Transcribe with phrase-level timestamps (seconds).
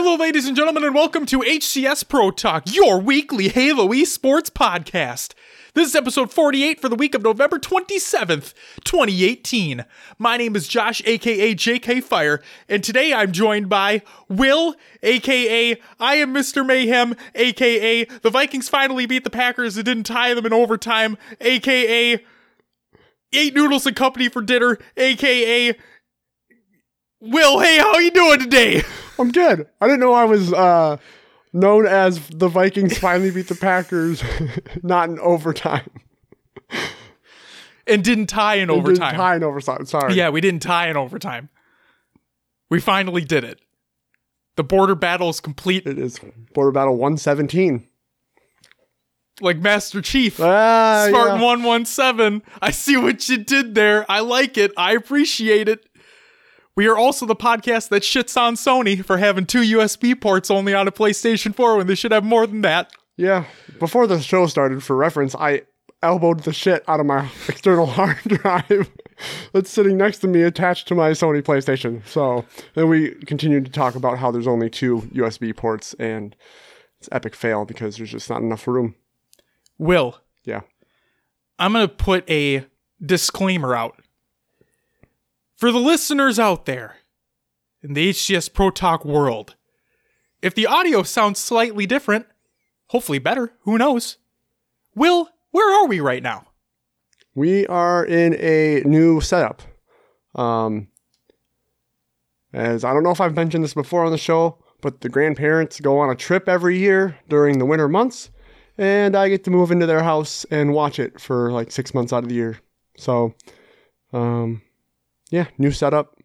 [0.00, 5.34] Hello, ladies and gentlemen, and welcome to HCS Pro Talk, your weekly Halo esports podcast.
[5.74, 8.54] This is episode 48 for the week of November 27th,
[8.84, 9.84] 2018.
[10.16, 16.14] My name is Josh, aka JK Fire, and today I'm joined by Will, aka I
[16.14, 16.64] am Mr.
[16.64, 22.24] Mayhem, aka the Vikings finally beat the Packers and didn't tie them in overtime, aka
[23.32, 25.76] Ate Noodles and Company for dinner, aka
[27.20, 28.82] Will, hey, how you doing today?
[29.18, 29.66] I'm good.
[29.80, 30.96] I didn't know I was uh,
[31.52, 34.22] known as the Vikings finally beat the Packers,
[34.82, 35.90] not in overtime.
[37.86, 39.14] And didn't tie in didn't overtime.
[39.16, 39.86] Tie in overtime.
[39.86, 40.14] Sorry.
[40.14, 41.48] Yeah, we didn't tie in overtime.
[42.70, 43.60] We finally did it.
[44.56, 45.86] The border battle is complete.
[45.86, 46.20] It is
[46.52, 47.86] Border Battle 117.
[49.40, 50.40] Like Master Chief.
[50.40, 51.46] Ah, Spartan yeah.
[51.46, 52.42] 117.
[52.60, 54.04] I see what you did there.
[54.10, 54.72] I like it.
[54.76, 55.87] I appreciate it.
[56.78, 60.74] We are also the podcast that shits on Sony for having two USB ports only
[60.74, 62.92] on a PlayStation 4 when they should have more than that.
[63.16, 63.46] Yeah.
[63.80, 65.62] Before the show started, for reference, I
[66.04, 68.88] elbowed the shit out of my external hard drive
[69.52, 72.06] that's sitting next to me attached to my Sony PlayStation.
[72.06, 76.36] So then we continued to talk about how there's only two USB ports and
[77.00, 78.94] it's epic fail because there's just not enough room.
[79.78, 80.60] Will, Yeah.
[81.58, 82.66] I'm going to put a
[83.04, 83.97] disclaimer out.
[85.58, 86.98] For the listeners out there
[87.82, 89.56] in the HCS Pro Talk world,
[90.40, 92.26] if the audio sounds slightly different,
[92.90, 94.18] hopefully better, who knows?
[94.94, 96.44] Will, where are we right now?
[97.34, 99.62] We are in a new setup.
[100.36, 100.86] Um,
[102.52, 105.80] as I don't know if I've mentioned this before on the show, but the grandparents
[105.80, 108.30] go on a trip every year during the winter months,
[108.78, 112.12] and I get to move into their house and watch it for like six months
[112.12, 112.60] out of the year.
[112.96, 113.34] So,
[114.12, 114.62] um,
[115.30, 116.16] yeah, new setup.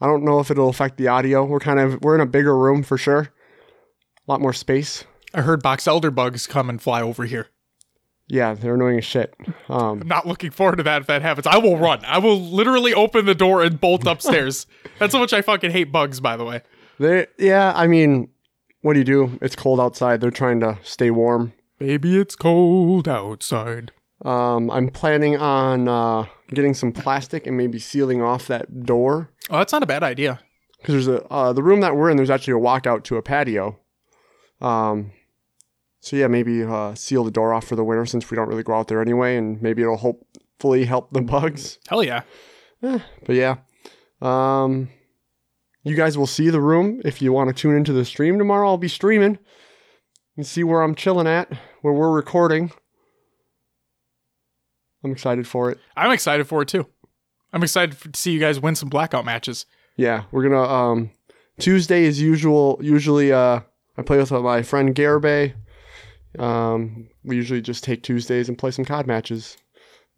[0.00, 1.44] I don't know if it'll affect the audio.
[1.44, 5.04] We're kind of we're in a bigger room for sure, a lot more space.
[5.34, 7.48] I heard box elder bugs come and fly over here.
[8.28, 9.34] Yeah, they're annoying as shit.
[9.68, 11.46] Um, I'm not looking forward to that if that happens.
[11.46, 12.04] I will run.
[12.04, 14.66] I will literally open the door and bolt upstairs.
[14.98, 16.62] That's how much I fucking hate bugs, by the way.
[16.98, 18.28] They, yeah, I mean,
[18.80, 19.38] what do you do?
[19.42, 20.20] It's cold outside.
[20.20, 21.52] They're trying to stay warm.
[21.78, 23.92] Baby, it's cold outside.
[24.24, 29.58] Um, I'm planning on uh, getting some plastic and maybe sealing off that door Oh,
[29.58, 30.40] that's not a bad idea.
[30.78, 32.16] because there's a uh, the room that we're in.
[32.16, 33.78] There's actually a walkout to a patio.
[34.60, 35.12] Um,
[36.00, 38.62] so yeah, maybe uh, seal the door off for the winter since we don't really
[38.62, 41.78] go out there anyway, and maybe it'll hopefully help the bugs.
[41.88, 42.22] Hell yeah.
[42.80, 43.02] But
[43.36, 43.56] yeah,
[44.20, 44.88] um,
[45.84, 48.68] you guys will see the room if you want to tune into the stream tomorrow.
[48.68, 49.38] I'll be streaming
[50.36, 51.52] and see where I'm chilling at,
[51.82, 52.72] where we're recording.
[55.04, 55.78] I'm excited for it.
[55.96, 56.86] I'm excited for it too.
[57.52, 59.66] I'm excited for, to see you guys win some blackout matches.
[59.96, 61.10] Yeah, we're gonna um
[61.58, 62.78] Tuesday is usual.
[62.82, 63.60] Usually, uh,
[63.96, 65.54] I play with my friend Garbe.
[66.38, 69.58] Um, we usually just take Tuesdays and play some COD matches.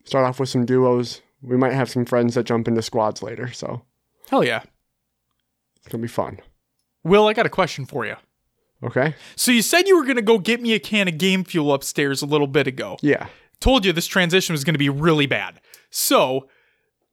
[0.05, 1.23] Start off with some duos.
[1.43, 3.83] We might have some friends that jump into squads later, so
[4.31, 4.62] Hell yeah.
[5.77, 6.39] it's gonna be fun.
[7.03, 8.17] Will, I got a question for you.
[8.83, 9.15] Okay.
[9.37, 12.23] So you said you were to go get me a can of game fuel upstairs
[12.23, 12.99] a little bit ago.
[13.00, 13.28] Yeah.
[13.65, 15.59] Told you this transition was going to be really bad.
[15.89, 16.49] So,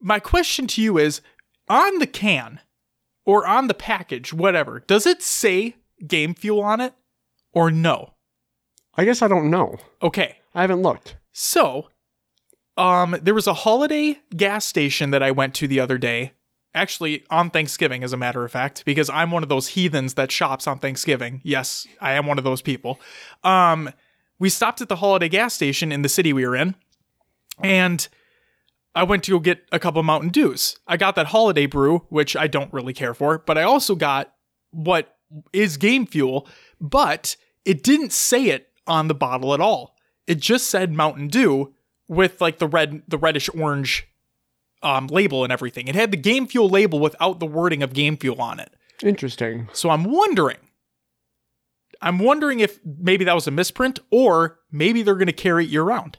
[0.02, 1.22] my question to you is
[1.66, 2.60] on the can
[3.24, 5.76] or on the package, whatever, does it say
[6.06, 6.92] game fuel on it
[7.54, 8.12] or no?
[8.96, 9.78] I guess I don't know.
[10.02, 10.36] Okay.
[10.54, 11.16] I haven't looked.
[11.32, 11.88] So,
[12.76, 16.32] um, there was a holiday gas station that I went to the other day.
[16.74, 20.30] Actually, on Thanksgiving, as a matter of fact, because I'm one of those heathens that
[20.30, 21.40] shops on Thanksgiving.
[21.44, 23.00] Yes, I am one of those people.
[23.42, 23.88] Um,
[24.42, 26.74] we stopped at the holiday gas station in the city we were in,
[27.62, 28.08] and
[28.92, 30.80] I went to go get a couple Mountain Dews.
[30.84, 34.34] I got that holiday brew, which I don't really care for, but I also got
[34.72, 35.16] what
[35.52, 36.48] is game fuel,
[36.80, 39.94] but it didn't say it on the bottle at all.
[40.26, 41.72] It just said Mountain Dew
[42.08, 44.08] with like the red the reddish orange
[44.82, 45.86] um, label and everything.
[45.86, 48.74] It had the game fuel label without the wording of game fuel on it.
[49.04, 49.68] Interesting.
[49.72, 50.58] So I'm wondering
[52.02, 55.70] I'm wondering if maybe that was a misprint or maybe they're going to carry it
[55.70, 56.18] year round.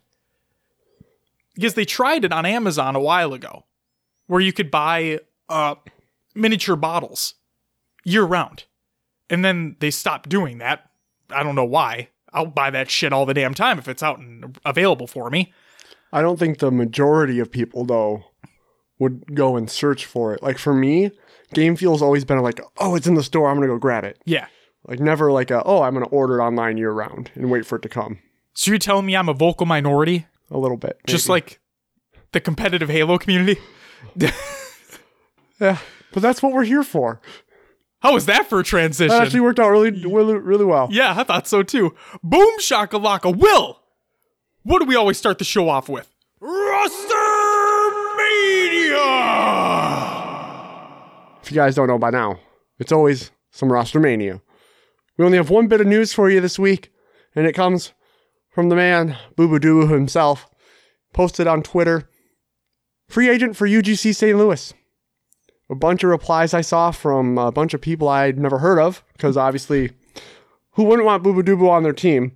[1.53, 3.65] Because they tried it on Amazon a while ago
[4.27, 5.19] where you could buy
[5.49, 5.75] uh,
[6.33, 7.35] miniature bottles
[8.03, 8.63] year round.
[9.29, 10.89] And then they stopped doing that.
[11.29, 12.09] I don't know why.
[12.31, 15.53] I'll buy that shit all the damn time if it's out and available for me.
[16.11, 18.23] I don't think the majority of people though
[18.99, 20.41] would go and search for it.
[20.41, 21.11] Like for me,
[21.53, 24.19] Game Fuel's always been like, oh, it's in the store, I'm gonna go grab it.
[24.25, 24.47] Yeah.
[24.87, 27.77] Like never like a, oh, I'm gonna order it online year round and wait for
[27.77, 28.19] it to come.
[28.53, 31.59] So you're telling me I'm a vocal minority, A little bit, just like
[32.33, 33.59] the competitive Halo community?
[35.59, 35.77] yeah.
[36.11, 37.19] But that's what we're here for.
[38.01, 39.09] How was that for a transition?
[39.09, 40.89] That actually worked out really, really, really well.
[40.91, 41.95] yeah, I thought so too.
[42.21, 43.35] Boom shakalaka.
[43.35, 43.79] Will,
[44.63, 46.09] what do we always start the show off with?
[46.41, 47.15] Roster
[48.17, 48.99] Media.
[51.41, 52.39] If you guys don't know by now,
[52.79, 54.41] it's always some roster mania.
[55.17, 56.91] We only have one bit of news for you this week,
[57.35, 57.93] and it comes
[58.49, 60.49] from the man Bubu Dubu himself.
[61.13, 62.09] Posted on Twitter,
[63.07, 64.35] free agent for UGC St.
[64.35, 64.73] Louis.
[65.69, 69.03] A bunch of replies I saw from a bunch of people I'd never heard of,
[69.13, 69.91] because obviously,
[70.71, 72.35] who wouldn't want Bubu Dubu on their team?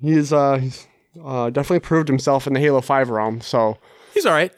[0.00, 0.86] He's uh, he's
[1.24, 3.40] uh, definitely proved himself in the Halo Five realm.
[3.40, 3.78] So
[4.12, 4.52] He's all right.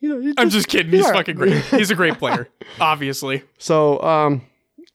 [0.00, 0.92] you know, I'm just kidding.
[0.92, 1.18] He's all right.
[1.18, 1.62] fucking great.
[1.64, 2.48] He's a great player,
[2.78, 3.42] obviously.
[3.58, 4.42] So, um,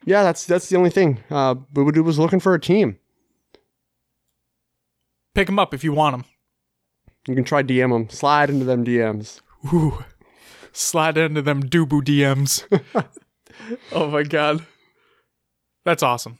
[0.05, 1.19] yeah, that's that's the only thing.
[1.29, 2.97] Uh, Bubu Dubu was looking for a team.
[5.33, 6.25] Pick him up if you want him.
[7.27, 9.41] You can try DM them, slide into them DMs.
[9.71, 10.03] Ooh,
[10.71, 12.65] slide into them Dubu DMs.
[13.91, 14.65] oh my god,
[15.85, 16.39] that's awesome.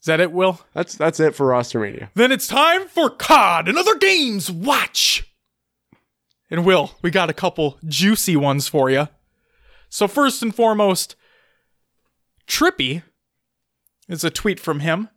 [0.00, 0.60] Is that it, Will?
[0.72, 2.10] That's that's it for roster media.
[2.14, 4.50] Then it's time for COD and other games.
[4.50, 5.26] Watch.
[6.50, 9.08] And Will, we got a couple juicy ones for you.
[9.88, 11.16] So first and foremost,
[12.50, 13.04] Trippy
[14.08, 15.08] is a tweet from him,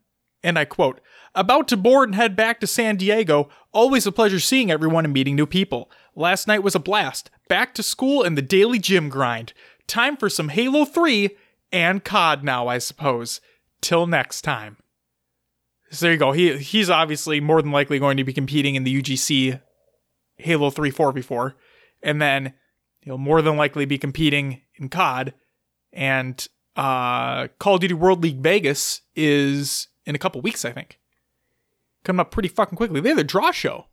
[0.44, 1.02] and I quote,
[1.34, 3.50] About to board and head back to San Diego.
[3.74, 5.90] Always a pleasure seeing everyone and meeting new people.
[6.16, 7.32] Last night was a blast.
[7.50, 9.54] Back to school and the daily gym grind.
[9.88, 11.32] Time for some Halo 3
[11.72, 13.42] and COD now, I suppose.
[13.82, 14.78] Till next time.
[15.90, 16.34] So there you go.
[16.34, 19.60] He he's obviously more than likely going to be competing in the UGC
[20.38, 21.54] Halo 3 4v4.
[22.04, 22.54] And then
[23.02, 25.34] he'll more than likely be competing in COD.
[25.92, 31.00] And uh, Call of Duty World League Vegas is in a couple weeks, I think.
[32.04, 33.00] Coming up pretty fucking quickly.
[33.00, 33.86] They have a draw show,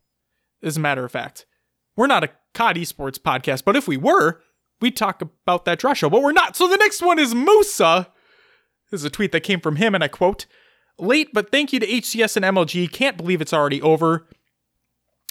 [0.62, 1.46] as a matter of fact.
[1.96, 4.40] We're not a COD esports podcast, but if we were,
[4.80, 6.56] we'd talk about that draw show, but we're not.
[6.56, 8.08] So the next one is Musa.
[8.90, 10.46] This is a tweet that came from him, and I quote
[10.98, 12.90] Late, but thank you to HCS and MLG.
[12.90, 14.26] Can't believe it's already over.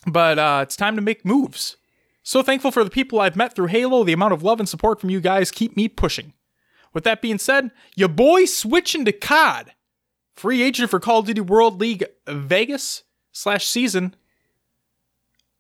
[0.08, 1.78] But uh, it's time to make moves.
[2.24, 4.04] So thankful for the people I've met through Halo.
[4.04, 6.34] The amount of love and support from you guys keep me pushing.
[6.94, 9.74] With that being said, your boy switching to COD.
[10.34, 14.16] Free agent for Call of Duty World League Vegas slash season.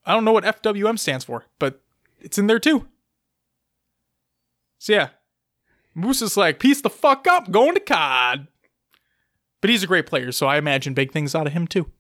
[0.06, 1.82] I don't know what FWM stands for, but
[2.20, 2.88] it's in there too.
[4.78, 5.10] So yeah,
[5.94, 8.48] Moose is like, peace the fuck up, going to COD.
[9.62, 11.92] But he's a great player, so I imagine big things out of him too.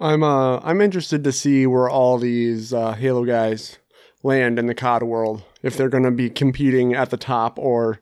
[0.00, 3.78] I'm uh I'm interested to see where all these uh, Halo guys
[4.22, 5.42] land in the COD world.
[5.62, 8.00] If they're going to be competing at the top, or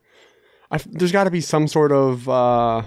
[0.71, 2.83] I, there's got to be some sort of uh,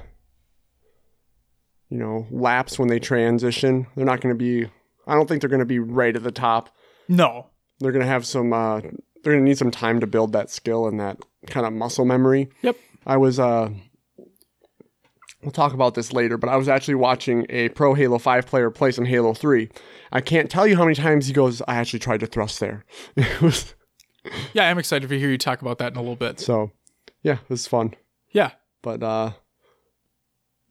[1.88, 3.86] you know lapse when they transition.
[3.96, 4.70] They're not going to be.
[5.06, 6.70] I don't think they're going to be right at the top.
[7.08, 7.48] No.
[7.80, 8.52] They're going to have some.
[8.52, 11.72] Uh, they're going to need some time to build that skill and that kind of
[11.72, 12.50] muscle memory.
[12.62, 12.76] Yep.
[13.06, 13.70] I was uh
[15.42, 18.70] we'll talk about this later, but I was actually watching a pro Halo 5 player
[18.70, 19.68] play some Halo 3.
[20.12, 22.84] I can't tell you how many times he goes, I actually tried to thrust there.
[23.16, 23.74] It was
[24.52, 26.40] Yeah, I'm excited to hear you talk about that in a little bit.
[26.40, 26.72] so
[27.22, 27.94] yeah, it was fun.
[28.30, 28.52] Yeah.
[28.82, 29.32] But uh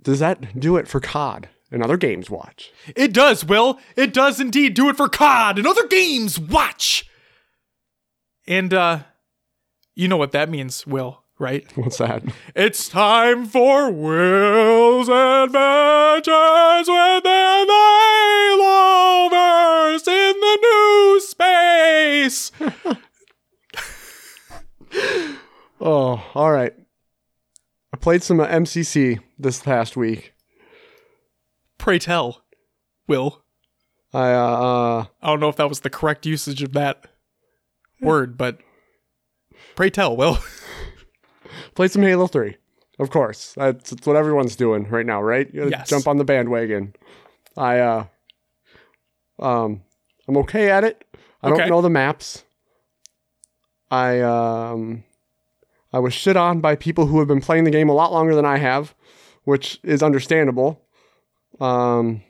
[0.02, 2.72] does that do it for COD and other games watch?
[2.96, 3.80] It does, Will.
[3.96, 6.40] It does indeed do it for COD and other games.
[6.40, 7.10] Watch.
[8.48, 9.00] And uh
[9.96, 11.66] you know what that means, Will, right?
[11.76, 12.24] What's that?
[12.56, 17.86] It's time for Will's Adventures within the
[18.56, 22.52] Haloverse in the new space.
[25.82, 26.74] Oh, all right.
[27.94, 30.34] I played some uh, MCC this past week.
[31.78, 32.44] Pray tell,
[33.08, 33.42] Will.
[34.14, 37.06] I uh, uh I don't know if that was the correct usage of that
[38.02, 38.60] word, but
[39.76, 40.40] pray tell, Will.
[41.76, 42.58] played some Halo 3.
[43.00, 43.54] Of course.
[43.56, 45.50] That's, that's what everyone's doing right now, right?
[45.54, 45.88] You Yes.
[45.90, 46.94] Jump on the bandwagon.
[47.56, 48.06] I uh
[49.40, 49.82] um
[50.28, 51.06] I'm okay at it.
[51.42, 51.58] I Okay.
[51.60, 52.44] don't know the maps.
[53.90, 55.04] I um
[55.92, 58.36] I was shit on by people who have been playing the game a lot longer
[58.36, 58.94] than I have,
[59.44, 60.82] which is understandable.
[61.60, 62.22] Um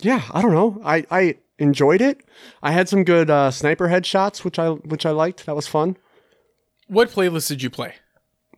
[0.00, 0.80] Yeah, I don't know.
[0.84, 2.20] I I enjoyed it.
[2.62, 5.46] I had some good uh, sniper headshots, which I which I liked.
[5.46, 5.96] That was fun.
[6.88, 7.94] what playlist did you play?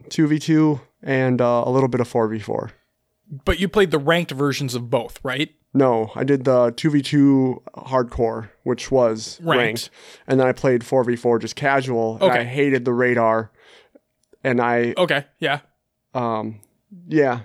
[0.08, 2.72] Two v two and uh, a little bit of four v four.
[3.28, 5.52] But you played the ranked versions of both, right?
[5.74, 9.60] No, I did the two v two hardcore, which was Ranked.
[9.62, 9.90] ranked.
[10.26, 12.18] and then I played four v four just casual.
[12.20, 12.40] Okay.
[12.40, 13.50] I hated the radar,
[14.44, 15.60] and I Okay, yeah.
[16.14, 16.60] um
[17.08, 17.40] yeah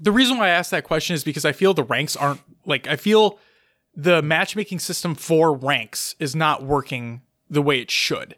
[0.00, 2.86] The reason why I asked that question is because I feel the ranks aren't like
[2.86, 3.38] I feel
[3.94, 8.36] the matchmaking system for ranks is not working the way it should.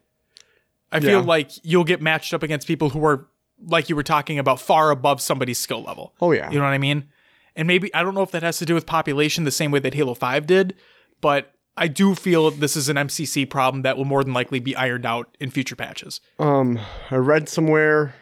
[0.92, 1.02] I Yeah.
[1.02, 3.26] feel like you'll get matched up against people who are
[3.66, 6.14] like you were talking about far above somebody's skill level.
[6.20, 6.50] Oh yeah.
[6.50, 7.08] You know what I mean?
[7.56, 9.80] And maybe I don't know if that has to do with population the same way
[9.80, 10.74] that Halo 5 did,
[11.20, 14.76] but I do feel this is an MCC problem that will more than likely be
[14.76, 16.20] ironed out in future patches.
[16.38, 16.78] Um,
[17.10, 18.14] I read somewhere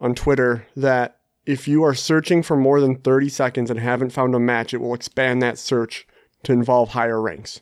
[0.00, 4.34] on Twitter that if you are searching for more than 30 seconds and haven't found
[4.34, 6.06] a match, it will expand that search
[6.42, 7.60] to involve higher ranks.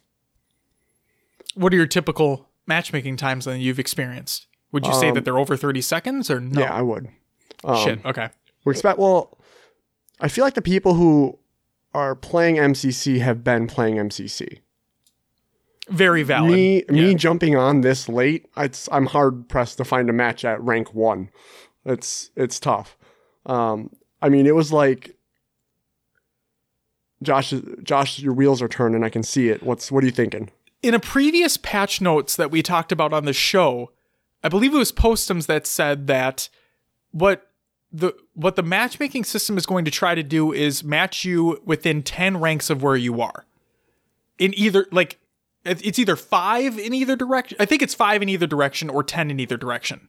[1.55, 4.47] What are your typical matchmaking times that you've experienced?
[4.75, 6.61] Would you say that they're over 30 seconds or no?
[6.61, 7.09] Um, Yeah, I would.
[7.63, 8.05] Um, Shit.
[8.05, 8.29] Okay.
[8.65, 8.99] We expect.
[8.99, 9.39] Well,
[10.21, 11.39] I feel like the people who
[11.95, 14.59] are playing MCC have been playing MCC.
[15.89, 16.51] Very valid.
[16.51, 20.61] Me, me jumping on this late, it's, I'm hard pressed to find a match at
[20.61, 21.31] rank one.
[21.85, 22.97] It's it's tough.
[23.47, 23.91] Um,
[24.21, 25.17] I mean, it was like
[27.23, 27.53] Josh,
[27.83, 29.05] Josh, your wheels are turning.
[29.05, 29.63] I can see it.
[29.63, 30.51] What's what are you thinking?
[30.83, 33.91] in a previous patch notes that we talked about on the show,
[34.45, 36.51] I believe it was Postums that said that
[37.11, 37.51] what
[37.91, 42.03] the what the matchmaking system is going to try to do is match you within
[42.03, 43.47] 10 ranks of where you are.
[44.39, 45.19] In either like
[45.65, 47.57] it's either 5 in either direction.
[47.59, 50.09] I think it's 5 in either direction or 10 in either direction.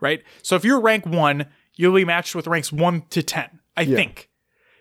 [0.00, 0.22] Right?
[0.42, 3.60] So if you're rank 1, you'll be matched with ranks 1 to 10.
[3.76, 4.30] I think.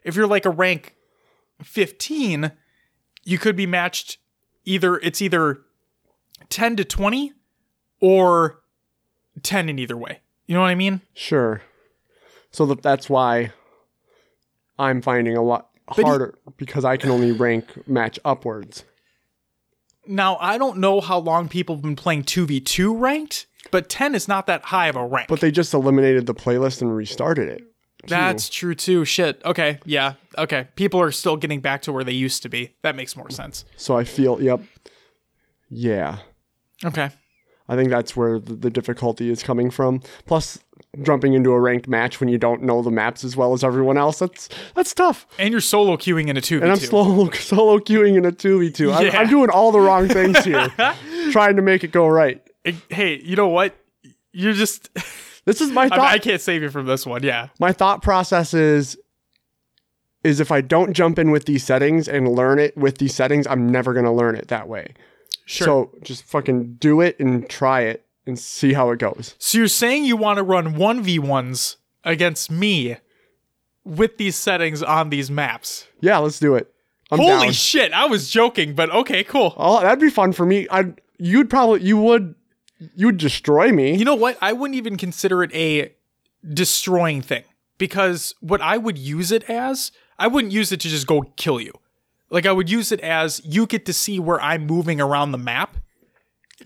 [0.03, 0.95] If you're like a rank
[1.61, 2.51] 15,
[3.25, 4.17] you could be matched
[4.63, 5.61] either it's either
[6.49, 7.33] 10 to 20
[7.99, 8.62] or
[9.41, 10.19] 10 in either way.
[10.45, 11.01] You know what I mean?
[11.13, 11.61] Sure.
[12.51, 13.51] So that that's why
[14.77, 18.83] I'm finding a lot he- harder because I can only rank match upwards.
[20.05, 24.27] Now, I don't know how long people have been playing 2v2 ranked, but 10 is
[24.27, 25.29] not that high of a rank.
[25.29, 27.63] But they just eliminated the playlist and restarted it.
[28.05, 29.05] That's true too.
[29.05, 29.41] Shit.
[29.45, 29.79] Okay.
[29.85, 30.15] Yeah.
[30.37, 30.67] Okay.
[30.75, 32.75] People are still getting back to where they used to be.
[32.81, 33.63] That makes more sense.
[33.77, 34.61] So I feel, yep.
[35.69, 36.17] Yeah.
[36.83, 37.11] Okay.
[37.69, 40.01] I think that's where the, difficulty is coming from.
[40.25, 40.59] Plus,
[41.01, 43.97] jumping into a ranked match when you don't know the maps as well as everyone
[43.97, 45.25] else, that's that's tough.
[45.39, 46.61] And you're solo queuing in a 2v2.
[46.61, 48.93] And I'm solo, solo queuing in a 2v2.
[48.93, 50.67] I'm, I'm doing all the wrong things here,
[51.31, 52.41] trying to make it go right.
[52.89, 53.75] Hey, you know what?
[54.31, 54.89] You're just.
[55.45, 55.99] This is my I, thought.
[55.99, 57.21] I can't save you from this one.
[57.21, 57.49] Yeah.
[57.59, 58.97] my thought process is
[60.23, 63.45] is if I don't jump in with these settings and learn it with these settings,
[63.45, 64.93] I'm never going to learn it that way.
[65.45, 65.65] Sure.
[65.65, 69.35] So just fucking do it and try it and see how it goes.
[69.37, 72.97] So you're saying you want to run 1v1s against me
[73.83, 75.87] with these settings on these maps?
[75.99, 76.73] Yeah, let's do it.
[77.11, 77.53] I'm Holy down.
[77.53, 79.53] shit, I was joking, but okay, cool.
[79.57, 80.67] oh, that'd be fun for me.
[80.71, 82.35] I you'd probably you would
[82.95, 83.95] you would destroy me.
[83.95, 84.37] You know what?
[84.41, 85.93] I wouldn't even consider it a
[86.53, 87.43] destroying thing
[87.77, 91.59] because what I would use it as, I wouldn't use it to just go kill
[91.61, 91.73] you.
[92.33, 95.37] Like I would use it as you get to see where I'm moving around the
[95.37, 95.77] map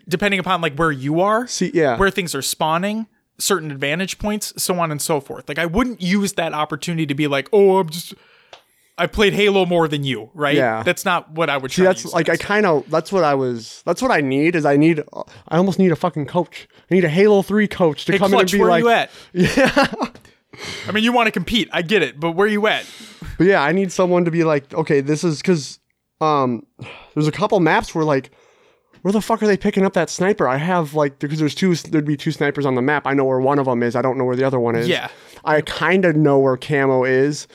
[0.08, 1.46] depending upon like where you are.
[1.48, 1.98] See, yeah.
[1.98, 3.08] where things are spawning,
[3.38, 5.50] certain advantage points, so on and so forth.
[5.50, 8.14] Like I wouldn't use that opportunity to be like, oh, I'm just
[8.98, 10.56] I played Halo more than you, right?
[10.56, 10.84] Yeah.
[10.84, 13.36] That's not what I would See, try that's like I kind of that's what I
[13.36, 15.04] was that's what I need is I need
[15.50, 16.68] I almost need a fucking coach.
[16.90, 18.84] I need a Halo 3 coach to Hey, come Clutch, in and be where like
[18.84, 19.12] you at?
[19.34, 20.12] Yeah.
[20.88, 21.70] I mean, you want to compete.
[21.72, 22.84] I get it, but where you at?
[23.38, 25.80] But yeah, I need someone to be like, okay, this is because
[26.22, 26.66] um,
[27.14, 28.32] there's a couple maps where like,
[29.04, 30.48] where the fuck are they picking up that sniper?
[30.48, 33.06] I have like because there's two, there'd be two snipers on the map.
[33.06, 33.96] I know where one of them is.
[33.96, 34.88] I don't know where the other one is.
[34.88, 35.10] Yeah.
[35.46, 37.48] I kind of know where camo is.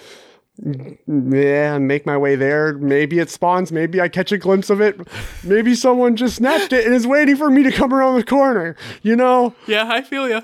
[1.06, 2.74] Yeah, make my way there.
[2.78, 3.72] Maybe it spawns.
[3.72, 5.00] Maybe I catch a glimpse of it.
[5.42, 8.76] Maybe someone just snatched it and is waiting for me to come around the corner.
[9.02, 10.42] You know, Yeah, I feel you.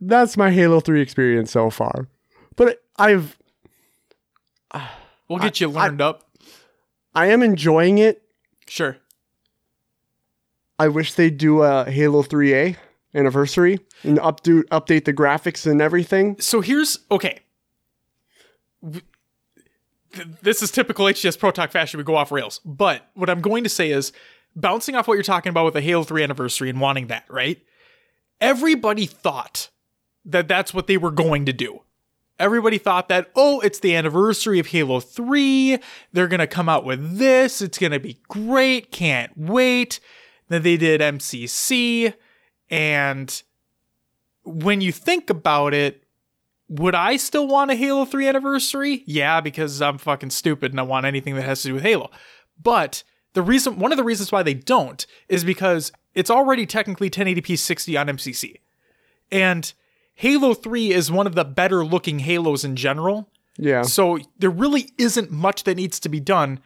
[0.00, 2.08] that's my Halo 3 experience so far.
[2.56, 3.38] But I've
[5.32, 6.30] We'll get you learned up.
[7.14, 8.22] I am enjoying it.
[8.66, 8.96] Sure.
[10.78, 12.76] I wish they'd do a Halo 3A
[13.14, 16.40] anniversary and updo update the graphics and everything.
[16.40, 17.40] So here's okay.
[20.42, 21.98] This is typical HCS Pro Talk fashion.
[21.98, 22.60] We go off rails.
[22.64, 24.12] But what I'm going to say is,
[24.54, 27.62] bouncing off what you're talking about with the Halo 3 anniversary and wanting that, right?
[28.40, 29.70] Everybody thought
[30.24, 31.82] that that's what they were going to do.
[32.38, 35.78] Everybody thought that, oh, it's the anniversary of Halo 3.
[36.12, 37.62] They're going to come out with this.
[37.62, 38.90] It's going to be great.
[38.90, 40.00] Can't wait.
[40.48, 42.14] Then they did MCC.
[42.70, 43.42] And
[44.44, 46.04] when you think about it,
[46.68, 49.04] would I still want a Halo 3 anniversary?
[49.06, 52.10] Yeah, because I'm fucking stupid and I want anything that has to do with Halo.
[52.60, 57.10] But the reason one of the reasons why they don't is because it's already technically
[57.10, 58.56] 1080p 60 on MCC.
[59.30, 59.72] And
[60.22, 63.28] Halo 3 is one of the better looking Halos in general.
[63.58, 63.82] Yeah.
[63.82, 66.60] So there really isn't much that needs to be done.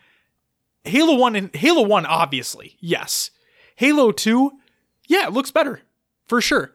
[0.84, 2.76] Halo 1 and Halo 1 obviously.
[2.80, 3.30] Yes.
[3.76, 4.52] Halo 2,
[5.06, 5.80] yeah, it looks better
[6.26, 6.72] for sure.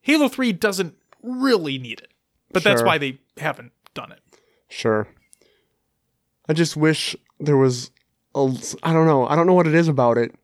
[0.00, 2.10] Halo 3 doesn't really need it,
[2.50, 4.18] but that's why they haven't done it.
[4.68, 5.06] Sure.
[6.48, 7.92] I just wish there was
[8.34, 8.52] a.
[8.82, 9.28] I don't know.
[9.28, 10.34] I don't know what it is about it.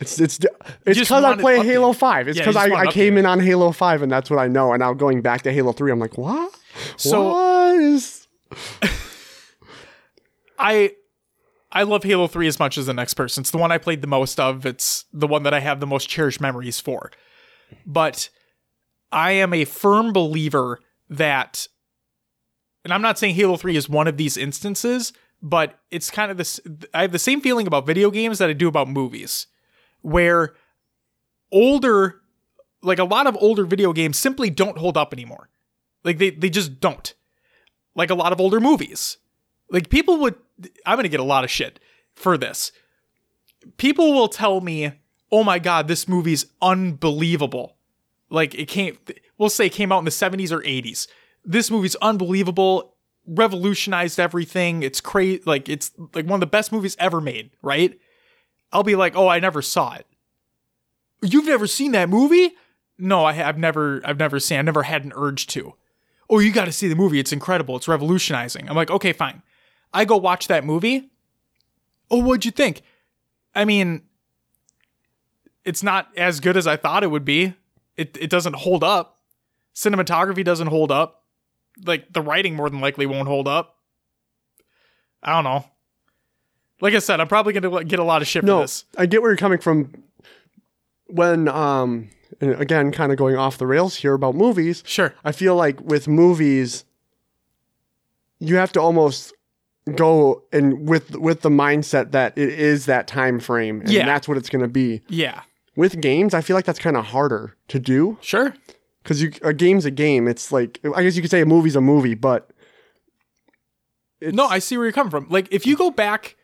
[0.00, 0.40] It's it's
[0.84, 1.64] it's because I play.
[1.64, 2.28] Halo Five.
[2.28, 4.72] It's because just I, I came in on Halo Five and that's what I know.
[4.72, 6.54] And now going back to Halo Three, I'm like, what?
[6.96, 8.26] So- what is?
[10.58, 10.92] I
[11.72, 13.40] I love Halo 3 as much as the next person.
[13.42, 14.64] It's the one I played the most of.
[14.64, 17.10] It's the one that I have the most cherished memories for.
[17.84, 18.30] But
[19.10, 20.78] I am a firm believer
[21.10, 21.66] that
[22.84, 26.36] and I'm not saying Halo 3 is one of these instances, but it's kind of
[26.36, 26.60] this
[26.92, 29.46] I have the same feeling about video games that I do about movies
[30.04, 30.54] where
[31.50, 32.20] older
[32.82, 35.48] like a lot of older video games simply don't hold up anymore.
[36.04, 37.14] Like they they just don't.
[37.94, 39.16] Like a lot of older movies.
[39.70, 40.36] Like people would
[40.84, 41.80] I'm going to get a lot of shit
[42.14, 42.70] for this.
[43.78, 44.92] People will tell me,
[45.32, 47.76] "Oh my god, this movie's unbelievable."
[48.28, 48.98] Like it came
[49.38, 51.08] we'll say it came out in the 70s or 80s.
[51.46, 52.94] This movie's unbelievable,
[53.26, 54.82] revolutionized everything.
[54.82, 57.98] It's crazy like it's like one of the best movies ever made, right?
[58.74, 60.06] I'll be like, "Oh, I never saw it."
[61.22, 62.52] You've never seen that movie?
[62.98, 64.58] No, I have never I've never seen.
[64.58, 65.74] I've never had an urge to.
[66.28, 67.18] Oh, you got to see the movie.
[67.20, 67.76] It's incredible.
[67.76, 68.68] It's revolutionizing.
[68.68, 69.42] I'm like, "Okay, fine."
[69.92, 71.10] I go watch that movie.
[72.10, 72.82] Oh, what'd you think?
[73.54, 74.02] I mean,
[75.64, 77.54] it's not as good as I thought it would be.
[77.96, 79.20] It it doesn't hold up.
[79.74, 81.22] Cinematography doesn't hold up.
[81.84, 83.78] Like the writing more than likely won't hold up.
[85.22, 85.64] I don't know.
[86.84, 88.84] Like I said, I'm probably gonna get a lot of shit for No, this.
[88.98, 89.90] I get where you're coming from.
[91.06, 92.10] When um,
[92.42, 94.82] again, kind of going off the rails here about movies.
[94.86, 95.14] Sure.
[95.24, 96.84] I feel like with movies,
[98.38, 99.32] you have to almost
[99.96, 104.04] go and with with the mindset that it is that time frame and Yeah.
[104.04, 105.00] that's what it's going to be.
[105.08, 105.40] Yeah.
[105.76, 108.54] With games, I feel like that's kind of harder to do Sure.
[109.02, 110.28] because you a game's a game.
[110.28, 112.50] It's like I guess you could say a movie's a movie, but
[114.20, 115.26] it's, No, I see where you're coming from.
[115.30, 116.36] Like, if you go back,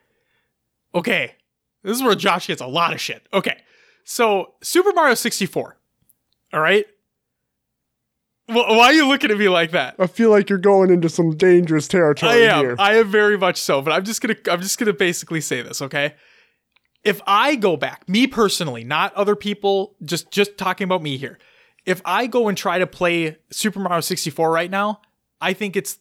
[0.95, 1.35] okay,
[1.83, 3.27] this is where Josh gets a lot of shit.
[3.33, 3.59] Okay,
[4.05, 5.77] so Super Mario 64,
[6.53, 6.87] all right?
[8.49, 9.95] Wh- Why are you looking at me like that?
[9.99, 12.61] I feel like you're going into some dangerous territory I am.
[12.65, 12.77] here.
[12.79, 13.81] I am very much so.
[13.83, 14.37] But I'm just gonna.
[14.51, 15.81] I'm just gonna basically say this.
[15.81, 16.15] Okay.
[17.03, 21.39] If I go back, me personally, not other people, just just talking about me here.
[21.87, 25.01] If I go and try to play Super Mario 64 right now,
[25.41, 25.99] I think it's.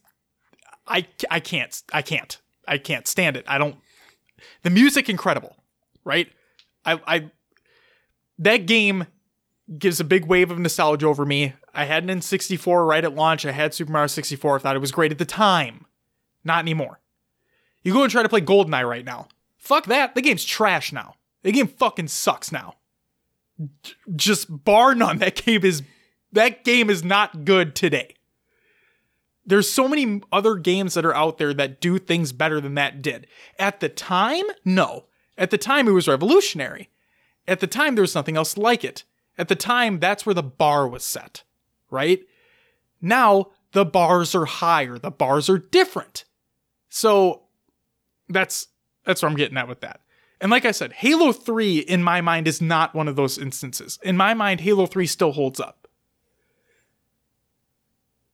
[0.88, 1.82] I I can't.
[1.94, 2.38] I can't.
[2.68, 3.46] I can't stand it.
[3.48, 3.76] I don't.
[4.64, 5.56] The music incredible,
[6.04, 6.32] right?
[6.86, 7.32] I I.
[8.38, 9.08] That game
[9.78, 11.54] gives a big wave of nostalgia over me.
[11.74, 13.46] I had an N64 right at launch.
[13.46, 14.56] I had Super Mario 64.
[14.56, 15.86] I thought it was great at the time.
[16.44, 17.00] Not anymore.
[17.84, 19.28] You go and try to play GoldenEye right now.
[19.58, 20.16] Fuck that.
[20.16, 21.16] The game's trash now.
[21.44, 22.76] The game fucking sucks now.
[24.16, 25.20] Just bar none.
[25.20, 25.84] That game is
[26.32, 28.16] that game is not good today.
[29.46, 33.02] There's so many other games that are out there that do things better than that
[33.02, 33.28] did.
[33.58, 35.06] At the time, no.
[35.38, 36.90] At the time, it was revolutionary.
[37.48, 39.04] At the time, there was nothing else like it.
[39.38, 41.44] At the time, that's where the bar was set,
[41.90, 42.20] right?
[43.02, 46.26] Now, the bars are higher, the bars are different.
[46.90, 47.44] So
[48.28, 48.68] that's
[49.06, 50.02] that's where I'm getting at with that.
[50.42, 54.00] And like I said, Halo 3 in my mind is not one of those instances.
[54.04, 55.79] In my mind, Halo 3 still holds up.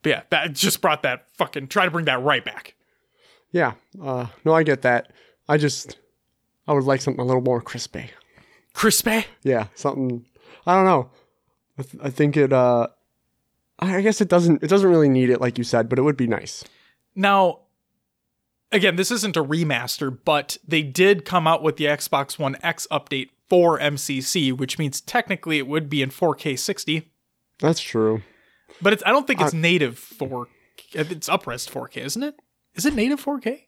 [0.06, 2.76] But yeah, that just brought that fucking try to bring that right back.
[3.52, 3.74] yeah.
[4.00, 5.12] Uh, no, I get that.
[5.50, 5.98] I just
[6.68, 8.12] I would like something a little more crispy.
[8.76, 9.26] Crispy.
[9.42, 10.24] Yeah, something.
[10.68, 11.10] I don't know.
[11.80, 12.54] I, th- I think it.
[12.54, 12.86] Uh,
[13.80, 14.62] I I guess it doesn't.
[14.62, 16.64] It doesn't really need it, like you said, but it would be nice.
[17.16, 17.62] Now,
[18.72, 22.86] again, this isn't a remaster, but they did come out with the Xbox One X
[22.92, 27.12] update for MCC, which means technically it would be in 4K 60.
[27.60, 28.22] That's true.
[28.82, 30.48] But it's I don't think it's native for
[30.94, 32.36] it's uprest 4K, isn't it?
[32.76, 33.62] Is it native 4K?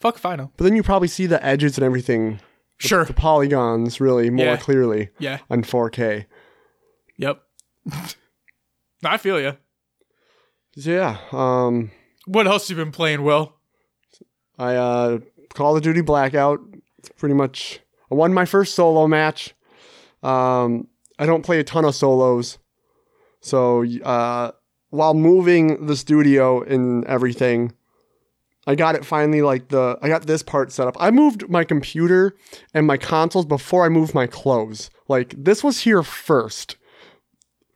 [0.00, 0.52] Fuck if I know.
[0.56, 2.40] But then you probably see the edges and everything,
[2.78, 3.04] Sure.
[3.04, 4.56] the polygons really more Yeah.
[4.56, 5.38] clearly Yeah.
[5.50, 6.26] on 4K.
[7.16, 7.42] Yep.
[9.04, 9.56] I feel you.
[10.76, 11.90] Yeah, um,
[12.26, 13.54] What else you been playing, Will?
[14.58, 15.18] I uh,
[15.54, 16.60] Call of Duty Blackout.
[16.98, 17.80] It's pretty much.
[18.10, 19.54] I won my first solo match.
[20.22, 22.58] Um, I don't play a ton of solos,
[23.40, 24.52] so uh,
[24.90, 27.72] while moving the studio and everything,
[28.66, 29.42] I got it finally.
[29.42, 30.96] Like the I got this part set up.
[31.00, 32.36] I moved my computer
[32.74, 34.90] and my consoles before I moved my clothes.
[35.08, 36.76] Like this was here first.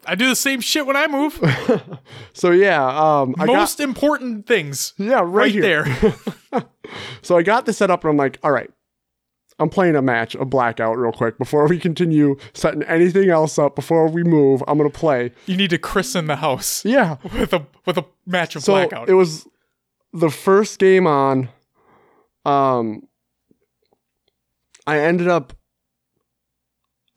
[0.04, 1.38] I do the same shit when I move.
[2.34, 5.84] So yeah, um, I got Most important things yeah right, right here.
[5.84, 6.64] there.
[7.22, 8.70] So I got this set up and I'm like, all right,
[9.58, 13.76] I'm playing a match, a blackout, real quick before we continue setting anything else up.
[13.76, 15.32] Before we move, I'm gonna play.
[15.46, 17.16] You need to christen the house Yeah.
[17.32, 19.08] with a with a match of So blackout.
[19.08, 19.46] it was
[20.12, 21.48] the first game on.
[22.44, 23.02] Um,
[24.86, 25.52] I ended up.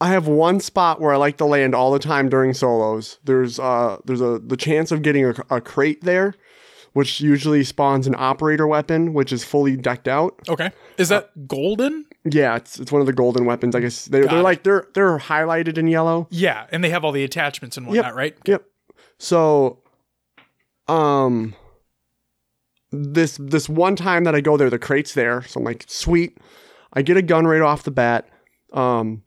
[0.02, 3.18] I have one spot where I like to land all the time during solos.
[3.24, 6.36] There's uh there's a the chance of getting a, a crate there,
[6.94, 10.38] which usually spawns an operator weapon, which is fully decked out.
[10.50, 10.72] okay.
[10.98, 12.06] Is that golden?
[12.28, 13.76] Yeah, it's it's one of the golden weapons.
[13.76, 14.44] I guess they're they're it.
[14.44, 16.28] like they're they're highlighted in yellow.
[16.32, 18.36] Yeah, and they have all the attachments and whatnot, right?
[18.46, 18.66] Yep.
[19.20, 19.84] So,
[20.88, 21.56] um,
[22.92, 25.44] this this one time that I go there, the crate's there.
[25.44, 26.38] So I'm like, sweet.
[26.94, 28.28] I get a gun right off the bat.
[28.74, 29.24] Um,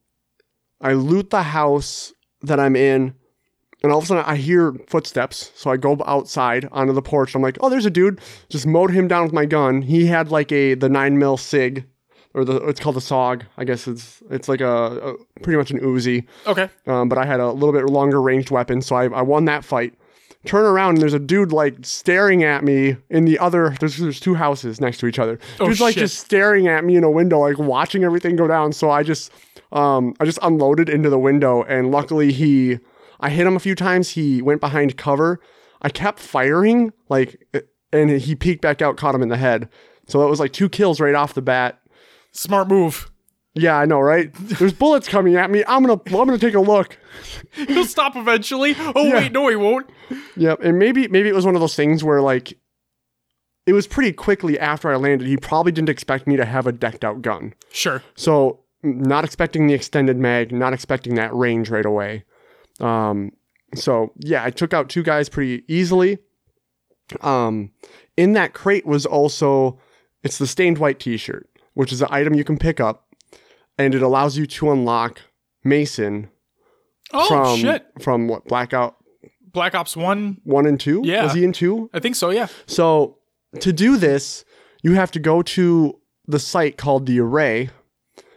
[0.80, 3.14] I loot the house that I'm in,
[3.82, 5.52] and all of a sudden I hear footsteps.
[5.54, 7.34] So I go outside onto the porch.
[7.34, 8.20] I'm like, oh, there's a dude.
[8.48, 9.82] Just mowed him down with my gun.
[9.82, 11.86] He had like a the nine mil sig,
[12.34, 13.42] or the it's called a Saug.
[13.56, 16.68] I guess it's it's like a, a pretty much an Uzi Okay.
[16.86, 19.64] um, but I had a little bit longer ranged weapon, so I, I won that
[19.64, 19.94] fight.
[20.46, 23.74] Turn around and there's a dude like staring at me in the other.
[23.80, 25.38] There's, there's two houses next to each other.
[25.58, 26.02] Oh, Dude's like shit.
[26.02, 28.72] just staring at me in a window, like watching everything go down.
[28.72, 29.32] So I just
[29.72, 32.78] um I just unloaded into the window, and luckily he
[33.20, 34.10] I hit him a few times.
[34.10, 35.40] He went behind cover.
[35.82, 37.44] I kept firing like,
[37.92, 39.68] and he peeked back out, caught him in the head.
[40.06, 41.80] So it was like two kills right off the bat.
[42.38, 43.10] Smart move.
[43.54, 44.30] Yeah, I know, right?
[44.34, 45.64] There's bullets coming at me.
[45.66, 46.96] I'm gonna I'm gonna take a look.
[47.52, 48.76] He'll stop eventually.
[48.78, 49.14] Oh Yeah.
[49.14, 49.90] wait, no, he won't.
[50.36, 52.56] Yep, and maybe maybe it was one of those things where like
[53.66, 55.26] it was pretty quickly after I landed.
[55.26, 58.02] He probably didn't expect me to have a decked out gun, Sure.
[58.14, 62.22] so not expecting the extended mag, not expecting that range right away.
[62.78, 63.32] Um,
[63.74, 66.18] so yeah, I took out two guys pretty easily.
[67.22, 67.72] Um,
[68.16, 69.80] in that crate was also
[70.22, 73.06] it's the stained white T-shirt, which is an item you can pick up,
[73.78, 75.20] and it allows you to unlock
[75.62, 76.28] Mason
[77.12, 77.86] Oh from shit.
[78.00, 78.96] from what Blackout
[79.52, 80.38] Black Ops One.
[80.42, 81.02] one and two.
[81.04, 81.22] Yeah.
[81.22, 81.88] was he in two?
[81.94, 82.30] I think so.
[82.30, 82.48] Yeah.
[82.66, 83.18] So
[83.60, 84.44] to do this,
[84.82, 87.70] you have to go to the site called the Array,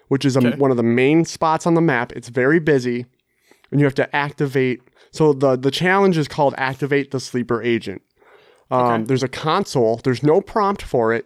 [0.10, 0.56] which is a, Okay.
[0.58, 2.12] one of the main spots on the map.
[2.14, 3.08] It's very busy,
[3.72, 4.82] and you have to activate.
[5.12, 8.04] So the the challenge is called activate the sleeper agent.
[8.70, 9.04] Um, Okay.
[9.06, 10.00] There's a console.
[10.04, 11.26] There's no prompt for it,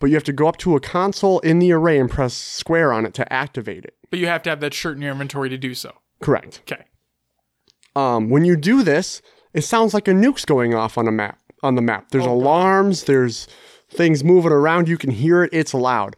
[0.00, 2.92] but you have to go up to a console in the Array and press square
[2.92, 3.96] on it to activate it.
[4.10, 5.92] But you have to have that shirt in your inventory to do so.
[6.20, 6.60] Correct.
[6.70, 6.84] Okay.
[7.96, 11.38] Um, when you do this, it sounds like a nuke's going off on a map.
[11.62, 13.04] On the map, there's alarms.
[13.04, 13.48] There's
[13.88, 14.88] things moving around.
[14.88, 15.50] You can hear it.
[15.52, 16.16] It's loud.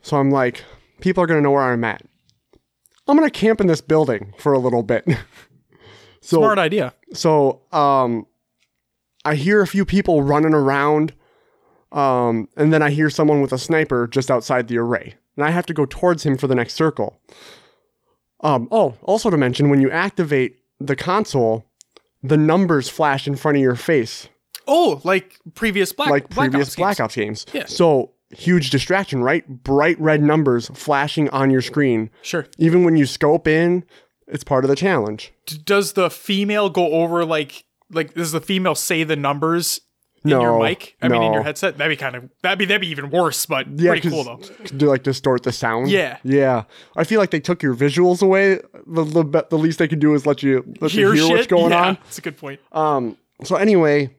[0.00, 0.64] So I'm like,
[1.00, 2.02] people are gonna know where I'm at.
[3.06, 5.04] I'm gonna camp in this building for a little bit.
[6.22, 6.94] so Smart idea.
[7.12, 8.26] so um,
[9.24, 11.12] I hear a few people running around,
[11.92, 15.50] um, and then I hear someone with a sniper just outside the array, and I
[15.50, 17.20] have to go towards him for the next circle.
[18.42, 21.66] Um, oh, also to mention, when you activate the console,
[22.22, 24.28] the numbers flash in front of your face,
[24.66, 27.04] Oh, like previous Black like Black previous Ops Black games.
[27.04, 27.46] Ops games.
[27.52, 27.66] Yeah.
[27.66, 29.46] So huge distraction, right?
[29.48, 32.08] Bright red numbers flashing on your screen.
[32.22, 32.46] Sure.
[32.56, 33.84] Even when you scope in,
[34.28, 35.32] it's part of the challenge.
[35.46, 39.80] D- does the female go over like like does the female say the numbers
[40.24, 40.96] in your No, mic?
[41.00, 41.78] I mean, in your headset.
[41.78, 44.40] That'd be kind of that'd be that'd be even worse, but Yeah, pretty cool though.
[44.76, 45.90] Do like distort the sound?
[45.90, 46.18] Yeah.
[46.22, 46.64] yeah.
[46.96, 48.60] I feel like they took your visuals away.
[48.86, 51.32] The the, the least they can do is let you let Hear, you hear shit.
[51.36, 51.94] what's going yeah, on.
[52.04, 52.60] That's a good point.
[52.72, 53.16] Um.
[53.44, 54.10] So anyway,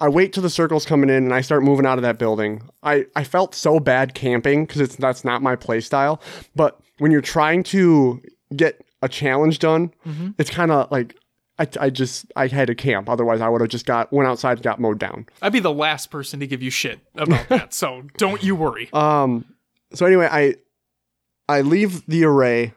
[0.00, 2.62] I wait till the circle's coming in and I start moving out of that building.
[2.82, 6.20] I I felt so bad camping because it's that's not my play style.
[6.54, 8.20] But when you're trying to
[8.54, 10.30] get a challenge done, Mm-hmm.
[10.38, 11.14] it's kind of like.
[11.58, 14.58] I, I just I had to camp otherwise I would have just got went outside
[14.58, 15.26] and got mowed down.
[15.42, 18.88] I'd be the last person to give you shit about that, so don't you worry.
[18.92, 19.44] Um.
[19.94, 20.54] So anyway, I
[21.48, 22.74] I leave the array.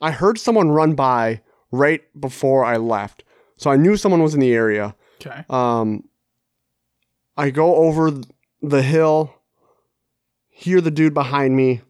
[0.00, 1.40] I heard someone run by
[1.70, 3.24] right before I left,
[3.56, 4.94] so I knew someone was in the area.
[5.20, 5.44] Okay.
[5.50, 6.04] Um.
[7.36, 8.10] I go over
[8.62, 9.32] the hill,
[10.48, 11.82] hear the dude behind me.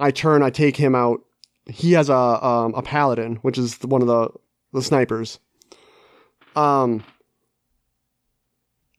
[0.00, 0.42] I turn.
[0.42, 1.20] I take him out.
[1.66, 4.30] He has a um, a paladin, which is one of the
[4.72, 5.38] the snipers.
[6.58, 7.04] Um.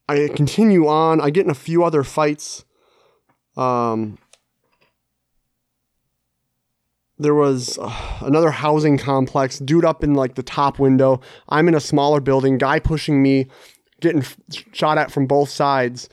[0.07, 1.21] I continue on.
[1.21, 2.65] I get in a few other fights.
[3.55, 4.17] Um,
[7.17, 11.21] there was uh, another housing complex, dude up in like the top window.
[11.49, 13.49] I'm in a smaller building, guy pushing me,
[14.01, 14.37] getting f-
[14.71, 16.09] shot at from both sides.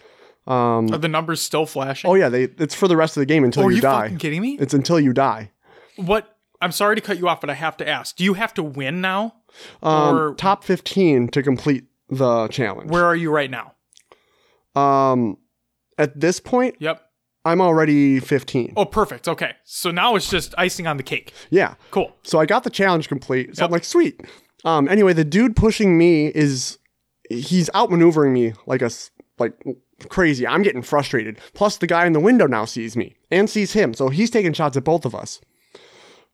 [0.46, 2.10] Um, Are the numbers still flashing?
[2.10, 3.82] oh yeah, they it's for the rest of the game until Oh, are you, you
[3.82, 4.02] die.
[4.02, 4.58] fucking kidding me?
[4.60, 5.52] It's until you die.
[5.96, 6.36] What?
[6.60, 8.16] I'm sorry to cut you off, but I have to ask.
[8.16, 9.34] Do you have to win now?
[9.82, 12.90] Um, Or- top 15 to complete the challenge.
[12.90, 13.72] Where are you right now?
[14.80, 15.38] Um,
[15.98, 17.02] at this point, Yep.
[17.44, 18.72] I'm already 15.
[18.76, 19.28] Oh, perfect.
[19.28, 19.52] Okay.
[19.64, 21.32] So now it's just icing on the cake.
[21.50, 21.74] Yeah.
[21.92, 22.12] Cool.
[22.24, 23.56] So I got the challenge complete.
[23.56, 24.20] So I'm like, sweet.
[24.64, 26.78] Um, anyway, the dude pushing me is
[27.30, 28.90] he's outmaneuvering me like a
[29.38, 29.52] like
[30.08, 30.46] crazy.
[30.46, 31.38] I'm getting frustrated.
[31.54, 34.52] Plus, the guy in the window now sees me and sees him, so he's taking
[34.52, 35.40] shots at both of us.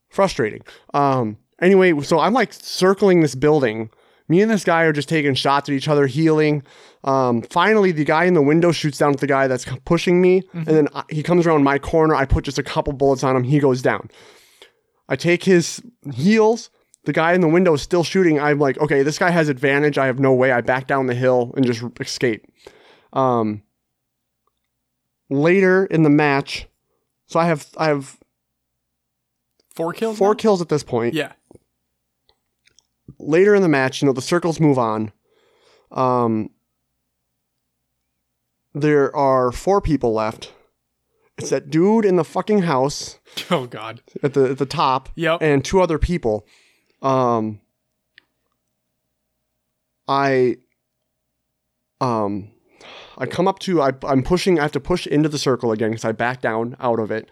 [0.08, 0.62] Frustrating.
[0.94, 1.36] Um.
[1.62, 3.88] Anyway, so I'm like circling this building.
[4.28, 6.62] Me and this guy are just taking shots at each other, healing.
[7.04, 10.42] Um, finally, the guy in the window shoots down at the guy that's pushing me,
[10.52, 12.14] and then I, he comes around my corner.
[12.14, 13.44] I put just a couple bullets on him.
[13.44, 14.10] He goes down.
[15.08, 15.82] I take his
[16.14, 16.70] heels.
[17.04, 18.38] The guy in the window is still shooting.
[18.40, 19.98] I'm like, okay, this guy has advantage.
[19.98, 20.52] I have no way.
[20.52, 22.46] I back down the hill and just escape.
[23.12, 23.62] Um,
[25.28, 26.66] later in the match,
[27.26, 28.18] so I have I have
[29.74, 30.18] Four kills.
[30.18, 30.34] four now?
[30.34, 31.14] kills at this point.
[31.14, 31.32] Yeah.
[33.22, 35.12] Later in the match, you know, the circles move on.
[35.90, 36.50] Um,
[38.74, 40.52] there are four people left.
[41.38, 43.18] It's that dude in the fucking house
[43.50, 44.02] Oh God.
[44.22, 45.08] at the at the top.
[45.16, 45.42] Yep.
[45.42, 46.46] and two other people.
[47.00, 47.60] Um,
[50.08, 50.56] I,
[52.00, 52.50] um,
[53.18, 54.58] I come up to I, I'm pushing.
[54.58, 57.28] I have to push into the circle again because I back down out of it.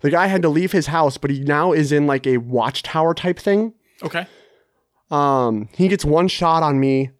[0.00, 3.14] The guy had to leave his house, but he now is in like a watchtower
[3.14, 3.74] type thing.
[4.02, 4.26] Okay.
[5.10, 7.10] Um, he gets one shot on me.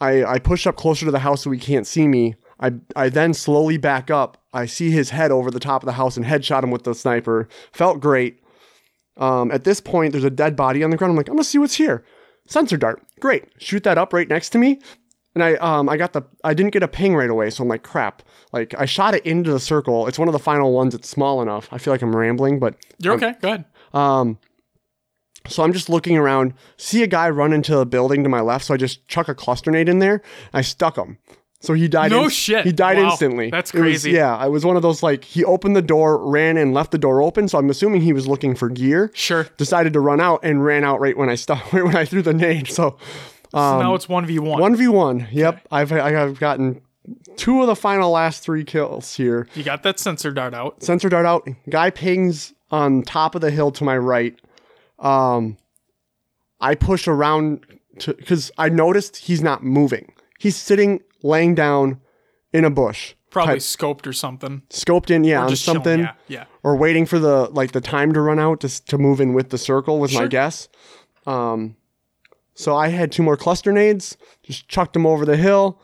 [0.00, 2.34] I I push up closer to the house so he can't see me.
[2.60, 4.38] I I then slowly back up.
[4.52, 6.94] I see his head over the top of the house and headshot him with the
[6.94, 7.48] sniper.
[7.72, 8.42] Felt great.
[9.16, 11.10] Um, at this point, there's a dead body on the ground.
[11.12, 12.04] I'm like, I'm gonna see what's here.
[12.48, 13.44] Sensor dart, great.
[13.58, 14.80] Shoot that up right next to me.
[15.34, 17.68] And I um I got the I didn't get a ping right away, so I'm
[17.68, 18.22] like, crap.
[18.52, 20.08] Like I shot it into the circle.
[20.08, 20.94] It's one of the final ones.
[20.94, 21.68] It's small enough.
[21.70, 23.34] I feel like I'm rambling, but You're okay.
[23.40, 23.64] Go ahead.
[23.92, 24.38] um,
[25.48, 28.64] so I'm just looking around, see a guy run into a building to my left,
[28.66, 30.22] so I just chuck a cluster nade in there.
[30.52, 31.18] I stuck him.
[31.62, 32.10] So he died.
[32.10, 32.64] No shit.
[32.64, 33.10] He died Wow.
[33.10, 33.50] instantly.
[33.50, 34.12] That's It was- crazy.
[34.12, 36.96] yeah, I was one of those like he opened the door, ran and left the
[36.98, 37.48] door open.
[37.48, 39.10] So I'm assuming he was looking for gear.
[39.12, 39.46] Sure.
[39.58, 42.22] Decided to run out and ran out right when I stuck right when I threw
[42.22, 42.68] the nade.
[42.68, 42.96] So
[43.52, 44.58] so Um, now it's one v one.
[44.60, 45.26] one v one.
[45.32, 46.80] Yep, I've I've gotten
[47.36, 49.46] two of the final last three kills here.
[49.54, 50.82] You got that sensor dart out.
[50.82, 51.46] Sensor dart out.
[51.68, 54.38] Guy pings on top of the hill to my right.
[55.00, 55.56] Um,
[56.60, 57.64] I push around
[58.00, 60.12] to because I noticed he's not moving.
[60.38, 62.00] He's sitting, laying down
[62.52, 64.62] in a bush, Probably type- scoped or something.
[64.70, 66.12] scoped in, yeah, on Just chilling, something, Yeah.
[66.28, 66.44] Yeah.
[66.62, 69.50] or waiting for the like the time to run out to to move in with
[69.50, 69.98] the circle.
[69.98, 70.68] Was my guess.
[71.26, 71.76] Um,
[72.54, 74.16] so I had two more cluster nades.
[74.42, 75.80] Just chucked them over the hill.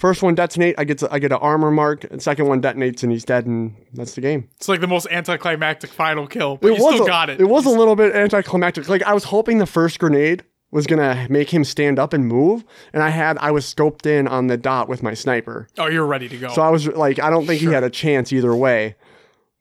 [0.00, 2.04] First one detonate, I get to, I get an armor mark.
[2.10, 4.48] And second one detonates, and he's dead, and that's the game.
[4.56, 7.38] It's like the most anticlimactic final kill, but you still a, got it.
[7.38, 8.88] It was a little bit anticlimactic.
[8.88, 12.64] Like I was hoping the first grenade was gonna make him stand up and move,
[12.94, 16.06] and I had I was scoped in on the dot with my sniper, Oh, you're
[16.06, 16.48] ready to go.
[16.48, 18.96] so I was like, I don't think he had a chance either way.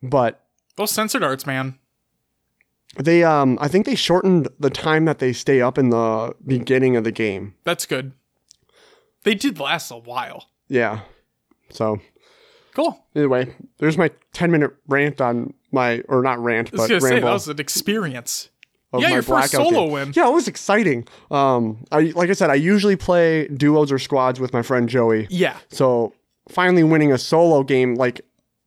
[0.01, 0.41] But
[0.77, 1.77] Those sensor darts, man.
[2.97, 6.95] they, um, I think they shortened the time that they stay up in the beginning
[6.95, 7.55] of the game.
[7.65, 8.13] That's good.
[9.23, 10.45] They did last a while.
[10.67, 11.01] Yeah.
[11.69, 11.99] So
[12.73, 13.03] Cool.
[13.15, 17.01] anyway, there's my ten minute rant on my or not rant, I was but gonna
[17.01, 18.49] say that was an experience.
[18.93, 19.91] of Yeah, your first solo game.
[19.91, 20.13] win.
[20.15, 21.07] Yeah, it was exciting.
[21.29, 25.27] Um, I like I said, I usually play duos or squads with my friend Joey.
[25.29, 25.57] Yeah.
[25.69, 26.13] So
[26.47, 28.21] finally winning a solo game, like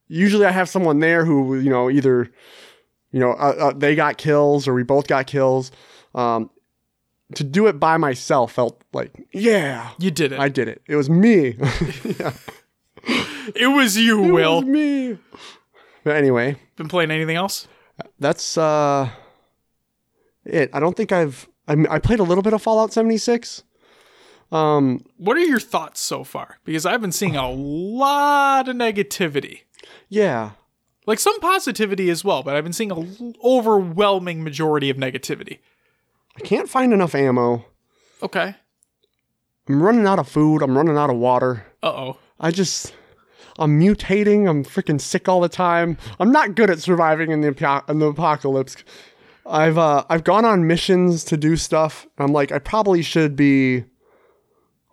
[0.08, 2.30] usually I have someone there who you know either
[3.10, 5.72] you know uh, uh, they got kills or we both got kills.
[6.14, 6.50] Um,
[7.36, 10.38] to do it by myself felt like yeah, You did it.
[10.40, 10.82] I did it.
[10.86, 11.56] It was me.
[12.04, 12.32] yeah,
[13.54, 14.56] it was you, it Will.
[14.56, 15.18] was me.
[16.04, 17.68] But anyway, Been playing anything else?
[18.18, 19.08] that's uh
[20.44, 20.70] it.
[20.72, 23.62] I don't think I've I, mean, I played a little bit of Fallout 76.
[24.50, 26.58] Um, What are your thoughts so far?
[26.64, 29.60] Because I've been seeing a lot of negativity.
[30.08, 30.52] yeah.
[31.06, 35.58] Like some positivity as well, but I've been seeing an overwhelming majority of negativity.
[36.36, 37.64] I can't find enough ammo.
[38.22, 38.54] Okay.
[39.68, 40.62] I'm running out of food.
[40.62, 41.66] I'm running out of water.
[41.82, 42.18] Uh oh.
[42.40, 42.94] I just
[43.58, 44.48] I'm mutating.
[44.48, 45.96] I'm freaking sick all the time.
[46.18, 48.76] I'm not good at surviving in the apo- in the apocalypse.
[49.46, 52.06] I've uh I've gone on missions to do stuff.
[52.18, 53.84] I'm like I probably should be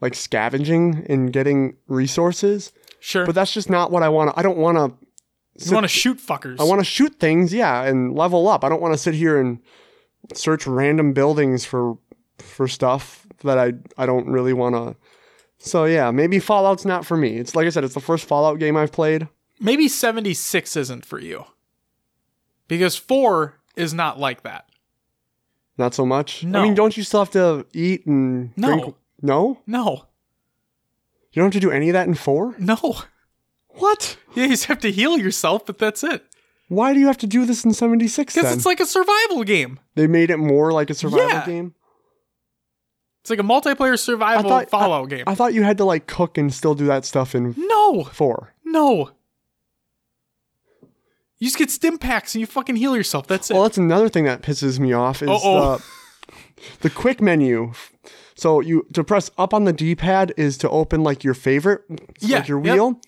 [0.01, 3.25] like scavenging and getting resources, Sure.
[3.25, 4.31] but that's just not what I want.
[4.33, 6.59] to I don't want to you want to shoot fuckers.
[6.59, 8.63] I want to shoot things, yeah, and level up.
[8.63, 9.59] I don't want to sit here and
[10.33, 11.97] search random buildings for
[12.39, 14.95] for stuff that I I don't really want to.
[15.57, 17.37] So yeah, maybe Fallout's not for me.
[17.37, 19.27] It's like I said, it's the first Fallout game I've played.
[19.59, 21.43] Maybe 76 isn't for you.
[22.69, 24.65] Because 4 is not like that.
[25.77, 26.43] Not so much.
[26.45, 26.59] No.
[26.59, 28.67] I mean, don't you still have to eat and No.
[28.79, 28.95] drink?
[29.21, 30.05] No, No.
[31.33, 32.55] you don't have to do any of that in four.
[32.57, 32.77] No.
[33.67, 34.17] What?
[34.33, 36.25] Yeah, you just have to heal yourself, but that's it.
[36.69, 39.79] Why do you have to do this in 76 Because it's like a survival game.
[39.95, 41.45] they made it more like a survival Yeah.
[41.45, 41.73] game?
[43.21, 45.25] It's like a multiplayer survival Fallout game.
[45.27, 48.53] I thought you had to like cook and still do that stuff in no, 4.
[48.63, 49.11] no.
[51.39, 53.25] You just get stim packs and you fucking heal yourself.
[53.27, 53.53] That's it.
[53.53, 55.77] Well, that's another thing that pisses me off is Uh-oh.
[55.77, 56.33] the,
[56.81, 57.71] the quick menu.
[58.35, 61.81] So you to press up on the D-pad is to open like your favorite,
[62.19, 62.73] Yeah, like your yep.
[62.75, 63.01] wheel.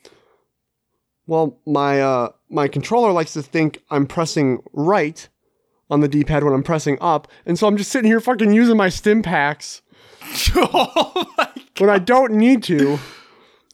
[1.32, 5.30] Well, my uh my controller likes to think I'm pressing right
[5.90, 8.76] on the D-pad when I'm pressing up, and so I'm just sitting here fucking using
[8.76, 9.82] my stim packs
[10.58, 11.24] oh
[11.78, 13.00] when I don't need to.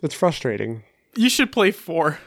[0.04, 0.84] It's frustrating.
[1.16, 2.20] You should play four.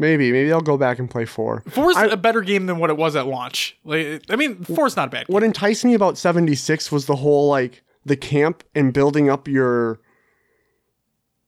[0.00, 1.62] Maybe, maybe I'll go back and play four.
[1.68, 3.78] Four's I- a better game than what it was at launch.
[3.84, 5.28] Like, I mean, four's not a bad.
[5.28, 10.00] What enticed me about 76 was the whole like the camp and building up your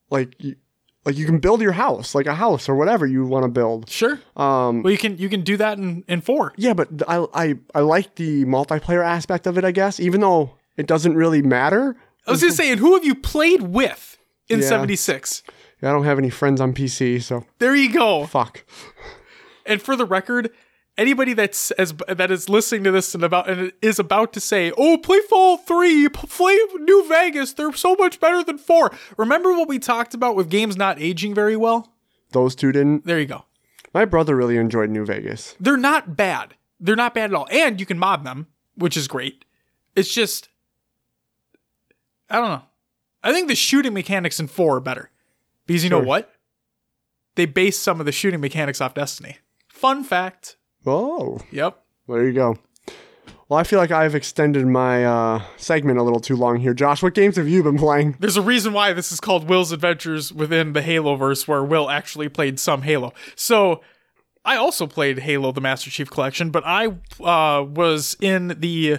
[0.09, 0.37] like
[1.05, 3.89] like you can build your house, like a house or whatever you want to build.
[3.91, 4.19] Sure.
[4.37, 6.53] Um Well, you can you can do that in in four.
[6.57, 10.51] yeah, but I I I like the multiplayer aspect of it, I guess, even though
[10.77, 11.97] it doesn't really matter.
[12.27, 14.17] I was just saying, who have you played with
[14.49, 14.69] in Yeah.
[14.69, 15.43] '76?
[15.83, 18.25] I don't have any friends on PC, so There you go.
[18.27, 18.65] fuck.
[19.67, 20.51] And for the record,
[20.97, 24.73] anybody that's as that is listening to this and about and is about to say,
[24.77, 29.69] "Oh, play Fallout 3, play New Vegas, they're so much better than 4." Remember what
[29.69, 31.93] we talked about with games not aging very well?
[32.31, 33.07] Those two didn't.
[33.07, 33.45] There you go.
[33.93, 35.55] My brother really enjoyed New Vegas.
[35.61, 36.55] They're not bad.
[36.81, 37.47] They're not bad at all.
[37.51, 39.45] And you can mod them, which is great.
[39.95, 40.49] It's just
[42.29, 42.63] I don't know.
[43.23, 45.11] I think the shooting mechanics in 4 are better.
[45.67, 46.31] Because you know what?
[47.37, 49.39] They base some of the shooting mechanics off Destiny.
[49.69, 50.57] Fun fact.
[50.87, 51.81] Oh, Yep.
[52.09, 52.57] there you go.
[53.49, 56.73] Well, I feel like I've extended my uh, segment a little too long here.
[56.73, 58.17] Josh, what games have you been playing?
[58.19, 62.29] There's a reason why this is called Will's Adventures within the Haloverse, where Will actually
[62.31, 63.13] played some Halo.
[63.37, 63.83] So
[64.47, 66.87] I also played Halo: The Master Chief Collection, but I
[67.23, 68.99] uh, was in the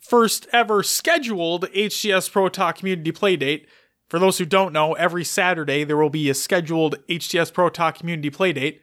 [0.00, 3.66] first ever scheduled HCS Pro Talk Community Playdate.
[4.08, 7.96] For those who don't know, every Saturday there will be a scheduled HCS Pro Talk
[7.96, 8.80] Community Playdate,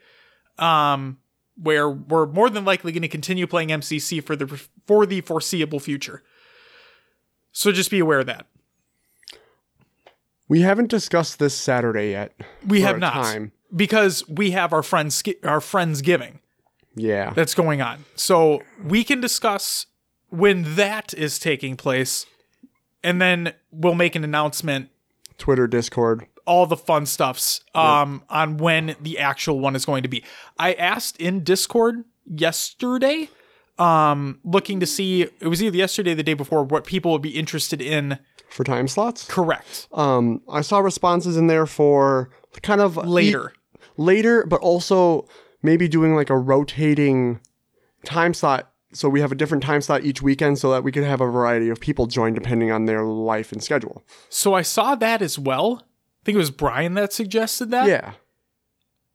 [0.64, 1.18] um,
[1.62, 4.48] where we're more than likely going to continue playing MCC for the
[4.86, 6.24] for the foreseeable future.
[7.52, 8.48] So just be aware of that.
[10.48, 12.34] We haven't discussed this Saturday yet.
[12.68, 13.52] We have not Time.
[13.76, 16.40] because we have our friends our friends giving
[16.96, 17.32] Yeah.
[17.34, 18.06] that's going on.
[18.16, 19.88] So we can discuss
[20.30, 22.26] when that is taking place,
[23.04, 24.90] and then we'll make an announcement.
[25.38, 26.28] Twitter, Discord.
[26.46, 30.24] All the fun stuffs um, on when the actual one is going to be.
[30.60, 33.30] I asked in Discord yesterday,
[33.80, 37.22] um, looking to see it was either yesterday or the day before what people would
[37.22, 38.20] be interested in.
[38.50, 39.26] for time slots.
[39.28, 42.30] Correct Um, I saw responses in there for
[42.62, 43.54] kind of later.
[43.56, 45.28] e- later, but also
[45.64, 47.40] maybe doing like a rotating
[48.04, 48.72] time slot.
[48.94, 51.26] So we have a different time slot each weekend, so that we could have a
[51.26, 54.04] variety of people join depending on their life and schedule.
[54.30, 55.84] So I saw that as well.
[56.26, 57.88] I think it was Brian that suggested that.
[57.88, 58.14] Yeah,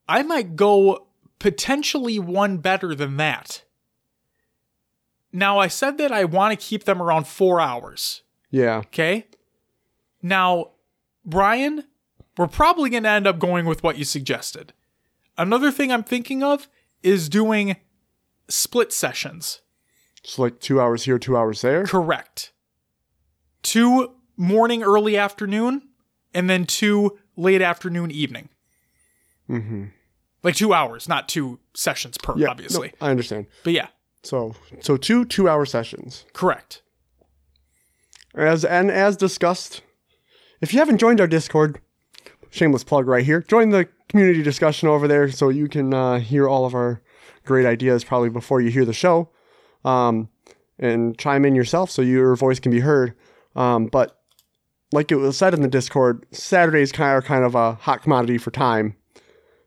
[0.09, 1.09] I might go
[1.40, 3.64] potentially one better than that.
[5.33, 8.23] Now, I said that I want to keep them around four hours.
[8.51, 9.27] yeah, Okay.
[10.23, 10.73] Now,
[11.25, 11.85] Brian,
[12.37, 14.73] we're probably going to end up going with what you suggested.
[15.38, 16.68] Another thing I'm thinking of
[17.03, 17.77] is doing
[18.49, 19.62] split sessions.
[20.23, 21.85] so like two hours here, two hours there.
[21.85, 22.53] Correct.
[23.62, 25.88] Two morning, early afternoon,
[26.35, 28.49] and then two late afternoon, evening.
[29.49, 29.85] Mm-hmm.
[30.43, 32.93] Like two hours, not two sessions per, Yeah, obviously.
[33.01, 33.47] no, I understand.
[33.64, 33.88] But yeah,
[34.23, 36.25] So, so two two-hour sessions.
[36.33, 36.83] correct.
[38.35, 39.83] As and as discussed,
[40.61, 41.81] if you haven't joined our Discord,
[42.51, 43.43] shameless plug right here.
[43.43, 47.03] Join the community discussion over there so you can uh, hear all of our
[47.45, 49.28] great ideas probably before you hear the show,
[49.85, 50.28] um,
[50.78, 53.14] and chime in yourself so your voice can be heard.
[53.57, 54.20] Um, but
[54.93, 58.38] like it was said in the Discord, Saturdays kind of kind of a hot commodity
[58.38, 58.97] for time,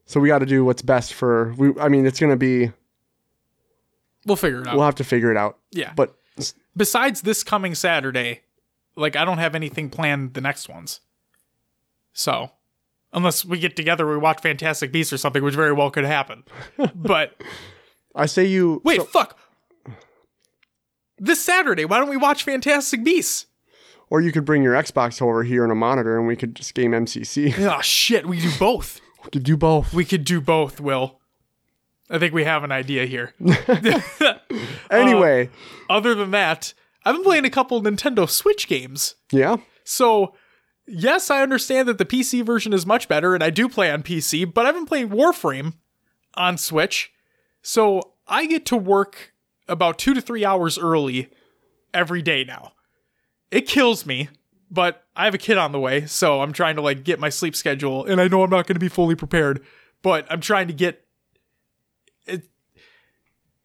[0.06, 1.54] so we got to do what's best for.
[1.58, 2.72] We, I mean, it's gonna be.
[4.26, 4.76] We'll figure it out.
[4.76, 5.58] We'll have to figure it out.
[5.72, 5.94] yeah.
[5.96, 6.16] But
[6.76, 8.42] besides this coming Saturday,
[8.96, 11.02] like I don't have anything planned the next ones.
[12.14, 12.52] So,
[13.12, 16.44] unless we get together, we watch Fantastic Beasts or something, which very well could happen.
[16.96, 17.42] but
[18.16, 19.40] I say you wait, so- fuck.
[21.20, 23.46] This Saturday, why don't we watch Fantastic Beasts?
[24.14, 26.76] Or you could bring your Xbox over here and a monitor, and we could just
[26.76, 27.52] game MCC.
[27.58, 29.02] Oh ah, shit, we do both.
[29.24, 29.92] We could do both.
[29.92, 31.20] We could do both, Will.
[32.12, 33.34] I think we have an idea here.
[34.92, 35.50] Uh, anyway,
[35.90, 39.16] Other than that, I've been playing a couple Nintendo Switch games.
[39.32, 39.58] yeah.
[39.84, 40.36] So
[40.86, 44.04] yes, I understand that the PC version is much better, and I do play on
[44.04, 45.74] PC, but I've been playing Warframe
[46.36, 47.12] on Switch,
[47.64, 49.34] so I get to work
[49.68, 51.32] about two to three hours early
[51.92, 52.74] every day now.
[53.54, 54.30] It kills me,
[54.72, 57.30] but I have a kid on the way, so I'm trying to like get my
[57.30, 59.64] sleep schedule, and I know I'm not going to be fully prepared,
[60.02, 61.06] but I'm trying to get.
[62.26, 62.50] It,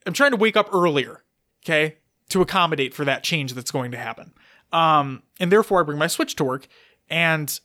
[0.05, 1.25] I'm trying to wake up earlier,
[1.65, 1.97] okay,
[2.29, 4.35] to accommodate for that change that's going to happen.
[4.75, 6.69] Um, and therefore, I bring my Switch to work,
[7.09, 7.59] and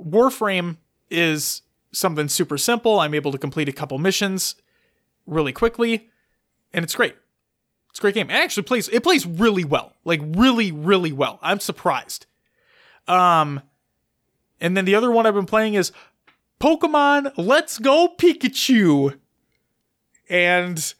[0.00, 0.76] Warframe
[1.10, 3.00] is something super simple.
[3.00, 4.54] I'm able to complete a couple missions
[5.26, 6.08] really quickly,
[6.72, 7.16] and it's great.
[7.94, 8.28] It's a great game.
[8.28, 9.92] It actually plays it plays really well.
[10.04, 11.38] Like really, really well.
[11.40, 12.26] I'm surprised.
[13.06, 13.62] Um
[14.60, 15.92] and then the other one I've been playing is
[16.58, 19.16] Pokemon Let's Go Pikachu.
[20.28, 20.94] And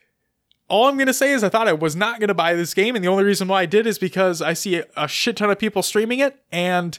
[0.68, 2.74] all I'm going to say is I thought I was not going to buy this
[2.74, 5.50] game and the only reason why I did is because I see a shit ton
[5.50, 6.96] of people streaming it and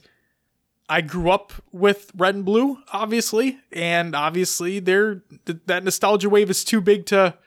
[0.90, 5.24] I grew up with red and blue, obviously, and obviously there
[5.68, 7.38] that nostalgia wave is too big to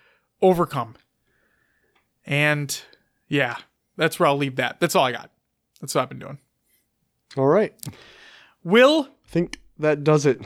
[0.41, 0.95] overcome.
[2.29, 2.81] And
[3.27, 3.57] yeah,
[3.97, 4.79] that's where I'll leave that.
[4.79, 5.31] That's all I got.
[5.81, 6.39] That's what I've been doing.
[7.37, 7.75] All right.
[8.63, 10.41] Will I think that does it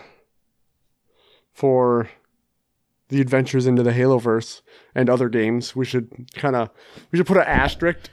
[1.52, 2.08] for
[3.12, 4.62] the adventures into the Haloverse
[4.94, 5.76] and other games.
[5.76, 6.70] We should kind of
[7.10, 8.08] we should put an asterisk.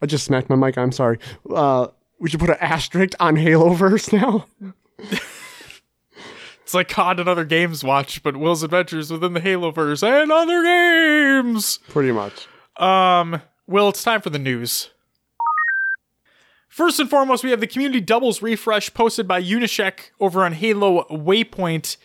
[0.00, 0.78] I just smacked my mic.
[0.78, 1.18] I'm sorry.
[1.48, 1.88] Uh,
[2.18, 4.46] we should put an asterisk on Haloverse now.
[6.62, 10.62] it's like COD and other games watch, but Will's adventures within the Haloverse and other
[10.62, 11.78] games.
[11.88, 12.48] Pretty much.
[12.76, 14.90] Um, well, it's time for the news.
[16.68, 21.04] First and foremost, we have the community doubles refresh posted by Unyshek over on Halo
[21.04, 21.96] Waypoint.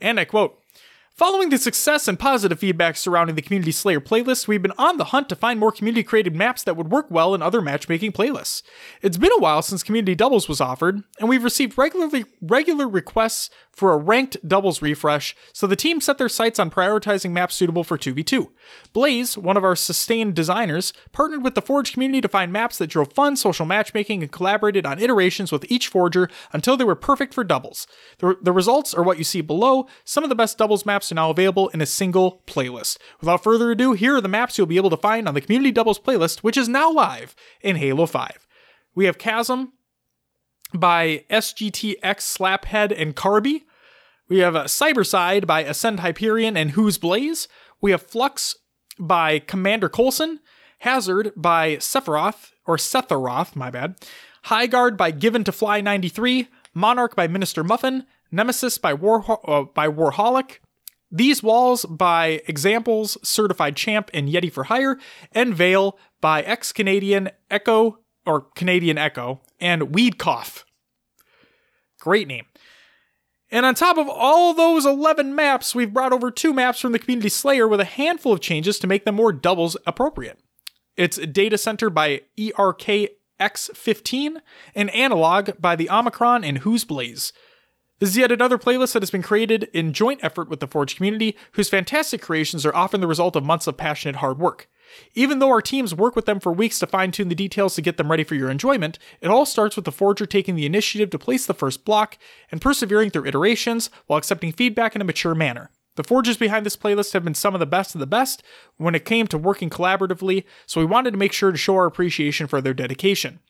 [0.00, 0.59] And I quote
[1.20, 5.04] Following the success and positive feedback surrounding the Community Slayer playlist, we've been on the
[5.04, 8.62] hunt to find more community created maps that would work well in other matchmaking playlists.
[9.02, 13.50] It's been a while since Community Doubles was offered, and we've received regularly regular requests
[13.70, 17.84] for a ranked doubles refresh, so the team set their sights on prioritizing maps suitable
[17.84, 18.48] for 2v2.
[18.92, 22.88] Blaze, one of our sustained designers, partnered with the Forge community to find maps that
[22.88, 27.32] drove fun social matchmaking and collaborated on iterations with each forger until they were perfect
[27.34, 27.86] for doubles.
[28.18, 29.86] The, the results are what you see below.
[30.04, 32.98] Some of the best doubles maps are now available in a single playlist.
[33.20, 35.70] Without further ado, here are the maps you'll be able to find on the Community
[35.70, 38.46] Doubles playlist, which is now live in Halo 5.
[38.94, 39.72] We have Chasm
[40.74, 43.62] by SGTX Slaphead and Carby.
[44.28, 47.48] We have uh, Cyberside by Ascend Hyperion and Who's Blaze.
[47.80, 48.56] We have Flux
[48.98, 50.40] by Commander Colson.
[50.80, 53.96] Hazard by Sephiroth, or Setharoth, my bad.
[54.44, 56.48] High Guard by Given to Fly 93.
[56.72, 58.06] Monarch by Minister Muffin.
[58.30, 60.60] Nemesis by, War, uh, by Warholic.
[61.10, 64.98] These Walls by Examples, Certified Champ, and Yeti for Hire,
[65.32, 70.64] and Veil by ex Canadian Echo, or Canadian Echo, and Weed Cough.
[71.98, 72.46] Great name.
[73.50, 77.00] And on top of all those 11 maps, we've brought over two maps from the
[77.00, 80.38] Community Slayer with a handful of changes to make them more doubles appropriate.
[80.96, 84.36] It's Data Center by ERKX15
[84.74, 87.32] and Analog by the Omicron and Who's Blaze.
[88.00, 90.96] This is yet another playlist that has been created in joint effort with the Forge
[90.96, 94.70] community, whose fantastic creations are often the result of months of passionate hard work.
[95.14, 97.82] Even though our teams work with them for weeks to fine tune the details to
[97.82, 101.10] get them ready for your enjoyment, it all starts with the Forger taking the initiative
[101.10, 102.16] to place the first block
[102.50, 105.70] and persevering through iterations while accepting feedback in a mature manner.
[105.96, 108.42] The forgers behind this playlist have been some of the best of the best
[108.78, 111.84] when it came to working collaboratively, so we wanted to make sure to show our
[111.84, 113.40] appreciation for their dedication.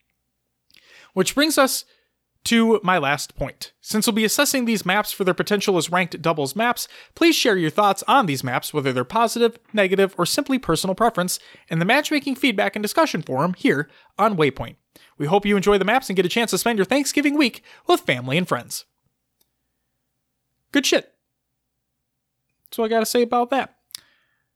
[1.13, 1.85] Which brings us
[2.45, 3.73] to my last point.
[3.81, 7.57] Since we'll be assessing these maps for their potential as ranked doubles maps, please share
[7.57, 11.39] your thoughts on these maps, whether they're positive, negative, or simply personal preference,
[11.69, 13.89] in the matchmaking feedback and discussion forum here
[14.19, 14.77] on Waypoint.
[15.19, 17.63] We hope you enjoy the maps and get a chance to spend your Thanksgiving week
[17.87, 18.87] with family and friends.
[20.73, 21.13] Good shit.
[22.65, 23.77] That's all I gotta say about that.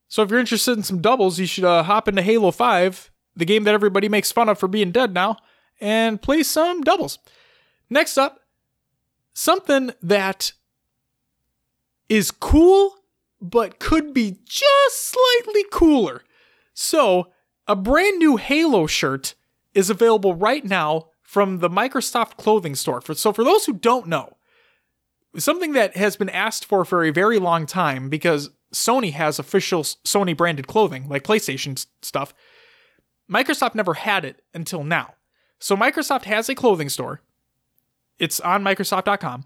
[0.09, 3.45] So if you're interested in some doubles, you should uh, hop into Halo 5, the
[3.45, 5.37] game that everybody makes fun of for being dead now,
[5.81, 7.19] and play some doubles.
[7.91, 8.41] Next up,
[9.35, 10.53] something that
[12.09, 12.95] is cool,
[13.41, 16.23] but could be just slightly cooler.
[16.73, 17.29] So,
[17.67, 19.35] a brand new Halo shirt
[19.75, 23.03] is available right now from the Microsoft clothing store.
[23.15, 24.37] So, for those who don't know,
[25.37, 29.83] something that has been asked for for a very long time because Sony has official
[29.83, 32.35] Sony branded clothing, like PlayStation stuff.
[33.31, 35.15] Microsoft never had it until now.
[35.59, 37.21] So, Microsoft has a clothing store
[38.19, 39.45] it's on Microsoft.com,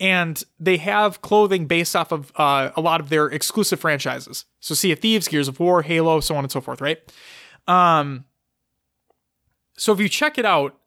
[0.00, 4.44] and they have clothing based off of uh, a lot of their exclusive franchises.
[4.60, 6.98] So Sea of Thieves, Gears of War, Halo, so on and so forth, right?
[7.66, 8.24] Um,
[9.76, 10.78] so if you check it out,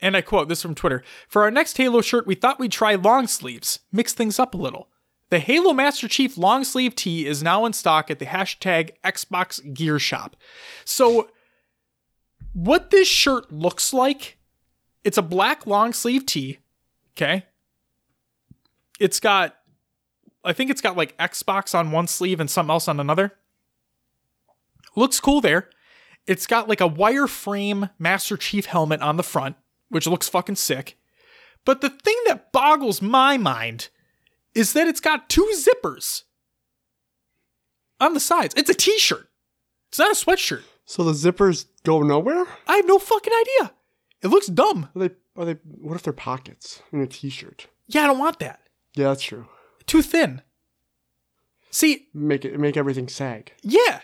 [0.00, 2.94] And I quote this from Twitter For our next Halo shirt, we thought we'd try
[2.94, 4.88] long sleeves, mix things up a little.
[5.30, 9.74] The Halo Master Chief long sleeve tee is now in stock at the hashtag Xbox
[9.74, 10.36] Gear Shop.
[10.84, 11.28] So,
[12.54, 14.37] what this shirt looks like,
[15.08, 16.58] it's a black long sleeve tee.
[17.16, 17.46] Okay.
[19.00, 19.56] It's got,
[20.44, 23.32] I think it's got like Xbox on one sleeve and something else on another.
[24.96, 25.70] Looks cool there.
[26.26, 29.56] It's got like a wireframe Master Chief helmet on the front,
[29.88, 30.98] which looks fucking sick.
[31.64, 33.88] But the thing that boggles my mind
[34.54, 36.24] is that it's got two zippers
[37.98, 38.54] on the sides.
[38.58, 39.30] It's a t shirt,
[39.88, 40.64] it's not a sweatshirt.
[40.84, 42.44] So the zippers go nowhere?
[42.66, 43.72] I have no fucking idea.
[44.22, 44.88] It looks dumb.
[44.94, 45.10] Are they?
[45.36, 45.56] Are they?
[45.64, 47.68] What if they're pockets in a t-shirt?
[47.86, 48.60] Yeah, I don't want that.
[48.94, 49.46] Yeah, that's true.
[49.86, 50.42] Too thin.
[51.70, 53.52] See, Make it make everything sag.
[53.62, 54.00] yeah.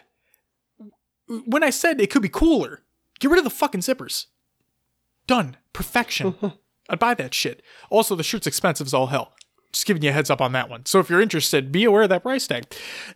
[1.46, 2.82] When I said it could be cooler,
[3.18, 4.26] get rid of the fucking zippers.
[5.26, 5.56] Done.
[5.72, 6.34] Perfection.
[6.90, 7.62] I'd buy that shit.
[7.88, 9.32] Also, the shirt's expensive as all hell.
[9.72, 10.84] Just giving you a heads up on that one.
[10.84, 12.64] So if you're interested, be aware of that price tag.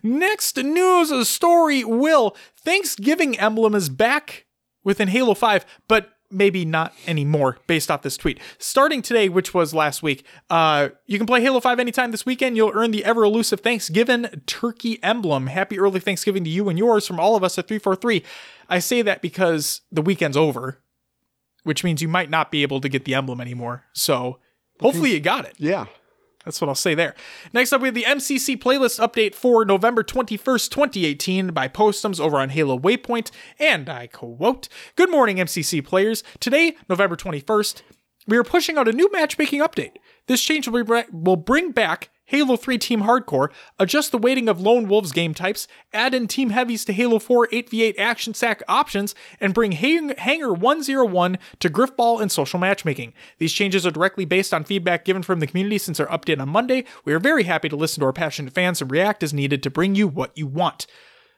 [0.03, 4.47] Next news story will Thanksgiving emblem is back
[4.83, 8.39] within Halo 5, but maybe not anymore based off this tweet.
[8.59, 12.57] Starting today, which was last week, uh, you can play Halo 5 anytime this weekend.
[12.57, 15.47] You'll earn the ever elusive Thanksgiving turkey emblem.
[15.47, 18.23] Happy early Thanksgiving to you and yours from all of us at 343.
[18.69, 20.79] I say that because the weekend's over,
[21.65, 23.85] which means you might not be able to get the emblem anymore.
[23.93, 24.39] So
[24.81, 25.55] hopefully you got it.
[25.59, 25.87] Yeah.
[26.49, 27.15] That's what I'll say there.
[27.53, 32.39] Next up, we have the MCC playlist update for November 21st, 2018 by Postums over
[32.39, 33.31] on Halo Waypoint.
[33.59, 36.25] And I quote Good morning, MCC players.
[36.41, 37.83] Today, November 21st,
[38.27, 39.97] we are pushing out a new matchmaking update.
[40.27, 43.49] This change will, bring back Halo 3 Team Hardcore,
[43.79, 47.49] adjust the weighting of Lone Wolves game types, add in Team Heavies to Halo 4
[47.49, 53.15] 8v8 action sack options, and bring Hang- Hangar 101 to Griffball and social matchmaking.
[53.39, 56.51] These changes are directly based on feedback given from the community since our update on
[56.51, 56.85] Monday.
[57.07, 59.71] We are very happy to listen to our passionate fans and react as needed to
[59.71, 60.87] bring you what you want.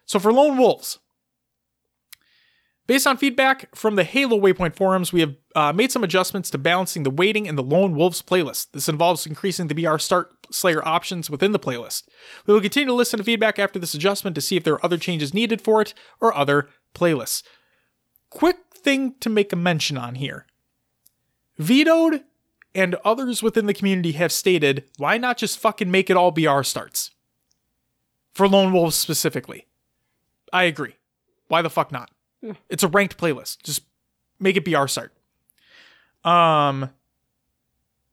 [0.07, 0.99] So for Lone Wolves,
[2.91, 6.59] Based on feedback from the Halo Waypoint forums, we have uh, made some adjustments to
[6.59, 8.73] balancing the weighting and the Lone Wolves playlist.
[8.73, 12.09] This involves increasing the BR Start Slayer options within the playlist.
[12.49, 14.85] We will continue to listen to feedback after this adjustment to see if there are
[14.85, 17.45] other changes needed for it or other playlists.
[18.29, 20.47] Quick thing to make a mention on here
[21.59, 22.25] Vetoed
[22.75, 26.65] and others within the community have stated, why not just fucking make it all BR
[26.65, 27.13] starts?
[28.33, 29.69] For Lone Wolves specifically.
[30.53, 30.97] I agree.
[31.47, 32.11] Why the fuck not?
[32.69, 33.63] It's a ranked playlist.
[33.63, 33.83] Just
[34.39, 35.13] make it BR start.
[36.25, 36.91] Um.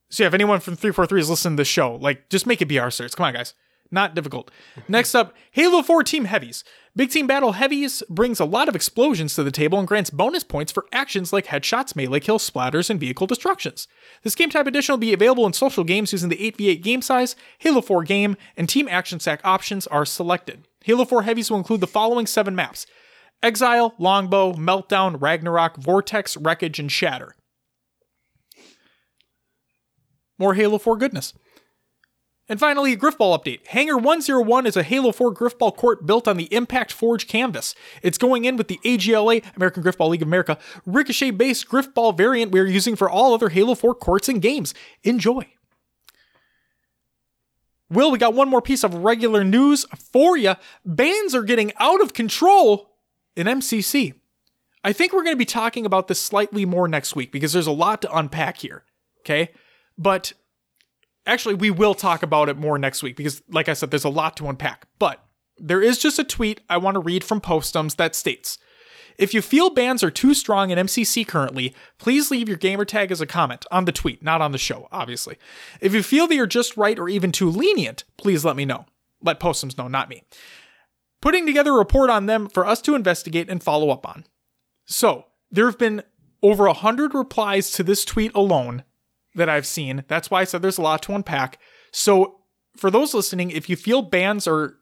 [0.09, 2.67] So yeah, if anyone from 343 is listening to this show, like just make it
[2.67, 3.15] BR starts.
[3.15, 3.53] Come on, guys.
[3.91, 4.51] Not difficult.
[4.87, 6.63] Next up, Halo 4 Team Heavies.
[6.95, 10.43] Big Team Battle Heavies brings a lot of explosions to the table and grants bonus
[10.43, 13.87] points for actions like headshots, melee kills, splatters, and vehicle destructions.
[14.23, 17.35] This game type edition will be available in social games using the 8v8 game size,
[17.59, 20.67] Halo 4 game, and Team Action Sack options are selected.
[20.83, 22.87] Halo 4 Heavies will include the following seven maps
[23.43, 27.35] Exile, Longbow, Meltdown, Ragnarok, Vortex, Wreckage, and Shatter.
[30.39, 31.33] More Halo 4 goodness.
[32.49, 33.67] And finally, a Griffball update.
[33.67, 37.75] Hangar 101 is a Halo 4 Griffball court built on the Impact Forge canvas.
[38.01, 42.51] It's going in with the AGLA, American Griffball League of America, Ricochet based Griffball variant
[42.51, 44.73] we are using for all other Halo 4 courts and games.
[45.03, 45.45] Enjoy.
[47.89, 50.55] Will, we got one more piece of regular news for you.
[50.85, 52.96] Bans are getting out of control
[53.37, 54.15] in MCC.
[54.83, 57.67] I think we're going to be talking about this slightly more next week because there's
[57.67, 58.83] a lot to unpack here.
[59.21, 59.51] Okay.
[59.97, 60.33] But
[61.25, 64.09] actually, we will talk about it more next week because, like I said, there's a
[64.09, 64.87] lot to unpack.
[64.99, 65.23] But
[65.57, 68.57] there is just a tweet I want to read from Postums that states
[69.17, 73.21] If you feel bans are too strong in MCC currently, please leave your gamertag as
[73.21, 75.37] a comment on the tweet, not on the show, obviously.
[75.79, 78.85] If you feel they are just right or even too lenient, please let me know.
[79.21, 80.23] Let Postums know, not me
[81.21, 84.25] putting together a report on them for us to investigate and follow up on.
[84.85, 86.03] So, there have been
[86.43, 88.83] over 100 replies to this tweet alone
[89.35, 90.03] that I've seen.
[90.07, 91.59] That's why I said there's a lot to unpack.
[91.91, 92.41] So,
[92.75, 94.77] for those listening, if you feel bans are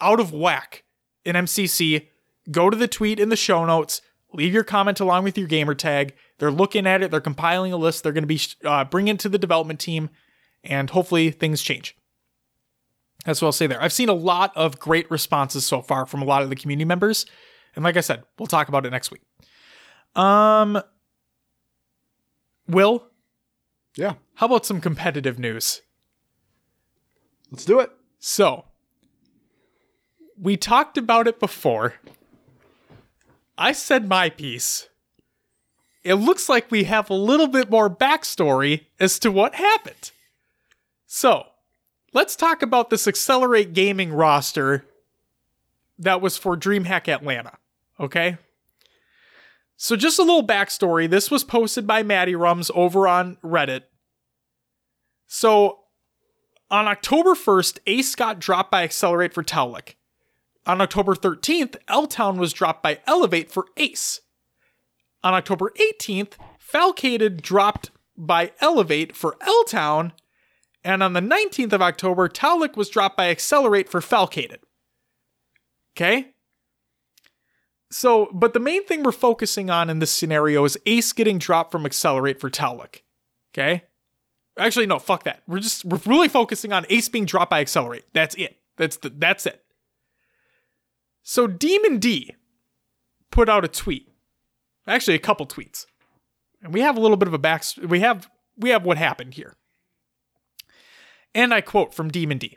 [0.00, 0.84] out of whack
[1.24, 2.08] in MCC,
[2.50, 4.00] go to the tweet in the show notes,
[4.32, 6.14] leave your comment along with your gamer tag.
[6.38, 9.20] They're looking at it, they're compiling a list, they're going to be uh, bringing it
[9.20, 10.10] to the development team,
[10.64, 11.96] and hopefully things change.
[13.26, 13.82] That's what I'll say there.
[13.82, 16.84] I've seen a lot of great responses so far from a lot of the community
[16.86, 17.26] members.
[17.74, 19.22] And like I said, we'll talk about it next week.
[20.14, 20.80] Um
[22.68, 23.06] Will,
[23.96, 24.14] Yeah.
[24.36, 25.82] how about some competitive news?
[27.50, 27.90] Let's do it.
[28.18, 28.64] So,
[30.40, 31.94] we talked about it before.
[33.58, 34.88] I said my piece.
[36.02, 40.12] it looks like we have a little bit more backstory as to what happened.
[41.06, 41.46] So,
[42.12, 44.86] let's talk about this Accelerate Gaming roster
[45.98, 47.58] that was for DreamHack Atlanta.
[47.98, 48.38] Okay?
[49.76, 51.08] So, just a little backstory.
[51.08, 53.82] This was posted by Maddie Rums over on Reddit.
[55.26, 55.80] So,
[56.70, 59.94] on October 1st, Ace got dropped by Accelerate for Taulik.
[60.66, 64.20] On October 13th, L Town was dropped by Elevate for Ace.
[65.22, 70.12] On October 18th, Falcated dropped by Elevate for L Town.
[70.86, 74.58] And on the 19th of October, Taulik was dropped by Accelerate for Falcated.
[75.96, 76.28] Okay?
[77.90, 81.72] So, but the main thing we're focusing on in this scenario is Ace getting dropped
[81.72, 83.02] from Accelerate for Taulik.
[83.52, 83.82] Okay?
[84.56, 85.42] Actually, no, fuck that.
[85.48, 88.04] We're just we're really focusing on Ace being dropped by Accelerate.
[88.12, 88.56] That's it.
[88.76, 89.64] That's the that's it.
[91.24, 92.36] So Demon D
[93.32, 94.08] put out a tweet.
[94.86, 95.86] Actually, a couple tweets.
[96.62, 99.34] And we have a little bit of a back we have we have what happened
[99.34, 99.56] here.
[101.34, 102.56] And I quote from Demon D.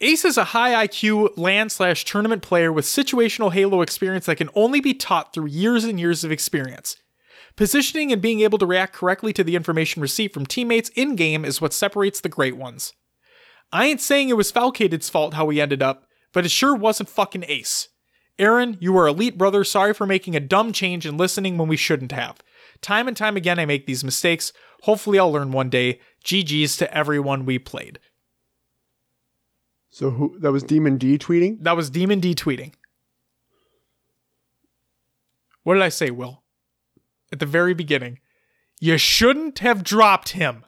[0.00, 4.50] Ace is a high IQ LAN slash tournament player with situational Halo experience that can
[4.54, 6.96] only be taught through years and years of experience.
[7.56, 11.44] Positioning and being able to react correctly to the information received from teammates in game
[11.44, 12.92] is what separates the great ones.
[13.72, 17.08] I ain't saying it was Falcated's fault how we ended up, but it sure wasn't
[17.08, 17.88] fucking Ace.
[18.38, 19.62] Aaron, you are elite brother.
[19.62, 22.38] Sorry for making a dumb change and listening when we shouldn't have.
[22.80, 24.52] Time and time again, I make these mistakes.
[24.82, 26.00] Hopefully, I'll learn one day.
[26.24, 27.98] GG's to everyone we played.
[29.90, 31.58] So who that was Demon D tweeting?
[31.62, 32.72] That was Demon D tweeting.
[35.62, 36.42] What did I say, Will?
[37.32, 38.18] At the very beginning.
[38.80, 40.64] You shouldn't have dropped him.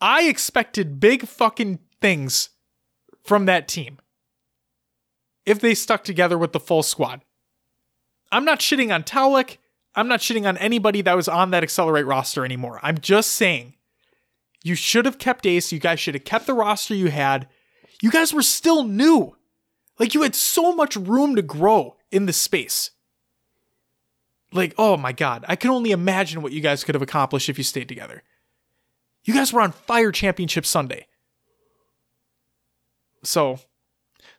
[0.00, 2.50] I expected big fucking things
[3.22, 3.98] from that team
[5.46, 7.22] if they stuck together with the full squad.
[8.30, 9.58] I'm not shitting on Taulik.
[9.96, 12.78] I'm not shitting on anybody that was on that Accelerate roster anymore.
[12.82, 13.74] I'm just saying
[14.62, 15.72] you should have kept Ace.
[15.72, 17.48] You guys should have kept the roster you had.
[18.02, 19.36] You guys were still new.
[19.98, 22.90] Like you had so much room to grow in the space.
[24.52, 27.58] Like, oh my god, I can only imagine what you guys could have accomplished if
[27.58, 28.22] you stayed together.
[29.24, 31.06] You guys were on Fire Championship Sunday.
[33.24, 33.58] So,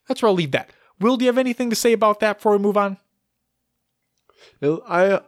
[0.07, 0.69] that's where I'll leave that.
[0.99, 2.97] Will, do you have anything to say about that before we move on?
[4.61, 5.21] I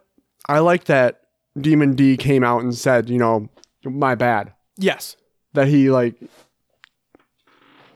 [0.50, 1.20] I like that
[1.56, 3.48] Demon D came out and said, you know,
[3.84, 4.52] my bad.
[4.76, 5.16] Yes.
[5.52, 6.16] That he like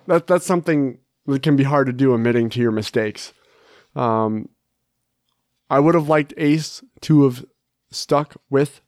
[0.06, 3.32] that that's something that can be hard to do admitting to your mistakes.
[3.96, 4.50] Um
[5.68, 7.44] I would have liked Ace to have
[7.90, 8.80] stuck with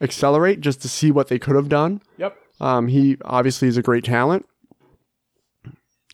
[0.00, 2.00] Accelerate just to see what they could have done.
[2.16, 2.34] Yep.
[2.60, 4.46] Um he obviously is a great talent.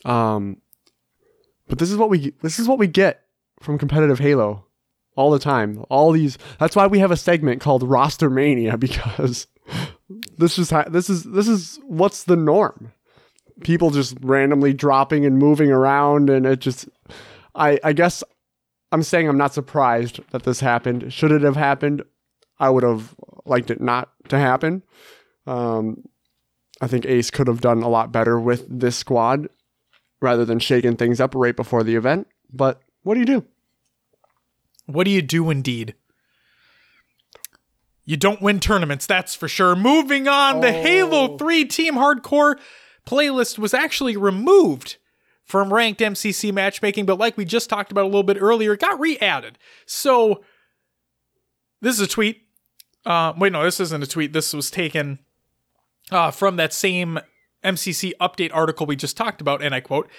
[0.03, 0.57] Um
[1.69, 3.21] but this is what we this is what we get
[3.61, 4.65] from competitive Halo
[5.19, 5.83] all the time.
[5.89, 9.47] All these that's why we have a segment called Roster Mania because
[10.37, 12.93] this is this is this is what's the norm.
[13.61, 16.87] People just randomly dropping and moving around and it just
[17.53, 18.23] I I guess
[18.93, 21.11] I'm saying I'm not surprised that this happened.
[21.11, 22.01] Should it have happened?
[22.57, 23.13] I would have
[23.45, 24.83] liked it not to happen.
[25.45, 26.03] Um,
[26.79, 29.49] I think Ace could have done a lot better with this squad
[30.21, 32.27] rather than shaking things up right before the event.
[32.51, 33.45] But what do you do?
[34.89, 35.93] What do you do indeed?
[38.05, 39.75] You don't win tournaments, that's for sure.
[39.75, 42.59] Moving on, the Halo 3 Team Hardcore
[43.05, 44.97] playlist was actually removed
[45.43, 48.79] from ranked MCC matchmaking, but like we just talked about a little bit earlier, it
[48.79, 49.59] got re added.
[49.85, 50.43] So,
[51.81, 52.47] this is a tweet.
[53.05, 54.33] Uh, wait, no, this isn't a tweet.
[54.33, 55.19] This was taken
[56.09, 57.19] uh, from that same
[57.63, 60.09] MCC update article we just talked about, and I quote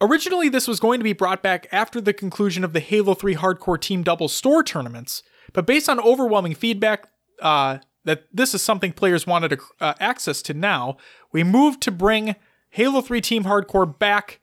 [0.00, 3.34] Originally, this was going to be brought back after the conclusion of the Halo 3
[3.36, 5.22] Hardcore Team Double Store tournaments,
[5.52, 7.08] but based on overwhelming feedback
[7.40, 10.96] uh, that this is something players wanted uh, access to now,
[11.32, 12.36] we moved to bring
[12.70, 14.40] Halo 3 Team Hardcore back.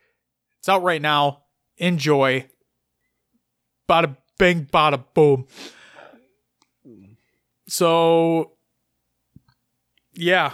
[0.60, 1.44] It's out right now.
[1.78, 2.48] Enjoy.
[3.88, 5.46] Bada bing, bada boom.
[7.68, 8.54] So,
[10.14, 10.54] yeah,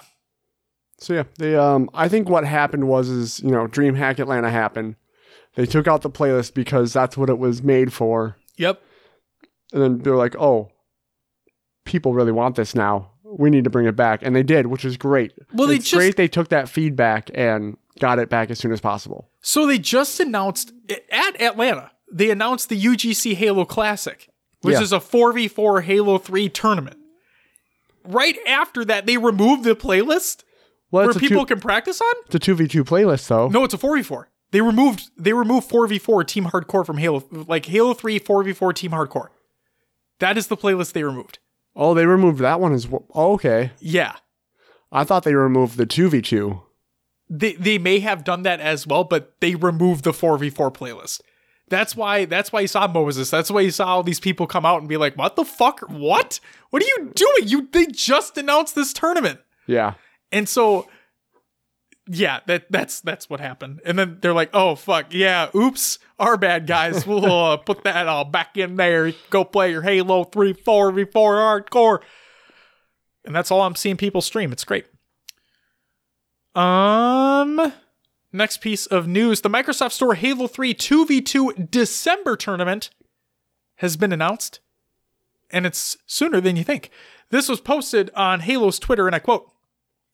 [0.99, 4.95] So yeah, they um I think what happened was is, you know, DreamHack Atlanta happened.
[5.55, 8.37] They took out the playlist because that's what it was made for.
[8.57, 8.81] yep.
[9.71, 10.71] And then they're like, "Oh,
[11.85, 13.11] people really want this now.
[13.23, 15.31] We need to bring it back." And they did, which is great.
[15.53, 18.71] Well, they it's just- great they took that feedback and got it back as soon
[18.71, 19.29] as possible.
[19.41, 20.71] So they just announced
[21.11, 24.29] at Atlanta, they announced the UGC Halo Classic,
[24.61, 24.81] which Yeah.
[24.81, 26.97] is a 4v4 Halo 3 tournament.
[28.05, 30.43] Right after that, they removed the playlist
[30.91, 32.13] Well, where people two, can practice on?
[32.25, 33.47] it's a 2v2 playlist though.
[33.47, 34.25] No, it's a 4v4.
[34.51, 39.27] They removed they removed 4v4 Team Hardcore from Halo like Halo 3 4v4 Team Hardcore.
[40.19, 41.39] That is the playlist they removed.
[41.75, 43.05] Oh, they removed that one as well.
[43.13, 43.71] Oh, okay.
[43.79, 44.15] Yeah.
[44.91, 46.61] I thought they removed the 2v2.
[47.29, 51.21] They they may have done that as well, but they removed the 4v4 playlist.
[51.69, 53.29] That's why that's why you saw Moses.
[53.29, 55.81] That's why you saw all these people come out and be like, "What the fuck?
[55.81, 56.39] What?
[56.71, 57.47] What are you doing?
[57.47, 59.93] You they just announced this tournament." Yeah.
[60.31, 60.87] And so
[62.11, 63.81] yeah, that that's that's what happened.
[63.85, 67.05] And then they're like, "Oh fuck, yeah, oops, our bad guys.
[67.07, 69.13] We'll uh, put that all back in there.
[69.29, 71.99] Go play your Halo 3 4v4 hardcore."
[73.25, 74.51] And that's all I'm seeing people stream.
[74.51, 74.87] It's great.
[76.55, 77.73] Um
[78.31, 82.89] next piece of news, the Microsoft Store Halo 3 2v2 December tournament
[83.75, 84.61] has been announced.
[85.51, 86.89] And it's sooner than you think.
[87.29, 89.51] This was posted on Halo's Twitter and I quote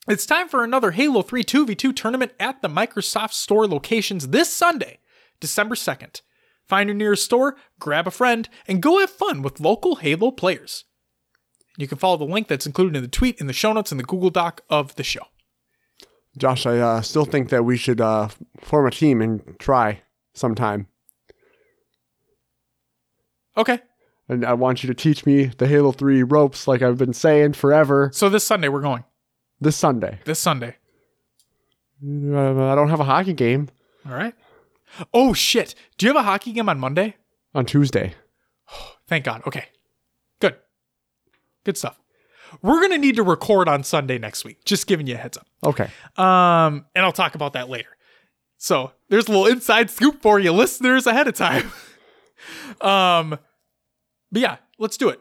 [0.07, 4.99] it's time for another Halo 3 2v2 tournament at the Microsoft Store locations this Sunday,
[5.39, 6.21] December 2nd.
[6.67, 10.85] Find your nearest store, grab a friend, and go have fun with local Halo players.
[11.77, 13.99] You can follow the link that's included in the tweet, in the show notes, and
[13.99, 15.27] the Google Doc of the show.
[16.37, 18.29] Josh, I uh, still think that we should uh,
[18.61, 20.01] form a team and try
[20.33, 20.87] sometime.
[23.57, 23.79] Okay.
[24.27, 27.53] And I want you to teach me the Halo 3 ropes like I've been saying
[27.53, 29.03] forever So this Sunday, we're going.
[29.59, 30.19] This Sunday.
[30.25, 30.75] This Sunday.
[32.05, 33.69] Uh, I don't have a hockey game
[34.05, 34.35] All right.
[35.13, 35.75] Oh, shit.
[35.97, 37.15] Do you have a hockey game on Monday?
[37.55, 38.13] on Tuesday.
[39.07, 39.41] Thank God.
[39.47, 39.65] Okay.
[40.39, 40.57] Good.
[41.63, 41.99] Good stuff.
[42.61, 44.63] We're going to need to record on Sunday next week.
[44.65, 45.47] Just giving you a heads up.
[45.63, 45.89] Okay.
[46.17, 47.89] Um, and I'll talk about that later.
[48.57, 51.71] So there's a little inside scoop for you listeners ahead of time.
[52.81, 53.39] um,
[54.31, 55.19] but yeah, let's do it.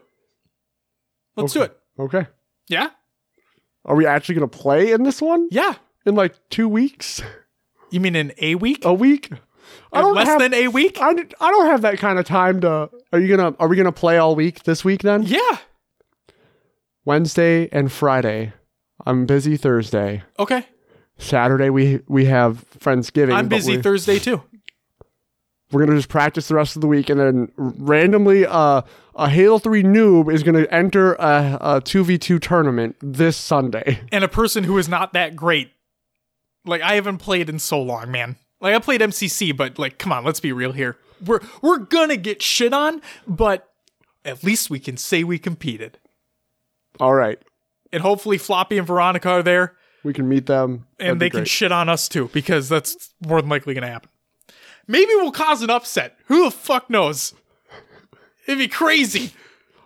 [1.35, 1.77] Let's do it.
[1.99, 2.27] Okay.
[2.69, 2.89] Yeah?
[3.85, 5.75] Are we actually going to play in this one Yeah.
[6.05, 7.21] in like two weeks?
[7.91, 8.83] You mean in a week?
[8.83, 9.29] A week?
[9.93, 10.97] I don't Less have, than a week?
[10.99, 12.89] I, I don't have that kind of time to.
[13.13, 13.55] Are you gonna?
[13.59, 15.23] Are we gonna play all week this week then?
[15.23, 15.57] Yeah.
[17.05, 18.53] Wednesday and Friday.
[19.05, 20.23] I'm busy Thursday.
[20.39, 20.65] Okay.
[21.17, 23.33] Saturday we we have Friendsgiving.
[23.33, 24.41] I'm busy we- Thursday too.
[25.71, 28.81] We're gonna just practice the rest of the week, and then randomly, uh,
[29.15, 33.99] a Halo Three noob is gonna enter a a two v two tournament this Sunday.
[34.11, 35.71] And a person who is not that great.
[36.65, 38.35] Like I haven't played in so long, man.
[38.61, 40.97] Like I played MCC, but like come on, let's be real here.
[41.25, 43.67] We're we're gonna get shit on, but
[44.23, 45.97] at least we can say we competed.
[46.99, 47.39] All right,
[47.91, 49.75] And hopefully Floppy and Veronica are there.
[50.03, 53.41] we can meet them, That'd and they can shit on us too because that's more
[53.41, 54.09] than likely going to happen.
[54.87, 56.17] Maybe we'll cause an upset.
[56.25, 57.33] Who the fuck knows?
[58.47, 59.31] It'd be crazy.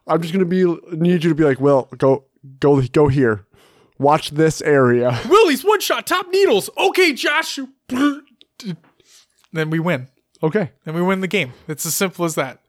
[0.07, 2.25] I'm just gonna be need you to be like, Will, go
[2.59, 3.45] go go here,
[3.97, 5.17] watch this area.
[5.29, 6.69] Willie's one shot, top needles.
[6.77, 7.59] Okay, Josh.
[9.51, 10.07] Then we win.
[10.41, 11.53] Okay, Then we win the game.
[11.67, 12.59] It's as simple as that.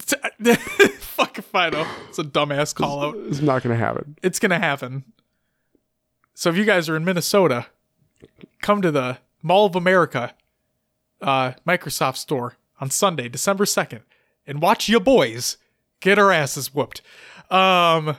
[0.98, 1.86] Fuck if I know.
[2.08, 3.16] It's a dumbass call out.
[3.28, 4.16] it's not gonna happen.
[4.22, 5.04] It's gonna happen.
[6.34, 7.66] So if you guys are in Minnesota,
[8.62, 10.34] come to the Mall of America
[11.22, 14.00] uh, Microsoft store on Sunday, December second,
[14.46, 15.56] and watch your boys
[16.00, 17.00] get our asses whooped.
[17.50, 18.16] Um,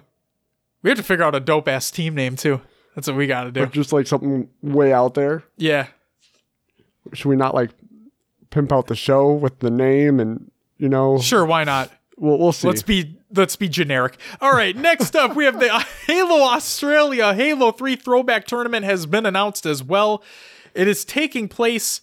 [0.82, 2.62] we have to figure out a dope ass team name too.
[2.96, 3.66] That's what we got to do.
[3.68, 5.44] Just like something way out there.
[5.58, 5.88] Yeah,
[7.14, 7.72] Should we not like
[8.50, 11.20] pimp out the show with the name and you know?
[11.20, 11.46] sure.
[11.46, 11.92] Why not?
[12.18, 12.68] We'll we'll see.
[12.68, 14.18] Let's be let's be generic.
[14.40, 15.70] All right, next up we have the
[16.08, 20.24] Halo Australia Halo 3 throwback tournament has been announced as well.
[20.76, 22.02] It is taking place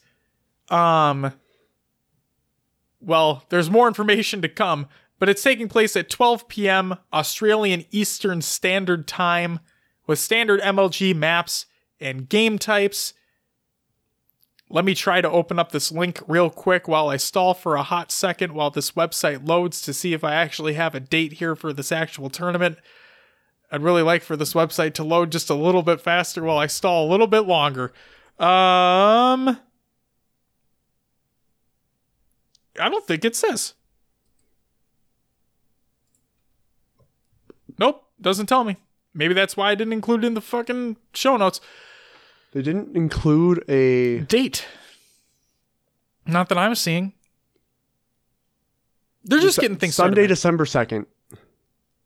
[0.70, 1.32] um
[3.00, 4.86] well, there's more information to come,
[5.18, 6.96] but it's taking place at 12 p.m.
[7.12, 9.60] Australian Eastern Standard Time
[10.06, 11.66] with standard MLG maps
[11.98, 13.14] and game types.
[14.68, 17.82] Let me try to open up this link real quick while I stall for a
[17.82, 21.56] hot second while this website loads to see if I actually have a date here
[21.56, 22.78] for this actual tournament.
[23.72, 26.66] I'd really like for this website to load just a little bit faster while I
[26.66, 27.92] stall a little bit longer.
[28.38, 29.58] Um
[32.78, 33.74] I don't think it says.
[37.78, 38.76] Nope, doesn't tell me.
[39.14, 41.60] Maybe that's why I didn't include it in the fucking show notes.
[42.52, 44.66] they didn't include a date.
[46.26, 47.14] Not that I'm seeing.
[49.24, 50.26] They're just getting things Sunday.
[50.26, 51.06] December second.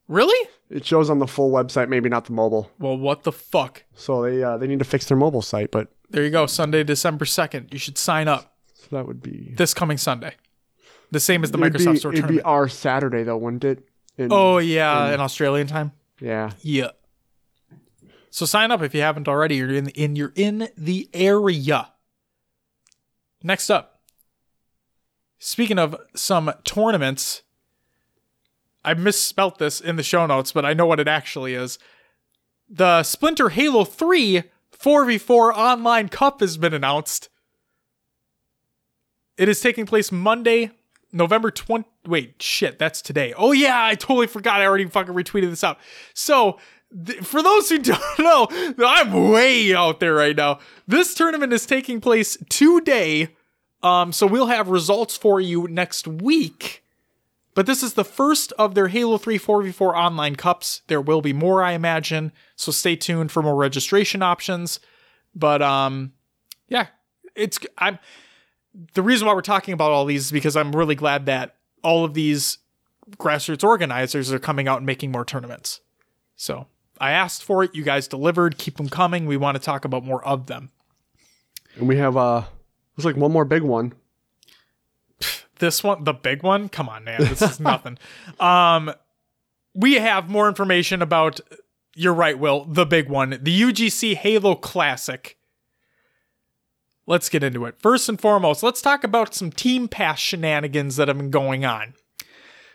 [0.08, 0.48] really?
[0.70, 2.70] It shows on the full website, maybe not the mobile.
[2.78, 3.84] Well, what the fuck?
[3.94, 6.46] So they uh, they need to fix their mobile site, but There you go.
[6.46, 7.72] Sunday, December 2nd.
[7.72, 10.34] You should sign up so that would be this coming Sunday.
[11.11, 13.88] The same as the it'd Microsoft be, Store It'd be our Saturday though, wouldn't it?
[14.16, 15.92] In- oh, yeah, in Australian time.
[16.20, 16.50] yeah.
[16.62, 16.90] Yeah.
[18.30, 19.57] So sign up if you haven't already.
[19.57, 21.92] You're in, in you're in the area.
[23.44, 24.00] Next up.
[25.38, 27.42] Speaking of some tournaments,
[28.84, 31.78] I misspelt this in the show notes, but I know what it actually is.
[32.68, 34.42] The Splinter Halo 3
[34.76, 37.28] 4v4 online cup has been announced.
[39.36, 40.70] It is taking place Monday,
[41.14, 41.84] November 20.
[42.06, 43.32] Wait, shit, that's today.
[43.36, 44.60] Oh, yeah, I totally forgot.
[44.60, 45.78] I already fucking retweeted this out.
[46.12, 46.58] So,
[47.06, 48.48] th- for those who don't know,
[48.84, 50.58] I'm way out there right now.
[50.86, 53.28] This tournament is taking place today.
[53.82, 56.84] Um, so, we'll have results for you next week.
[57.54, 60.82] But this is the first of their Halo 3 4v4 online cups.
[60.88, 62.32] There will be more, I imagine.
[62.56, 64.80] So stay tuned for more registration options.
[65.34, 66.12] But um
[66.68, 66.88] yeah,
[67.34, 67.98] it's I'm
[68.94, 72.04] the reason why we're talking about all these is because I'm really glad that all
[72.04, 72.58] of these
[73.16, 75.80] grassroots organizers are coming out and making more tournaments.
[76.36, 76.66] So
[77.00, 79.26] I asked for it, you guys delivered, keep them coming.
[79.26, 80.70] We want to talk about more of them.
[81.76, 82.44] And we have uh
[82.96, 83.92] looks like one more big one.
[85.58, 87.98] this one, the big one, come on, man, this is nothing.
[88.40, 88.92] Um,
[89.74, 91.40] we have more information about.
[91.96, 92.64] You're right, Will.
[92.64, 95.36] The big one, the UGC Halo Classic.
[97.07, 97.78] Let's get into it.
[97.78, 101.94] First and foremost, let's talk about some Team Pass shenanigans that have been going on.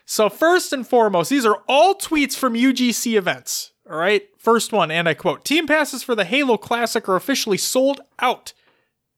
[0.05, 3.73] So, first and foremost, these are all tweets from UGC events.
[3.89, 4.23] All right.
[4.37, 8.53] First one, and I quote Team passes for the Halo Classic are officially sold out.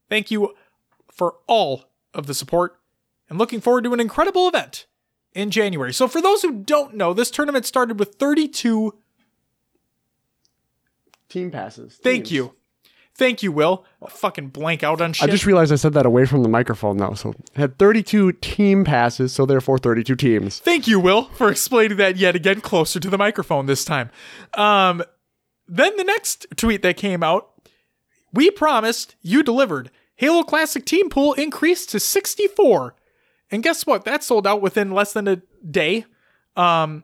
[0.10, 0.54] Thank you
[1.10, 2.78] for all of the support
[3.30, 4.86] and looking forward to an incredible event
[5.34, 5.94] in January.
[5.94, 8.94] So, for those who don't know, this tournament started with 32.
[11.30, 11.98] Team passes.
[12.02, 12.32] Thank Teams.
[12.32, 12.56] you.
[13.16, 13.86] Thank you, Will.
[14.02, 15.28] I'll fucking blank out on shit.
[15.28, 17.14] I just realized I said that away from the microphone now.
[17.14, 20.60] So had 32 team passes, so therefore 32 teams.
[20.60, 24.10] Thank you, Will, for explaining that yet again closer to the microphone this time.
[24.54, 25.04] Um,
[25.68, 27.50] then the next tweet that came out,
[28.34, 29.92] we promised, you delivered.
[30.16, 32.96] Halo Classic team pool increased to 64.
[33.52, 34.06] And guess what?
[34.06, 36.06] That sold out within less than a day.
[36.56, 37.04] Um,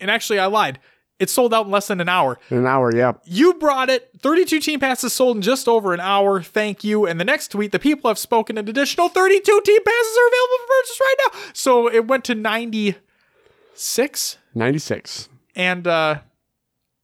[0.00, 0.78] and actually, I lied.
[1.18, 2.38] It sold out in less than an hour.
[2.50, 3.12] In an hour, yeah.
[3.24, 4.10] You brought it.
[4.20, 6.42] 32 team passes sold in just over an hour.
[6.42, 7.06] Thank you.
[7.06, 8.58] And the next tweet, the people have spoken.
[8.58, 11.30] An additional 32 team passes are available for purchase right now.
[11.52, 15.28] So it went to 96, 96.
[15.54, 16.18] and uh,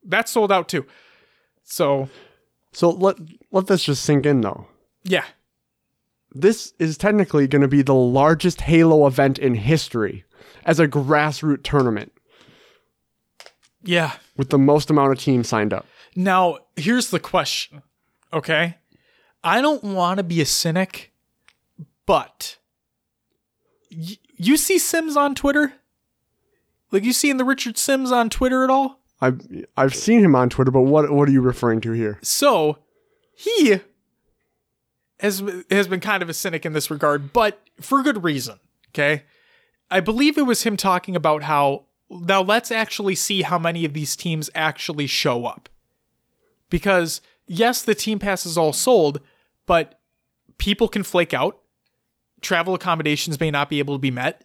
[0.05, 0.87] that sold out too.
[1.63, 2.09] So
[2.73, 3.17] So let
[3.53, 4.67] let this just sink in though.
[5.05, 5.25] yeah,
[6.35, 10.25] This is technically going to be the largest Halo event in history
[10.65, 12.13] as a grassroots tournament
[13.83, 14.13] yeah.
[14.37, 15.87] with the most amount of teams signed up.
[16.17, 17.83] Now here's the question.
[18.33, 18.77] Okay,
[19.43, 21.13] I don't want to be a cynic,
[22.07, 22.59] but
[23.91, 25.73] y- you see Sims on Twitter.
[26.91, 29.01] Like you seeing the Richard Sims on Twitter at all?
[29.21, 29.41] I've
[29.77, 32.19] I've seen him on Twitter, but what what are you referring to here?
[32.23, 32.79] So
[33.35, 33.81] he
[35.21, 38.61] has has been kind of a cynic in this regard, but for good reason.
[38.91, 39.25] Okay,
[39.91, 43.93] I believe it was him talking about how now let's actually see how many of
[43.93, 45.69] these teams actually show up,
[46.71, 49.21] because yes, the team pass is all sold,
[49.67, 50.01] but
[50.59, 51.61] people can flake out.
[52.41, 54.45] Travel accommodations may not be able to be met.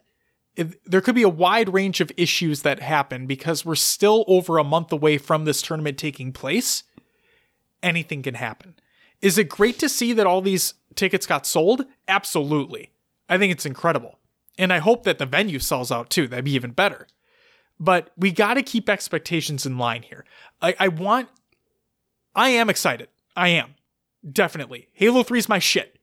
[0.86, 4.64] There could be a wide range of issues that happen because we're still over a
[4.64, 6.84] month away from this tournament taking place
[7.82, 8.74] anything can happen.
[9.20, 11.84] Is it great to see that all these tickets got sold?
[12.08, 12.92] Absolutely.
[13.28, 14.18] I think it's incredible.
[14.58, 16.26] And I hope that the venue sells out too.
[16.26, 17.06] That'd be even better.
[17.80, 20.24] But we got to keep expectations in line here.
[20.62, 21.28] I, I want,
[22.34, 23.08] I am excited.
[23.36, 23.74] I am.
[24.30, 24.88] Definitely.
[24.92, 25.98] Halo 3 is my shit.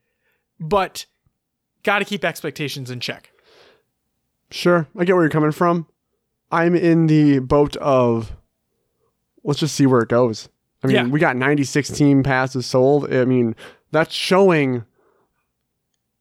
[0.59, 1.05] But
[1.83, 3.31] got to keep expectations in check.
[4.51, 5.87] Sure, I get where you're coming from.
[6.51, 8.33] I'm in the boat of
[9.43, 10.49] let's just see where it goes.
[10.83, 11.07] I mean, Yeah.
[11.07, 13.11] we got 96 team passes sold.
[13.13, 13.55] I mean,
[13.91, 14.83] that's showing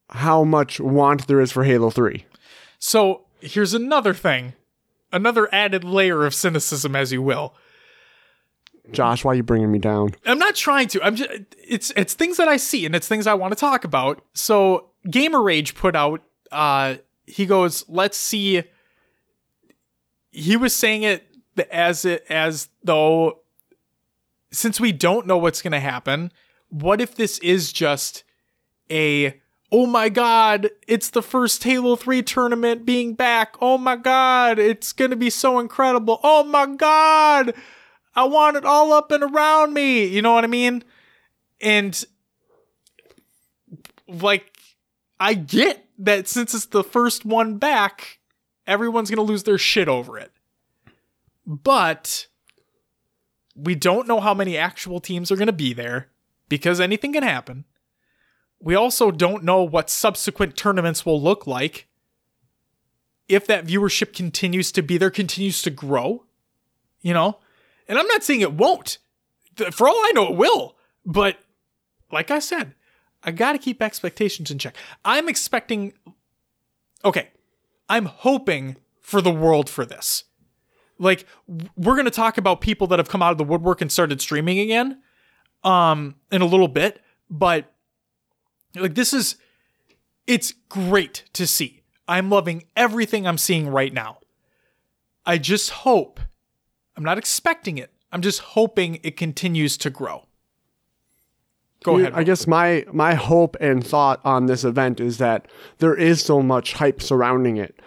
[0.09, 2.25] how much want there is for Halo 3.
[2.79, 4.53] So here's another thing,
[5.11, 7.55] another added layer of cynicism, as you will.
[8.91, 10.15] Josh, why are you bringing me down?
[10.25, 11.03] I'm not trying to.
[11.03, 13.83] I'm just it's it's things that I see and it's things I want to talk
[13.83, 14.23] about.
[14.33, 16.95] So Gamer Rage put out uh
[17.25, 18.63] he goes, "Let's see."
[20.31, 21.27] He was saying it
[21.69, 23.41] as it as though
[24.51, 26.31] since we don't know what's going to happen,
[26.69, 28.23] what if this is just
[28.89, 29.40] a
[29.71, 33.55] oh my god, it's the first Halo 3 tournament being back.
[33.61, 36.19] Oh my god, it's going to be so incredible.
[36.23, 37.53] Oh my god.
[38.13, 40.05] I want it all up and around me.
[40.05, 40.83] You know what I mean?
[41.61, 42.03] And
[44.07, 44.51] like
[45.19, 48.19] I get that since it's the first one back,
[48.67, 50.31] everyone's going to lose their shit over it.
[51.45, 52.27] But
[53.55, 56.09] we don't know how many actual teams are going to be there
[56.49, 57.65] because anything can happen.
[58.61, 61.87] We also don't know what subsequent tournaments will look like.
[63.31, 66.25] if that viewership continues to be there, continues to grow,
[67.01, 67.37] you know?
[67.87, 68.97] And I'm not saying it won't.
[69.71, 70.75] For all I know, it will.
[71.05, 71.37] But
[72.11, 72.75] like I said,
[73.23, 74.75] I got to keep expectations in check.
[75.05, 75.93] I'm expecting,
[77.05, 77.29] okay,
[77.87, 80.25] I'm hoping for the world for this.
[80.99, 83.91] Like, we're going to talk about people that have come out of the woodwork and
[83.91, 85.01] started streaming again
[85.63, 87.01] um, in a little bit.
[87.29, 87.73] But
[88.75, 89.35] like, this is,
[90.27, 91.81] it's great to see.
[92.07, 94.19] I'm loving everything I'm seeing right now.
[95.25, 96.19] I just hope,
[96.95, 97.91] I'm not expecting it.
[98.11, 100.25] I'm just hoping it continues to grow.
[101.83, 102.13] Go ahead.
[102.13, 105.47] I guess my my hope and thought on this event is that
[105.79, 107.79] there is so much hype surrounding it,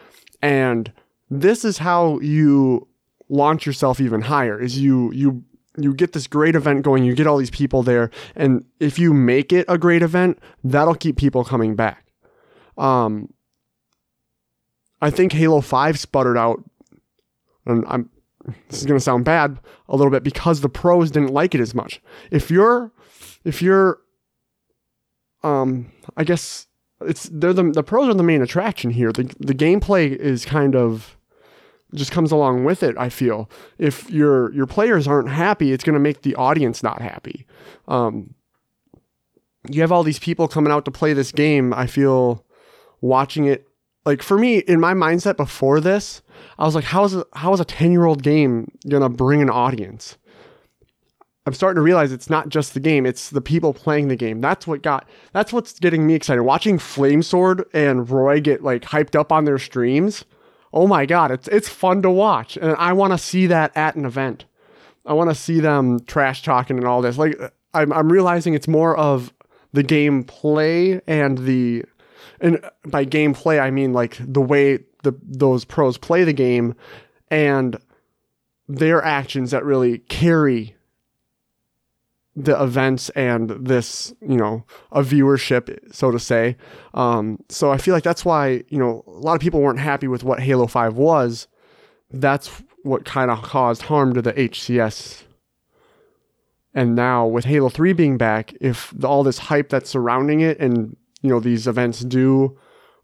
[0.43, 0.93] and
[1.31, 2.89] this is how you
[3.29, 4.61] launch yourself even higher.
[4.61, 5.45] Is you you
[5.77, 9.13] you get this great event going, you get all these people there, and if you
[9.13, 12.07] make it a great event, that'll keep people coming back.
[12.79, 13.33] Um,
[15.01, 16.63] I think Halo Five sputtered out,
[17.67, 18.11] and I'm
[18.69, 19.59] this is gonna sound bad
[19.89, 22.01] a little bit because the pros didn't like it as much.
[22.31, 22.93] If you're
[23.45, 23.99] if you're
[25.43, 26.67] um I guess
[27.01, 29.13] it's they're the the pros are the main attraction here.
[29.13, 31.17] The the gameplay is kind of
[31.95, 33.51] just comes along with it, I feel.
[33.79, 37.47] If your your players aren't happy, it's going to make the audience not happy.
[37.89, 38.35] Um
[39.69, 41.73] you have all these people coming out to play this game.
[41.73, 42.45] I feel
[43.01, 43.67] watching it
[44.05, 46.23] like for me in my mindset before this,
[46.59, 49.51] I was like how is a, how is a 10-year-old game going to bring an
[49.51, 50.19] audience?
[51.47, 54.41] I'm starting to realize it's not just the game, it's the people playing the game.
[54.41, 56.43] That's what got that's what's getting me excited.
[56.43, 60.25] Watching Flamesword and Roy get like hyped up on their streams.
[60.75, 62.57] Oh my god, it's it's fun to watch.
[62.57, 64.45] And I want to see that at an event.
[65.07, 67.17] I want to see them trash talking and all this.
[67.17, 67.39] Like
[67.73, 69.33] I'm I'm realizing it's more of
[69.73, 71.85] the gameplay and the
[72.41, 76.75] and by gameplay I mean like the way the those pros play the game
[77.31, 77.77] and
[78.69, 80.75] their actions that really carry
[82.37, 86.57] the events and this, you know, a viewership, so to say.
[86.93, 90.09] Um, so I feel like that's why, you know, a lot of people weren't happy
[90.09, 91.47] with what Halo 5 was.
[92.11, 92.51] That's
[92.83, 95.23] what kind of caused harm to the HCS.
[96.75, 100.59] And now with Halo 3 being back, if the, all this hype that's surrounding it
[100.59, 102.59] and, you know, these events do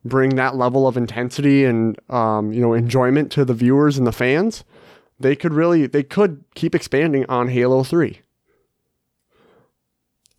[0.04, 4.12] bring that level of intensity and, um, you know, enjoyment to the viewers and the
[4.12, 4.64] fans,
[5.20, 8.20] they could really, they could keep expanding on Halo 3.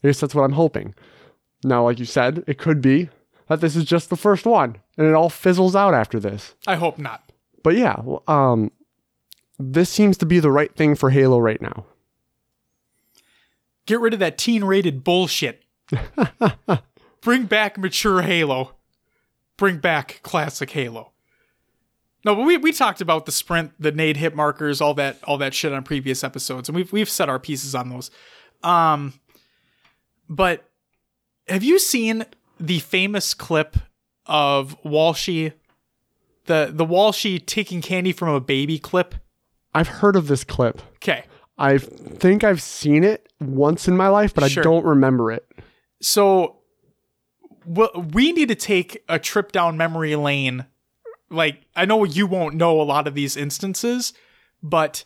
[0.03, 0.95] I guess that's what I'm hoping.
[1.63, 3.09] Now, like you said, it could be
[3.47, 6.55] that this is just the first one and it all fizzles out after this.
[6.65, 7.31] I hope not.
[7.63, 8.71] But yeah, um,
[9.59, 11.85] this seems to be the right thing for Halo right now.
[13.85, 15.63] Get rid of that teen rated bullshit.
[17.21, 18.75] Bring back mature Halo.
[19.57, 21.11] Bring back classic Halo.
[22.23, 25.37] No, but we, we talked about the sprint, the nade hit markers, all that all
[25.39, 28.11] that shit on previous episodes, and we've we've set our pieces on those.
[28.63, 29.13] Um,
[30.31, 30.67] but
[31.47, 32.25] have you seen
[32.59, 33.75] the famous clip
[34.25, 35.53] of Walshy,
[36.45, 39.13] the the Walshy taking candy from a baby clip?
[39.75, 40.81] I've heard of this clip.
[40.95, 41.25] Okay,
[41.57, 44.61] I think I've seen it once in my life, but Sure.
[44.61, 45.45] I don't remember it.
[46.01, 46.57] so
[47.65, 50.65] we need to take a trip down memory lane.
[51.29, 54.13] Like I know you won't know a lot of these instances,
[54.63, 55.03] but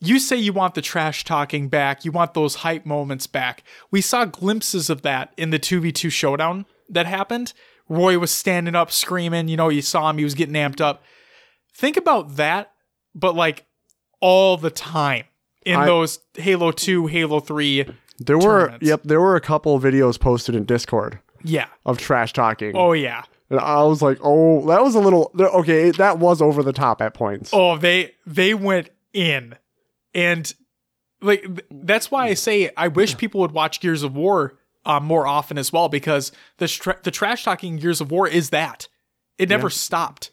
[0.00, 3.62] you say you want the trash talking back, you want those hype moments back.
[3.90, 7.52] We saw glimpses of that in the 2v2 showdown that happened.
[7.88, 11.02] Roy was standing up screaming, you know, you saw him, he was getting amped up.
[11.74, 12.72] Think about that,
[13.14, 13.64] but like
[14.20, 15.24] all the time
[15.64, 17.86] in I- those Halo 2, Halo 3.
[18.18, 21.66] There were yep, there were a couple of videos posted in Discord Yeah.
[21.84, 22.72] of trash talking.
[22.74, 23.24] Oh yeah.
[23.50, 27.00] And I was like, "Oh, that was a little okay, that was over the top
[27.02, 29.54] at points." Oh, they they went in,
[30.16, 30.52] and
[31.20, 35.26] like that's why I say I wish people would watch Gears of War um, more
[35.26, 38.88] often as well because the tra- the trash talking Gears of War is that
[39.38, 40.32] it never stopped,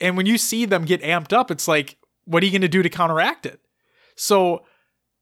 [0.00, 2.68] and when you see them get amped up, it's like, what are you going to
[2.68, 3.60] do to counteract it?
[4.14, 4.64] So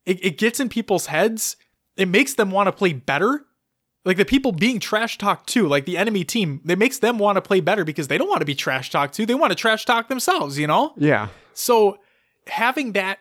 [0.05, 1.57] it, it gets in people's heads.
[1.97, 3.45] It makes them want to play better.
[4.05, 7.37] Like the people being trash talked too, like the enemy team, it makes them want
[7.37, 9.27] to play better because they don't want to be trash talked to.
[9.27, 10.95] They want to trash talk themselves, you know?
[10.97, 11.29] Yeah.
[11.53, 11.99] So
[12.47, 13.19] having that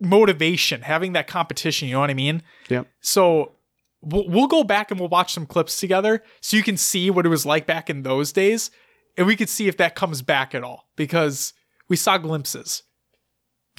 [0.00, 2.42] motivation, having that competition, you know what I mean?
[2.68, 2.84] Yeah.
[3.00, 3.52] So
[4.00, 7.26] we'll, we'll go back and we'll watch some clips together so you can see what
[7.26, 8.70] it was like back in those days.
[9.16, 11.52] And we could see if that comes back at all because
[11.88, 12.84] we saw glimpses.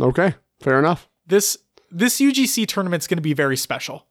[0.02, 0.36] Okay.
[0.60, 1.08] Fair enough.
[1.26, 1.58] This
[1.92, 4.06] this UGC tournament's going to be very special.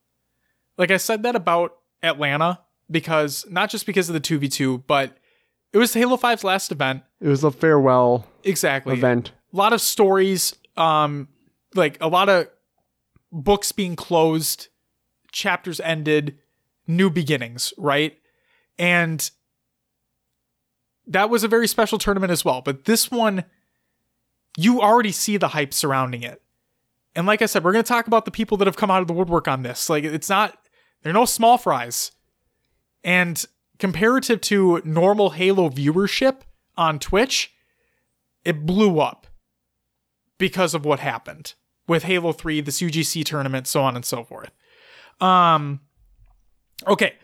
[0.77, 5.17] Like I said that about Atlanta because not just because of the 2v2, but
[5.73, 7.03] it was Halo 5's last event.
[7.21, 8.95] It was a farewell Exactly.
[8.95, 9.33] event.
[9.53, 11.29] A lot of stories, um,
[11.75, 12.49] like a lot of
[13.33, 14.69] books being closed,
[15.33, 16.39] chapters ended,
[16.87, 18.19] new beginnings, right?
[18.79, 19.31] And
[21.07, 22.61] that was a very special tournament as well.
[22.63, 23.45] But this one,
[24.57, 26.43] you already see the hype surrounding it.
[27.15, 29.01] And like I said, we're going to talk about the people that have come out
[29.01, 29.91] of the woodwork on this.
[29.91, 30.57] Like, it's not,
[31.03, 32.13] they're no small fries.
[33.03, 33.45] And
[33.79, 36.41] comparative to normal Halo viewership
[36.77, 37.53] on Twitch,
[38.45, 39.27] it blew up
[40.39, 41.55] because of what happened
[41.87, 44.51] with Halo 3, this UGC tournament, so on and so forth.
[45.21, 45.81] Um
[46.87, 47.15] okay.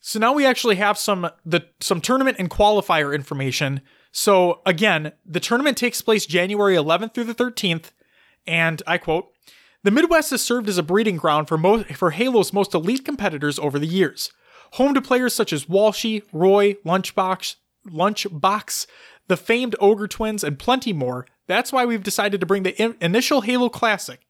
[0.00, 3.82] So now we actually have some the some tournament and qualifier information.
[4.10, 7.92] So again, the tournament takes place January 11th through the 13th,
[8.46, 9.32] and I quote,
[9.84, 13.58] "The Midwest has served as a breeding ground for most for Halo's most elite competitors
[13.58, 14.30] over the years.
[14.72, 17.56] Home to players such as Walshy, Roy, Lunchbox,
[17.88, 18.86] Lunchbox,
[19.28, 21.26] the famed Ogre Twins, and plenty more.
[21.46, 24.20] That's why we've decided to bring the in- initial Halo Classic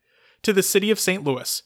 [0.43, 1.23] to the city of St.
[1.25, 1.63] Louis.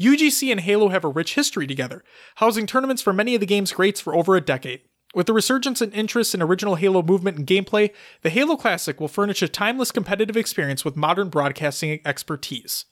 [0.00, 2.02] UGC and Halo have a rich history together,
[2.36, 4.80] housing tournaments for many of the game's greats for over a decade.
[5.14, 9.06] With the resurgence in interest in original Halo movement and gameplay, the Halo Classic will
[9.06, 12.86] furnish a timeless competitive experience with modern broadcasting expertise.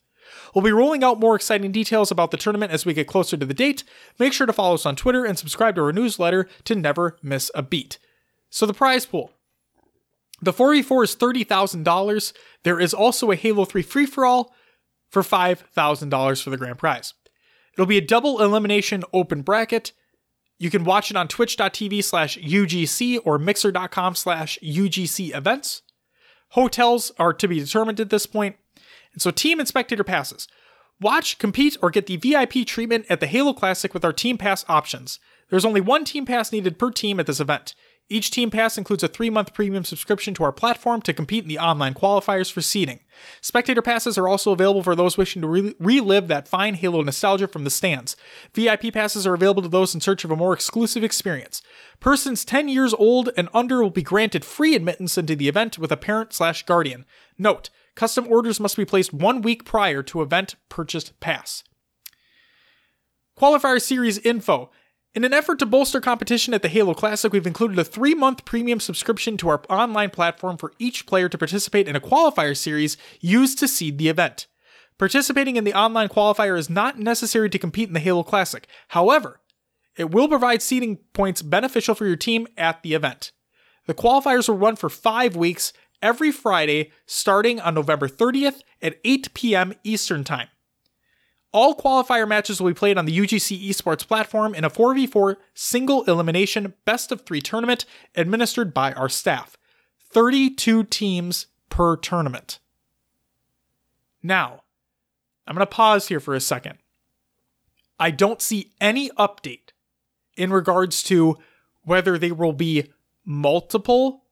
[0.54, 3.44] We'll be rolling out more exciting details about the tournament as we get closer to
[3.44, 3.82] the date.
[4.20, 7.50] Make sure to follow us on Twitter and subscribe to our newsletter to never miss
[7.56, 7.98] a beat.
[8.48, 9.32] So, the prize pool.
[10.42, 12.32] The 4v4 is $30,000.
[12.64, 14.52] There is also a Halo 3 free for all
[15.08, 17.14] for $5,000 for the grand prize.
[17.74, 19.92] It'll be a double elimination open bracket.
[20.58, 25.82] You can watch it on twitch.tv slash UGC or mixer.com slash UGC events.
[26.50, 28.56] Hotels are to be determined at this point.
[29.12, 30.48] And so, team and spectator passes.
[31.00, 34.64] Watch, compete, or get the VIP treatment at the Halo Classic with our Team Pass
[34.68, 35.18] options.
[35.50, 37.74] There's only one Team Pass needed per team at this event.
[38.08, 41.48] Each Team Pass includes a three month premium subscription to our platform to compete in
[41.48, 43.00] the online qualifiers for seeding.
[43.40, 47.48] Spectator passes are also available for those wishing to re- relive that fine Halo nostalgia
[47.48, 48.16] from the stands.
[48.54, 51.62] VIP passes are available to those in search of a more exclusive experience.
[52.00, 55.90] Persons 10 years old and under will be granted free admittance into the event with
[55.90, 57.06] a parent slash guardian.
[57.38, 61.62] Note, custom orders must be placed one week prior to event purchased pass.
[63.38, 64.70] Qualifier Series info.
[65.14, 68.46] In an effort to bolster competition at the Halo Classic, we've included a three month
[68.46, 72.96] premium subscription to our online platform for each player to participate in a qualifier series
[73.20, 74.46] used to seed the event.
[74.96, 78.66] Participating in the online qualifier is not necessary to compete in the Halo Classic.
[78.88, 79.40] However,
[79.98, 83.32] it will provide seeding points beneficial for your team at the event.
[83.86, 89.34] The qualifiers will run for five weeks every Friday starting on November 30th at 8
[89.34, 89.74] p.m.
[89.84, 90.48] Eastern Time.
[91.52, 96.02] All qualifier matches will be played on the UGC esports platform in a 4v4 single
[96.04, 97.84] elimination best of three tournament
[98.14, 99.56] administered by our staff.
[100.10, 102.58] 32 teams per tournament.
[104.22, 104.62] Now,
[105.46, 106.78] I'm going to pause here for a second.
[107.98, 109.72] I don't see any update
[110.36, 111.38] in regards to
[111.82, 112.90] whether there will be
[113.24, 114.24] multiple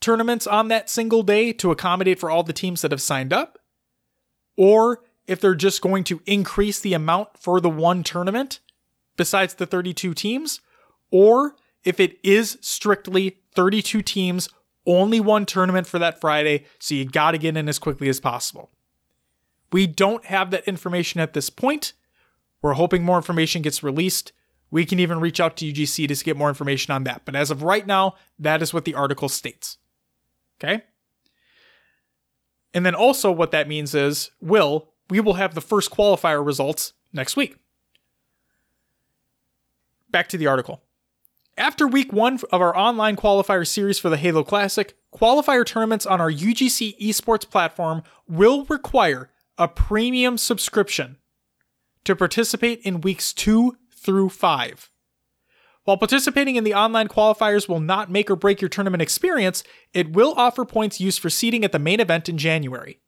[0.00, 3.58] tournaments on that single day to accommodate for all the teams that have signed up,
[4.56, 8.60] or if they're just going to increase the amount for the one tournament
[9.16, 10.60] besides the 32 teams,
[11.10, 14.48] or if it is strictly 32 teams,
[14.86, 18.20] only one tournament for that Friday, so you got to get in as quickly as
[18.20, 18.70] possible.
[19.72, 21.94] We don't have that information at this point.
[22.62, 24.32] We're hoping more information gets released.
[24.70, 27.22] We can even reach out to UGC to get more information on that.
[27.24, 29.78] But as of right now, that is what the article states.
[30.58, 30.82] Okay?
[32.72, 36.92] And then also, what that means is, will we will have the first qualifier results
[37.12, 37.56] next week.
[40.10, 40.82] Back to the article.
[41.56, 46.20] After week one of our online qualifier series for the Halo Classic, qualifier tournaments on
[46.20, 51.16] our UGC esports platform will require a premium subscription
[52.04, 54.90] to participate in weeks two through five.
[55.84, 59.62] While participating in the online qualifiers will not make or break your tournament experience,
[59.92, 63.00] it will offer points used for seeding at the main event in January.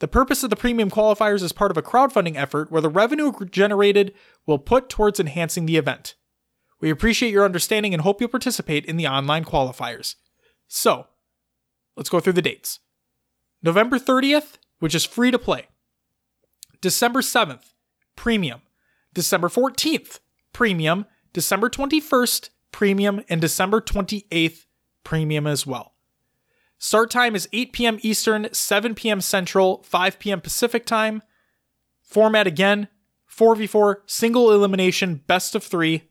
[0.00, 3.32] The purpose of the premium qualifiers is part of a crowdfunding effort where the revenue
[3.50, 4.14] generated
[4.46, 6.14] will put towards enhancing the event.
[6.80, 10.14] We appreciate your understanding and hope you'll participate in the online qualifiers.
[10.66, 11.06] So,
[11.96, 12.80] let's go through the dates.
[13.62, 15.66] November 30th, which is free to play.
[16.80, 17.74] December 7th,
[18.16, 18.62] premium.
[19.12, 20.20] December 14th,
[20.54, 21.04] premium.
[21.34, 23.22] December 21st, premium.
[23.28, 24.64] And December 28th,
[25.04, 25.92] premium as well.
[26.82, 27.98] Start time is 8 p.m.
[28.00, 29.20] Eastern, 7 p.m.
[29.20, 30.40] Central, 5 p.m.
[30.40, 31.22] Pacific time.
[32.00, 32.88] Format again
[33.30, 36.08] 4v4, single elimination, best of three.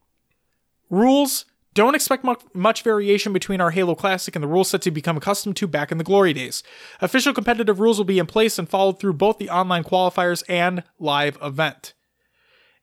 [0.91, 2.23] Rules Don't expect
[2.53, 5.91] much, variation between our Halo Classic and the rule set to become accustomed to back
[5.91, 6.61] in the glory days.
[7.01, 10.83] Official competitive rules will be in place and followed through both the online qualifiers and
[10.99, 11.93] live event.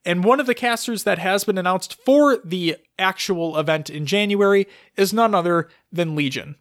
[0.03, 4.67] And one of the casters that has been announced for the actual event in January
[4.97, 6.57] is none other than Legion.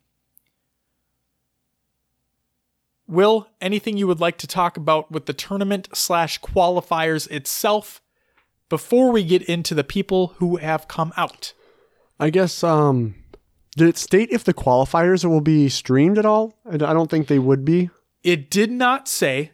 [3.08, 8.00] Will, anything you would like to talk about with the tournament slash qualifiers itself
[8.68, 11.52] before we get into the people who have come out?
[12.18, 13.14] I guess um
[13.76, 16.54] did it state if the qualifiers will be streamed at all?
[16.64, 17.90] I I don't think they would be.
[18.22, 19.52] It did not say,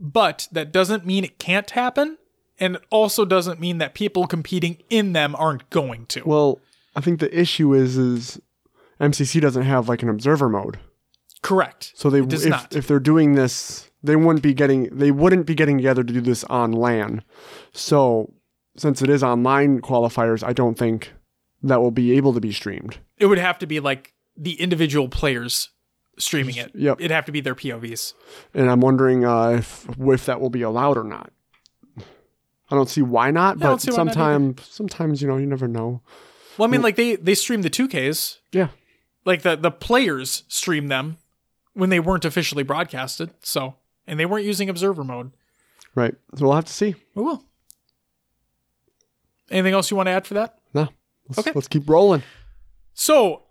[0.00, 2.18] but that doesn't mean it can't happen.
[2.58, 6.22] And it also doesn't mean that people competing in them aren't going to.
[6.24, 6.58] Well,
[6.96, 8.40] I think the issue is is
[9.00, 10.78] MCC doesn't have like an observer mode.
[11.46, 11.92] Correct.
[11.94, 12.74] So they if, not.
[12.74, 16.20] if they're doing this, they wouldn't be getting they wouldn't be getting together to do
[16.20, 17.22] this on LAN.
[17.72, 18.32] So
[18.76, 21.12] since it is online qualifiers, I don't think
[21.62, 22.98] that will be able to be streamed.
[23.18, 25.70] It would have to be like the individual players
[26.18, 26.72] streaming it.
[26.74, 26.98] Yep.
[26.98, 28.14] It'd have to be their POVs.
[28.52, 31.30] And I'm wondering uh, if if that will be allowed or not.
[32.68, 34.14] I don't see why not, but see why not either.
[34.14, 36.02] sometimes sometimes you know you never know.
[36.58, 38.38] Well, I mean, like they they stream the 2Ks.
[38.50, 38.70] Yeah.
[39.24, 41.18] Like the the players stream them
[41.76, 43.30] when they weren't officially broadcasted.
[43.42, 43.74] So
[44.06, 45.32] and they weren't using observer mode.
[45.94, 46.14] Right.
[46.36, 46.94] So we'll have to see.
[47.14, 47.44] We will.
[49.50, 50.58] Anything else you want to add for that?
[50.74, 50.88] No.
[51.28, 51.52] Let's, Okay.
[51.54, 52.22] let's keep rolling.
[52.94, 53.42] So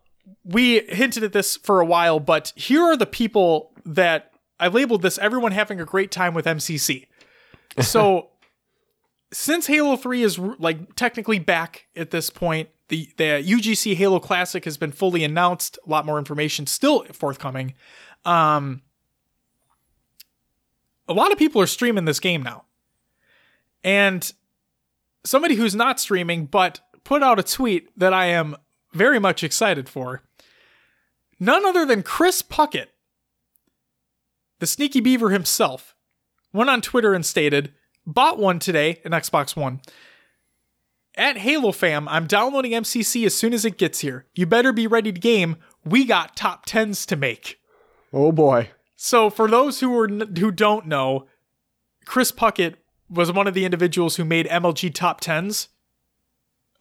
[0.44, 5.02] we hinted at this for a while, but here are the people that I labeled
[5.02, 7.08] this everyone having a great time with MCC.
[7.82, 8.30] So
[9.34, 14.64] since Halo 3 is like technically back at this point, the, the UGC Halo Classic
[14.64, 17.74] has been fully announced, a lot more information still forthcoming.
[18.26, 18.82] Um
[21.08, 22.64] a lot of people are streaming this game now.
[23.84, 24.32] And
[25.24, 28.56] somebody who's not streaming but put out a tweet that I am
[28.94, 30.24] very much excited for.
[31.40, 32.88] None other than Chris Puckett,
[34.60, 35.96] the sneaky beaver himself,
[36.54, 37.74] went on Twitter and stated,
[38.08, 39.82] Bought one today, an Xbox One.
[41.16, 44.26] At Halo Fam, I'm downloading MCC as soon as it gets here.
[44.34, 45.58] You better be ready to game.
[45.84, 47.60] We got top 10s to make.
[48.16, 48.70] Oh boy.
[48.96, 51.28] So for those who are who don't know,
[52.06, 52.76] Chris Puckett
[53.10, 55.68] was one of the individuals who made MLG top 10s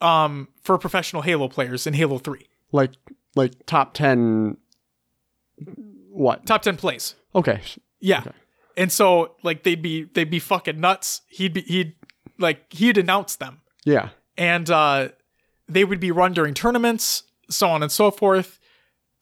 [0.00, 2.46] um for professional Halo players in Halo 3.
[2.70, 2.92] Like
[3.34, 4.56] like top 10
[6.10, 6.46] what?
[6.46, 7.16] Top 10 plays.
[7.34, 7.60] Okay.
[7.98, 8.22] Yeah.
[8.76, 11.22] And so like they'd be they'd be fucking nuts.
[11.26, 11.94] He'd be he'd
[12.38, 13.60] like he'd announce them.
[13.84, 14.10] Yeah.
[14.38, 15.08] And uh
[15.68, 18.60] they would be run during tournaments, so on and so forth.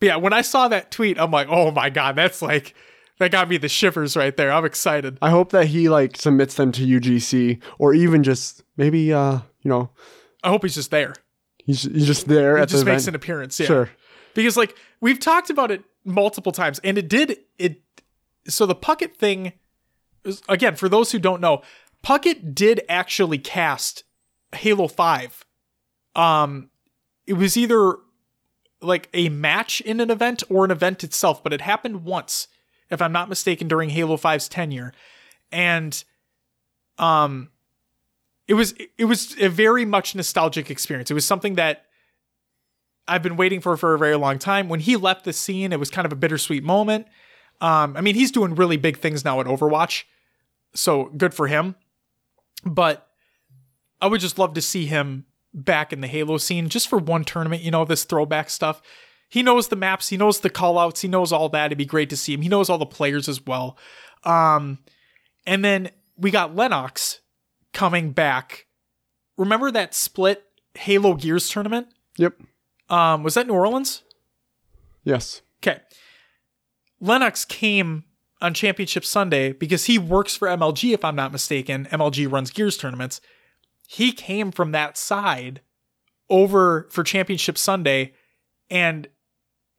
[0.02, 2.74] But yeah, when I saw that tweet, I'm like, "Oh my god, that's like
[3.20, 4.50] that got me the shivers right there.
[4.50, 9.12] I'm excited." I hope that he like submits them to UGC or even just maybe
[9.12, 9.90] uh, you know,
[10.42, 11.14] I hope he's just there.
[11.64, 13.08] he's, he's just there He at the just makes event.
[13.10, 13.60] an appearance.
[13.60, 13.66] Yeah.
[13.68, 13.90] Sure.
[14.34, 17.82] because like we've talked about it multiple times and it did it
[18.48, 19.52] so the puckett thing
[20.24, 21.62] is, again for those who don't know
[22.02, 24.02] puckett did actually cast
[24.52, 25.44] halo 5
[26.16, 26.70] um
[27.28, 27.98] it was either
[28.82, 32.48] like a match in an event or an event itself but it happened once
[32.90, 34.92] if i'm not mistaken during halo 5's tenure
[35.50, 36.04] and
[36.98, 37.50] um
[38.48, 41.86] it was it was a very much nostalgic experience it was something that
[43.08, 44.68] I've been waiting for for a very long time.
[44.68, 47.06] When he left the scene, it was kind of a bittersweet moment.
[47.60, 50.04] Um, I mean, he's doing really big things now at Overwatch,
[50.74, 51.76] so good for him.
[52.64, 53.08] But
[54.00, 57.24] I would just love to see him back in the Halo scene just for one
[57.24, 57.62] tournament.
[57.62, 58.82] You know, this throwback stuff.
[59.28, 61.66] He knows the maps, he knows the callouts, he knows all that.
[61.66, 62.42] It'd be great to see him.
[62.42, 63.78] He knows all the players as well.
[64.24, 64.78] Um,
[65.46, 67.20] and then we got Lennox
[67.72, 68.66] coming back.
[69.38, 71.88] Remember that split Halo Gears tournament?
[72.18, 72.42] Yep.
[72.90, 74.02] Um, was that New Orleans?
[75.02, 75.40] Yes.
[75.62, 75.80] Okay.
[77.00, 78.04] Lennox came
[78.40, 81.86] on Championship Sunday because he works for MLG, if I'm not mistaken.
[81.90, 83.20] MLG runs Gears tournaments.
[83.86, 85.60] He came from that side
[86.30, 88.14] over for Championship Sunday
[88.70, 89.08] and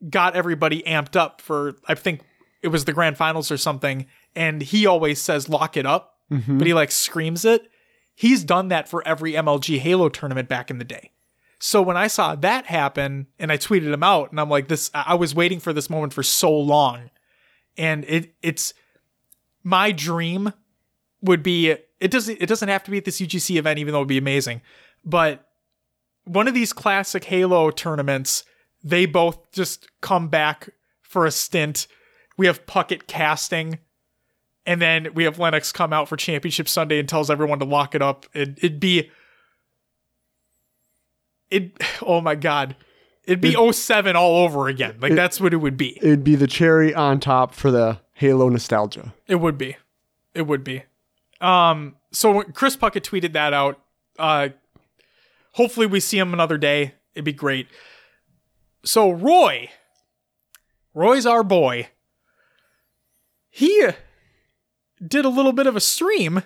[0.08, 2.22] got everybody amped up for, I think
[2.62, 4.06] it was the grand finals or something.
[4.34, 6.58] And he always says, lock it up, mm-hmm.
[6.58, 7.68] but he like screams it.
[8.14, 11.10] He's done that for every MLG Halo tournament back in the day.
[11.58, 14.90] So when I saw that happen and I tweeted him out and I'm like this
[14.92, 17.10] I I was waiting for this moment for so long.
[17.76, 18.74] And it it's
[19.62, 20.52] my dream
[21.22, 23.98] would be it doesn't it doesn't have to be at this UGC event even though
[23.98, 24.60] it would be amazing.
[25.04, 25.48] But
[26.24, 28.44] one of these classic Halo tournaments,
[28.82, 30.70] they both just come back
[31.02, 31.86] for a stint.
[32.36, 33.78] We have Puckett casting
[34.66, 37.94] and then we have Lennox come out for Championship Sunday and tells everyone to lock
[37.94, 38.26] it up.
[38.32, 39.10] It, it'd be
[41.50, 41.72] it
[42.02, 42.76] oh my god.
[43.24, 44.96] It'd be 07 all over again.
[45.00, 45.96] Like that's what it would be.
[45.98, 49.14] It'd be the cherry on top for the Halo nostalgia.
[49.26, 49.76] It would be.
[50.34, 50.82] It would be.
[51.44, 53.80] Um so Chris Puckett tweeted that out.
[54.18, 54.50] Uh
[55.52, 56.94] hopefully we see him another day.
[57.14, 57.68] It'd be great.
[58.84, 59.70] So Roy
[60.94, 61.88] Roy's our boy.
[63.50, 63.88] He
[65.06, 66.42] did a little bit of a stream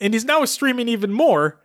[0.00, 1.60] and he's now streaming even more.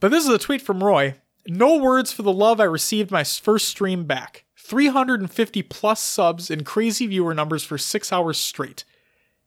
[0.00, 1.16] But this is a tweet from Roy.
[1.46, 4.44] No words for the love I received my first stream back.
[4.56, 8.84] 350 plus subs and crazy viewer numbers for six hours straight.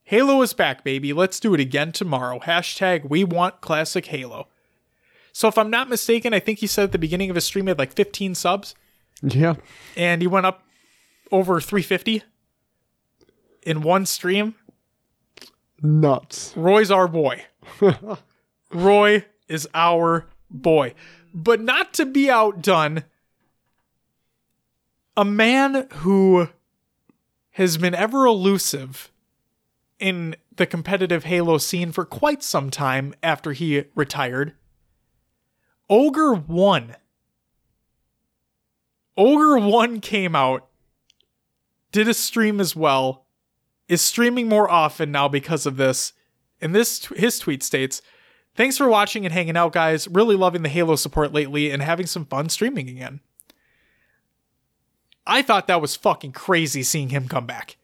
[0.08, 1.12] Halo is back, baby.
[1.12, 2.40] Let's do it again tomorrow.
[2.40, 4.48] Hashtag we want classic Halo.
[5.34, 7.66] So if I'm not mistaken, I think he said at the beginning of his stream
[7.66, 8.74] he had like 15 subs
[9.22, 9.56] Yeah.
[9.98, 10.64] and he went up
[11.30, 12.24] over 350
[13.64, 14.56] in one stream.
[15.82, 16.54] Nuts.
[16.56, 17.44] Roy's our boy.
[18.72, 20.94] Roy is our boy.
[21.34, 23.04] But not to be outdone,
[25.18, 26.48] a man who
[27.52, 29.12] has been ever elusive
[30.00, 34.56] in the competitive Halo scene for quite some time after he retired.
[35.90, 36.96] Ogre 1.
[39.16, 40.70] Ogre 1 came out,
[41.92, 43.26] did a stream as well,
[43.88, 46.14] is streaming more often now because of this.
[46.60, 48.02] And this his tweet states,
[48.56, 50.08] "Thanks for watching and hanging out, guys.
[50.08, 53.22] Really loving the Halo support lately and having some fun streaming again."
[55.26, 57.78] I thought that was fucking crazy seeing him come back.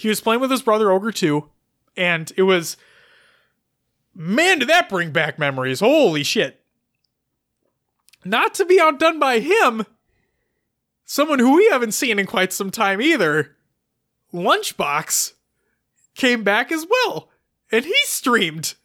[0.00, 1.46] He was playing with his brother Ogre 2,
[1.94, 2.78] and it was
[4.14, 5.80] man, did that bring back memories.
[5.80, 6.64] Holy shit.
[8.24, 9.84] Not to be outdone by him,
[11.04, 13.56] someone who we haven't seen in quite some time either.
[14.32, 15.34] Lunchbox
[16.14, 17.28] came back as well,
[17.70, 18.76] and he streamed.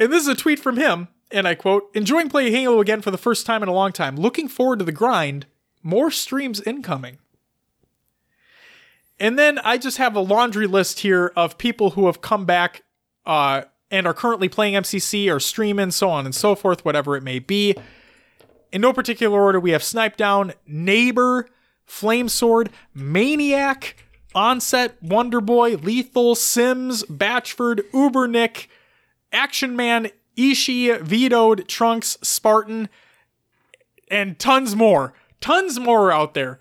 [0.00, 3.12] And this is a tweet from him, and I quote Enjoying playing Halo again for
[3.12, 4.16] the first time in a long time.
[4.16, 5.46] Looking forward to the grind.
[5.80, 7.18] More streams incoming.
[9.20, 12.82] And then I just have a laundry list here of people who have come back
[13.26, 17.22] uh, and are currently playing MCC or streaming, so on and so forth, whatever it
[17.22, 17.74] may be.
[18.70, 21.48] In no particular order, we have Snipe Down, Neighbor,
[21.84, 23.96] Flame Sword, Maniac,
[24.34, 28.66] Onset, Wonderboy, Lethal, Sims, Batchford, Ubernick,
[29.32, 32.88] Action Man, Ishii, Vetoed, Trunks, Spartan,
[34.10, 35.14] and tons more.
[35.40, 36.60] Tons more out there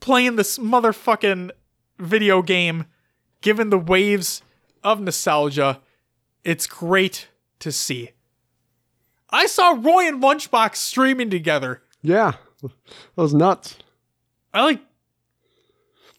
[0.00, 1.50] playing this motherfucking
[1.98, 2.86] video game,
[3.40, 4.42] given the waves
[4.82, 5.80] of nostalgia.
[6.44, 7.28] It's great
[7.58, 8.10] to see.
[9.30, 11.82] I saw Roy and Lunchbox streaming together.
[12.02, 12.32] Yeah.
[12.62, 12.70] That
[13.16, 13.76] was nuts.
[14.54, 14.80] I like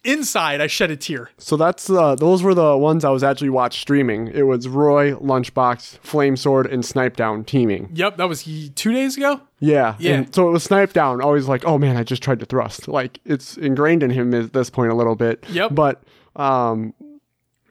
[0.07, 1.29] inside I shed a tear.
[1.37, 4.27] So that's uh, those were the ones I was actually watched streaming.
[4.29, 7.89] It was Roy, Lunchbox, Flame Sword, and Snipe Down teaming.
[7.93, 9.41] Yep, that was two days ago.
[9.59, 10.13] Yeah, Yeah.
[10.15, 11.21] And so it was Snipe Down.
[11.21, 12.87] Always like, oh man, I just tried to thrust.
[12.87, 15.43] Like it's ingrained in him at this point a little bit.
[15.49, 15.75] Yep.
[15.75, 16.03] But
[16.35, 16.93] um,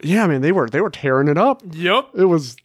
[0.03, 1.63] yeah, man, they were they were tearing it up.
[1.73, 2.57] Yep, It was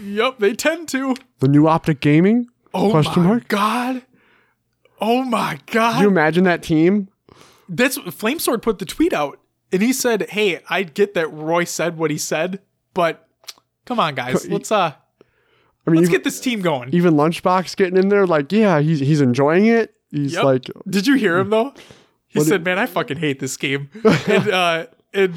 [0.00, 1.16] yep, they tend to.
[1.40, 2.46] the new Optic Gaming.
[2.74, 3.48] Oh Question my mark?
[3.48, 4.02] god.
[5.00, 5.94] Oh my god.
[5.94, 7.08] Can you imagine that team?
[7.68, 9.38] That's Flamesword put the tweet out
[9.72, 12.60] and he said, "Hey, I get that Roy said what he said,
[12.94, 13.28] but
[13.84, 14.92] come on guys, let's uh
[15.86, 18.80] I mean, let's even, get this team going." even Lunchbox getting in there, like, yeah,
[18.80, 19.94] he's he's enjoying it.
[20.10, 20.44] He's Yep.
[20.44, 21.74] like, Did you hear him though?
[22.26, 23.90] He did- said, "Man, I fucking hate this game."
[24.26, 25.34] and uh and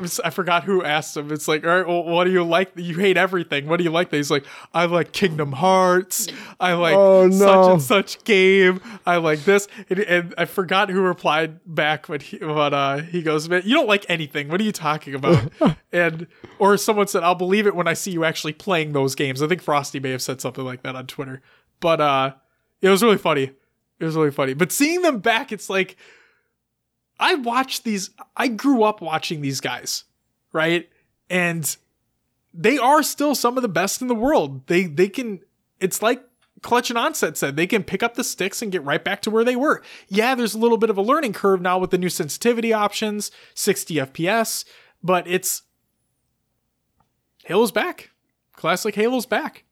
[0.00, 1.30] was- I forgot who asked him.
[1.32, 2.72] It's like, all right, well, what do you like?
[2.76, 3.66] You hate everything.
[3.66, 4.10] What do you like?
[4.10, 4.44] That he's like,
[4.74, 6.26] I like Kingdom Hearts.
[6.58, 8.80] I like Oh, such and such game.
[9.06, 9.68] I like this.
[9.88, 13.74] And, and I forgot who replied back, but he, but uh, he goes, man, you
[13.74, 14.48] don't like anything.
[14.48, 15.52] What are you talking about?
[15.92, 16.26] and
[16.58, 19.42] or someone said, I'll believe it when I see you actually playing those games.
[19.42, 21.42] I think Frosty may have said something like that on Twitter.
[21.80, 22.34] But uh,
[22.82, 23.50] it was really funny.
[23.98, 24.54] It was really funny.
[24.54, 25.96] But seeing them back, it's like
[27.20, 28.10] I watched these.
[28.36, 30.04] I grew up watching these guys,
[30.52, 30.88] right?
[31.28, 31.76] And
[32.52, 34.66] they are still some of the best in the world.
[34.66, 35.40] They they can.
[35.78, 36.22] It's like
[36.62, 37.56] Clutch and Onset said.
[37.56, 39.82] They can pick up the sticks and get right back to where they were.
[40.08, 43.30] Yeah, there's a little bit of a learning curve now with the new sensitivity options,
[43.54, 44.64] 60 FPS,
[45.02, 45.62] but it's
[47.44, 48.10] Halo's back.
[48.54, 49.64] Classic Halo's back.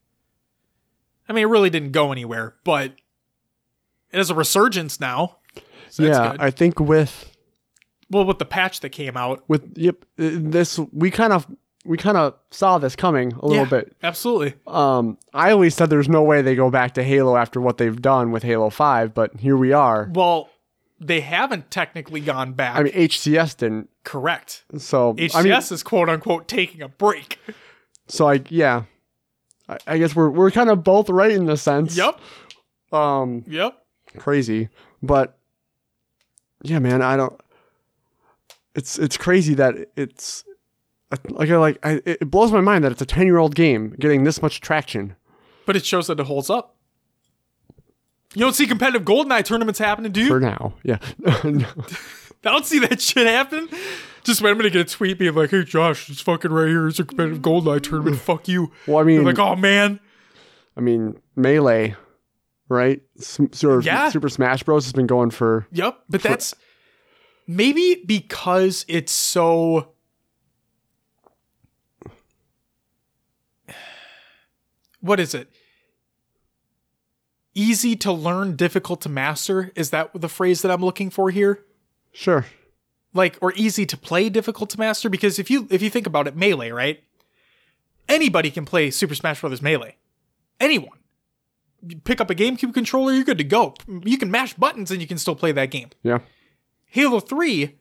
[1.27, 2.93] I mean, it really didn't go anywhere, but
[4.11, 5.37] it has a resurgence now.
[5.89, 6.41] So that's yeah, good.
[6.41, 7.28] I think with
[8.09, 11.45] well, with the patch that came out, with yep, this we kind of
[11.85, 13.69] we kind of saw this coming a little Yeah.
[13.69, 13.95] bit.
[14.03, 14.53] absolutely.
[14.67, 18.01] Um, I always said there's no way they go back to Halo after what they've
[18.01, 20.09] done with Halo Five, but here we are.
[20.13, 20.49] Well,
[20.99, 22.75] they haven't technically gone back.
[22.77, 24.65] I mean, HCS didn't, correct.
[24.77, 27.39] so HCS I mean, is quote unquote taking a break.
[28.07, 28.83] so I yeah,
[29.69, 31.95] I, I guess we're we're kind of both right in a sense.
[31.95, 32.19] Yep.
[32.91, 33.77] Um, Yep.
[34.17, 34.67] crazy,
[35.01, 35.37] but
[36.63, 37.39] yeah, man, I don't.
[38.75, 40.43] It's it's crazy that it's
[41.29, 43.95] like I like I, it blows my mind that it's a ten year old game
[43.99, 45.15] getting this much traction.
[45.65, 46.75] But it shows that it holds up.
[48.35, 50.27] You don't see competitive Goldeneye tournaments happening, do you?
[50.27, 50.99] For now, yeah.
[51.25, 51.65] I
[52.43, 53.67] don't see that shit happen.
[54.23, 56.87] Just wait, I'm gonna get a tweet being like, "Hey Josh, it's fucking right here.
[56.87, 58.17] It's a competitive Goldeneye tournament.
[58.21, 59.99] Fuck you." well, I mean, You're like, "Oh man,
[60.77, 61.95] I mean, melee,
[62.69, 63.01] right?
[63.17, 64.09] S- sort of Yeah.
[64.09, 66.53] Super Smash Bros has been going for Yep, but that's
[67.49, 69.93] maybe because it's so
[75.01, 75.49] What is it?
[77.55, 79.71] Easy to learn, difficult to master?
[79.75, 81.63] Is that the phrase that I'm looking for here?
[82.11, 82.45] sure.
[83.11, 86.27] Like or easy to play, difficult to master because if you if you think about
[86.27, 87.03] it, melee, right?
[88.07, 89.61] Anybody can play Super Smash Bros.
[89.61, 89.95] Melee.
[90.59, 90.99] Anyone.
[91.87, 93.73] You pick up a GameCube controller, you're good to go.
[93.87, 95.89] You can mash buttons and you can still play that game.
[96.03, 96.19] Yeah.
[96.89, 97.77] Halo 3,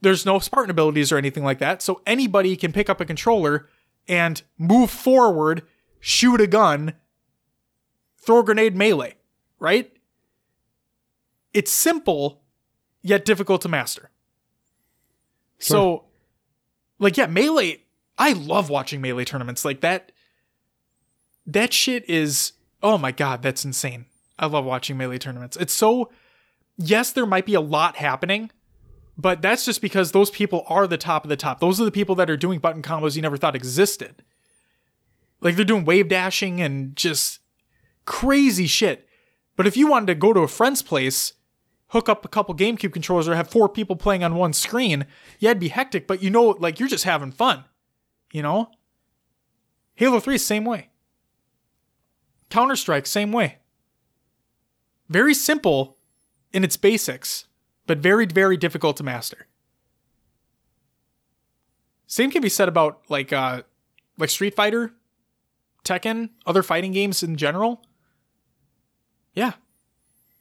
[0.00, 1.82] there's no Spartan abilities or anything like that.
[1.82, 3.68] So anybody can pick up a controller
[4.08, 5.62] and move forward,
[6.00, 6.94] shoot a gun,
[8.18, 9.14] throw a grenade melee,
[9.58, 9.92] right?
[11.54, 12.42] It's simple,
[13.02, 14.10] yet difficult to master.
[15.58, 16.04] So,
[16.98, 17.84] like, yeah, melee,
[18.18, 19.64] I love watching melee tournaments.
[19.64, 20.12] Like, that,
[21.46, 22.52] that shit is,
[22.82, 24.06] oh my God, that's insane.
[24.38, 25.56] I love watching melee tournaments.
[25.56, 26.10] It's so,
[26.76, 28.50] yes, there might be a lot happening,
[29.16, 31.60] but that's just because those people are the top of the top.
[31.60, 34.22] Those are the people that are doing button combos you never thought existed.
[35.40, 37.40] Like they're doing wave dashing and just
[38.04, 39.08] crazy shit.
[39.56, 41.32] But if you wanted to go to a friend's place,
[41.88, 45.06] hook up a couple GameCube controllers or have four people playing on one screen,
[45.38, 47.64] yeah, it'd be hectic, but you know, like you're just having fun.
[48.32, 48.70] You know?
[49.94, 50.90] Halo 3 same way.
[52.50, 53.58] Counter Strike, same way.
[55.08, 55.95] Very simple
[56.52, 57.46] in its basics,
[57.86, 59.46] but very, very difficult to master.
[62.06, 63.62] Same can be said about like uh
[64.18, 64.92] like Street Fighter,
[65.84, 67.82] Tekken, other fighting games in general.
[69.34, 69.52] Yeah.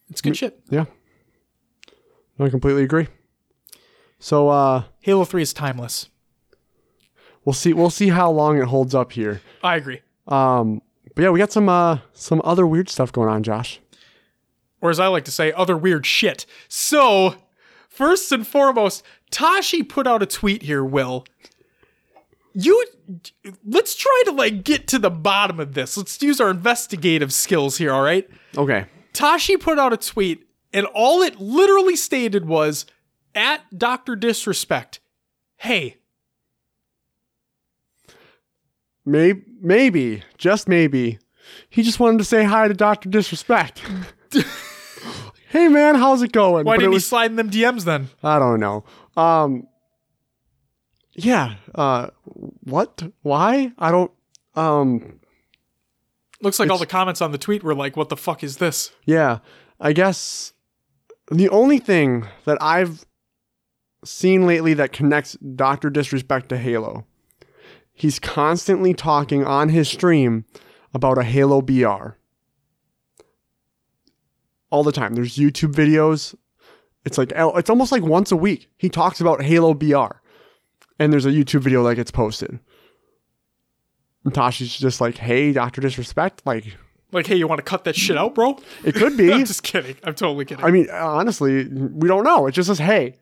[0.10, 0.60] It's good shit.
[0.69, 0.86] Yeah.
[2.40, 3.07] I completely agree.
[4.19, 6.10] So uh Halo 3 is timeless.
[7.44, 9.41] we'll see we'll see how long it holds up here.
[9.64, 10.02] I agree.
[10.27, 10.82] Um
[11.15, 13.80] but yeah, we got some uh some other weird stuff going on, Josh.
[14.81, 16.45] Or as I like to say, other weird shit.
[16.68, 17.35] So,
[17.89, 21.26] first and foremost, Tashi put out a tweet here, Will.
[22.53, 22.85] You
[23.65, 25.97] let's try to like get to the bottom of this.
[25.97, 28.30] Let's use our investigative skills here, all right?
[28.57, 28.85] Okay.
[29.11, 32.85] Tashi put out a tweet, and all it literally stated was
[33.34, 34.15] at Dr.
[34.15, 34.99] Disrespect,
[35.57, 35.97] hey,
[39.06, 41.19] Maybe maybe, just maybe,
[41.69, 43.10] he just wanted to say hi to Dr.
[43.10, 43.81] Disrespect.
[45.49, 46.65] hey man, how's it going?
[46.65, 48.10] why But didn't he slide in them DMs then?
[48.23, 48.84] I don't know.
[49.15, 49.68] Um
[51.14, 52.10] Yeah, uh
[52.64, 53.03] what?
[53.22, 53.72] Why?
[53.77, 54.11] I don't
[54.56, 55.19] um
[56.41, 58.91] Looks like all the comments on the tweet were like, what the fuck is this?
[59.06, 59.39] Yeah,
[59.80, 60.53] I guess
[61.31, 63.06] the only thing that I've
[64.03, 65.89] seen lately that connects Dr.
[65.89, 67.06] Disrespect to Halo,
[67.93, 70.45] he's constantly talking on his stream
[70.93, 72.18] about a Halo BR.
[74.71, 75.13] All the time.
[75.15, 76.35] There's YouTube videos.
[77.05, 78.69] It's like oh, it's almost like once a week.
[78.77, 80.17] He talks about Halo BR.
[80.97, 82.59] And there's a YouTube video that gets posted.
[84.23, 85.81] And Tashi's just like, hey, Dr.
[85.81, 86.77] Disrespect, like,
[87.11, 88.57] Like, hey, you want to cut that shit out, bro?
[88.83, 89.31] it could be.
[89.33, 89.97] I'm just kidding.
[90.03, 90.63] I'm totally kidding.
[90.65, 92.47] I mean, honestly, we don't know.
[92.47, 93.15] It just says hey.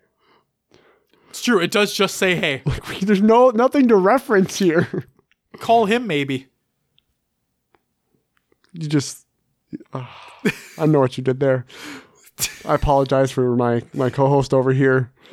[1.29, 1.59] it's true.
[1.59, 5.05] It does just say, hey, Like, There's no nothing to reference here.
[5.59, 6.47] call him maybe.
[8.73, 9.25] You just,
[10.77, 11.65] I know what you did there.
[12.65, 15.11] I apologize for my my co-host over here.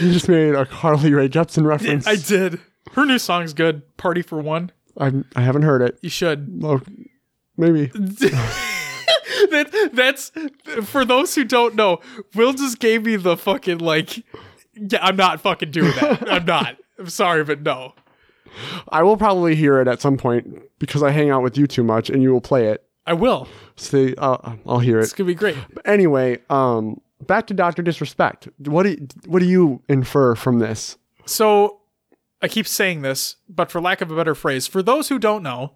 [0.00, 2.06] you just made a Carly Rae Jepsen reference.
[2.06, 2.60] I did.
[2.92, 3.96] Her new song's good.
[3.96, 4.72] Party for one.
[4.98, 5.98] I I haven't heard it.
[6.02, 6.62] You should.
[6.62, 6.80] Well,
[7.56, 7.86] maybe.
[9.50, 10.30] that, that's
[10.86, 12.00] for those who don't know.
[12.34, 14.24] Will just gave me the fucking like.
[14.74, 16.30] Yeah, I'm not fucking doing that.
[16.30, 16.76] I'm not.
[16.98, 17.94] I'm sorry, but no.
[18.88, 21.84] I will probably hear it at some point because I hang out with you too
[21.84, 22.84] much, and you will play it.
[23.06, 23.48] I will.
[23.76, 25.04] See, uh, I'll hear it.
[25.04, 25.56] It's gonna be great.
[25.72, 28.48] But anyway, um, back to Doctor Disrespect.
[28.58, 30.96] What do you, what do you infer from this?
[31.26, 31.80] So
[32.40, 35.42] I keep saying this, but for lack of a better phrase, for those who don't
[35.42, 35.72] know,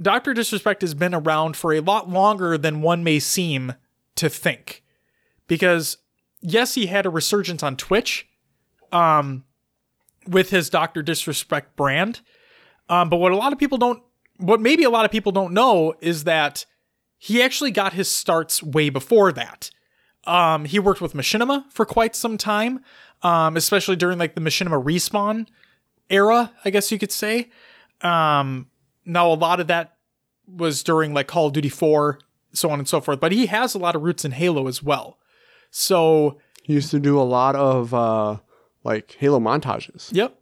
[0.00, 0.34] Dr.
[0.34, 3.74] Disrespect has been around for a lot longer than one may seem
[4.16, 4.84] to think.
[5.46, 5.98] Because
[6.40, 8.28] yes, he had a resurgence on Twitch
[8.92, 9.44] um
[10.28, 11.02] with his Dr.
[11.02, 12.20] Disrespect brand.
[12.88, 14.02] Um, but what a lot of people don't,
[14.38, 16.66] what maybe a lot of people don't know is that
[17.18, 19.70] he actually got his starts way before that.
[20.24, 22.80] Um, he worked with Machinima for quite some time,
[23.22, 25.46] um, especially during like the Machinima respawn
[26.10, 27.50] era, I guess you could say.
[28.02, 28.68] Um,
[29.04, 29.96] now a lot of that
[30.46, 32.18] was during like Call of Duty 4,
[32.52, 34.82] so on and so forth, but he has a lot of roots in Halo as
[34.82, 35.18] well.
[35.70, 38.38] So, He used to do a lot of uh,
[38.86, 40.08] like Halo montages.
[40.12, 40.40] yep.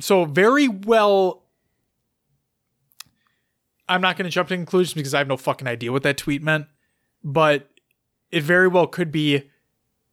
[0.00, 1.44] So very well
[3.88, 6.16] I'm not going to jump to conclusions because I have no fucking idea what that
[6.16, 6.66] tweet meant,
[7.22, 7.70] but
[8.30, 9.50] it very well could be,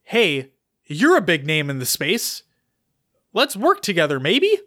[0.02, 0.50] "Hey,
[0.86, 2.42] you're a big name in the space.
[3.32, 4.58] Let's work together, maybe."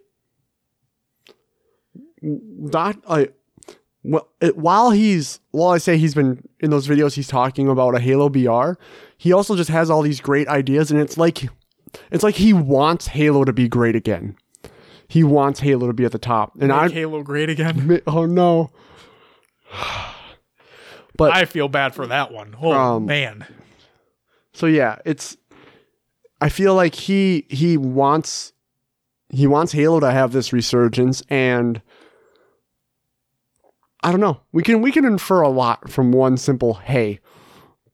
[2.68, 3.28] Doc, I,
[4.02, 7.94] well, it, while he's while I say he's been in those videos, he's talking about
[7.94, 8.72] a Halo BR.
[9.16, 11.48] He also just has all these great ideas, and it's like,
[12.10, 14.36] it's like he wants Halo to be great again.
[15.08, 18.00] He wants Halo to be at the top, and Make I, Halo great again.
[18.06, 18.70] oh no,
[21.16, 22.56] but I feel bad for that one.
[22.60, 23.46] Oh Um, man.
[24.52, 25.36] So yeah, it's
[26.40, 28.52] I feel like he he wants
[29.30, 31.80] he wants Halo to have this resurgence and
[34.02, 34.40] I don't know.
[34.52, 37.20] We can we can infer a lot from one simple hey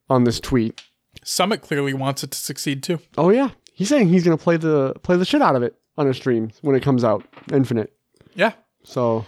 [0.09, 0.81] on this tweet.
[1.23, 2.99] Summit clearly wants it to succeed too.
[3.17, 3.51] Oh yeah.
[3.73, 6.17] He's saying he's going to play the play the shit out of it on his
[6.17, 7.93] stream when it comes out infinite.
[8.35, 8.53] Yeah.
[8.83, 9.25] So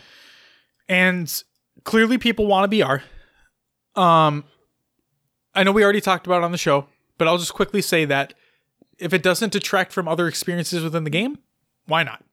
[0.87, 1.31] And
[1.83, 2.77] clearly people want to
[3.93, 3.99] BR.
[3.99, 4.43] Um
[5.53, 8.03] I know we already talked about it on the show, but I'll just quickly say
[8.05, 8.33] that
[8.97, 11.37] if it doesn't detract from other experiences within the game,
[11.85, 12.23] why not?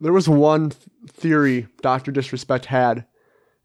[0.00, 2.12] there was one th- theory Dr.
[2.12, 3.04] Disrespect had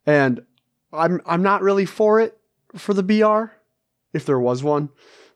[0.06, 0.44] and
[0.92, 2.38] I'm I'm not really for it
[2.76, 3.52] for the BR
[4.14, 4.90] if there was one.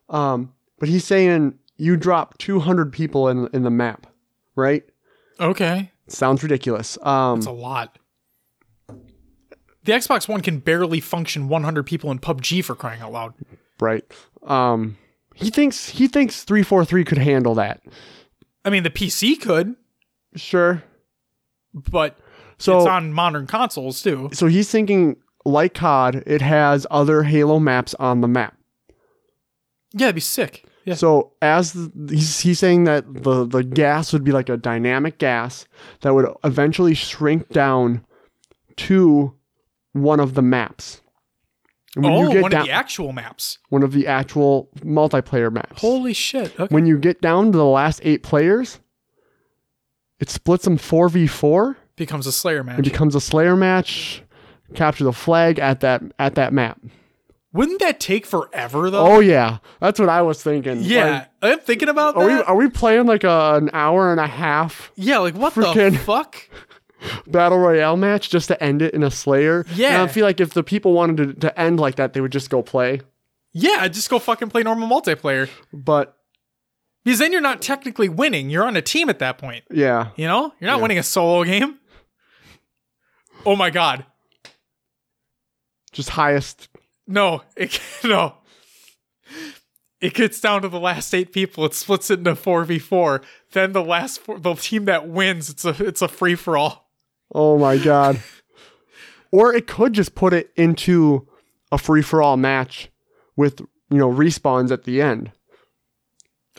[0.10, 4.07] Um but he's saying you drop 200 people in in the map,
[4.55, 4.83] right?
[5.39, 5.91] Okay.
[6.07, 6.97] Sounds ridiculous.
[7.03, 7.97] Um That's a lot.
[9.83, 13.33] The Xbox One can barely function 100 people in PUBG for crying out loud.
[13.79, 14.03] right.
[14.45, 14.97] Um
[15.35, 17.81] he thinks he thinks 343 could handle that.
[18.65, 19.75] I mean, the PC could,
[20.35, 20.83] Sure.
[21.73, 22.17] but
[22.57, 24.29] So it's on modern consoles too.
[24.33, 28.56] so he's thinking like COD, it has other Halo maps on the map.
[29.98, 30.65] Yeah, it'd be sick.
[30.86, 30.94] Yeah.
[30.94, 35.18] So as the, he's, he's saying that the the gas would be like a dynamic
[35.18, 35.68] gas
[36.02, 38.06] that would eventually shrink down
[38.78, 39.36] to
[39.91, 41.02] one of the maps.
[41.95, 43.57] And when oh, you get one down, of the actual maps.
[43.69, 45.82] one of the actual multiplayer maps.
[45.82, 46.57] Holy shit.
[46.60, 46.74] Okay.
[46.74, 48.80] when you get down to the last eight players,
[50.19, 51.78] it splits them four v four.
[51.95, 52.80] Becomes a Slayer match.
[52.80, 54.24] It becomes a Slayer match.
[54.74, 56.80] Capture the flag at that at that map.
[57.53, 59.06] Wouldn't that take forever though?
[59.07, 60.80] Oh yeah, that's what I was thinking.
[60.82, 61.28] yeah.
[61.41, 62.48] Like, I'm thinking about are we that.
[62.48, 66.36] are we playing like a, an hour and a half yeah, like what the fuck?
[67.28, 69.65] battle royale match just to end it in a Slayer?
[69.76, 69.94] Yeah.
[69.94, 72.32] And I feel like if the people wanted to, to end like that, they would
[72.32, 73.02] just go play.
[73.53, 75.49] Yeah, just go fucking play normal multiplayer.
[75.72, 76.15] But
[77.06, 78.49] Because then you're not technically winning.
[78.49, 79.64] You're on a team at that point.
[79.72, 80.53] yeah, You know?
[80.60, 80.82] You're not Yeah.
[80.82, 81.80] winning a solo game.
[83.45, 84.06] Oh my god.
[85.91, 86.68] just highest.
[87.07, 88.35] No, it no.
[89.99, 91.65] It gets down to the last eight people.
[91.65, 93.21] It splits it into four v four.
[93.53, 96.91] Then the last four, the team that wins, it's a it's a free for all.
[97.34, 98.21] Oh my god.
[99.31, 101.27] or it could just put it into
[101.71, 102.91] a free for all match
[103.35, 105.31] with you know respawns at the end.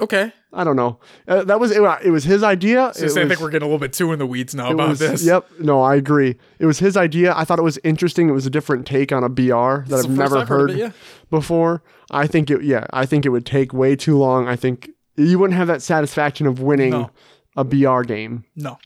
[0.00, 0.32] Okay.
[0.52, 0.98] I don't know.
[1.26, 2.10] Uh, that was it, it.
[2.10, 2.90] was his idea.
[2.94, 4.88] So It I think we're getting a little bit too in the weeds now about
[4.90, 5.24] was- this.
[5.26, 5.46] Yep.
[5.60, 6.36] No, I agree.
[6.58, 7.34] It was his idea.
[7.36, 8.28] I thought it was interesting.
[8.30, 10.78] It was a different take on a BR that I've never I've heard of it,
[10.80, 10.90] yeah.
[11.30, 11.82] before.
[12.10, 12.62] I think it.
[12.62, 14.48] Yeah, I think it would take way too long.
[14.48, 17.10] I think you wouldn't have that satisfaction of winning No.
[17.56, 18.44] a BR game.
[18.56, 18.78] No.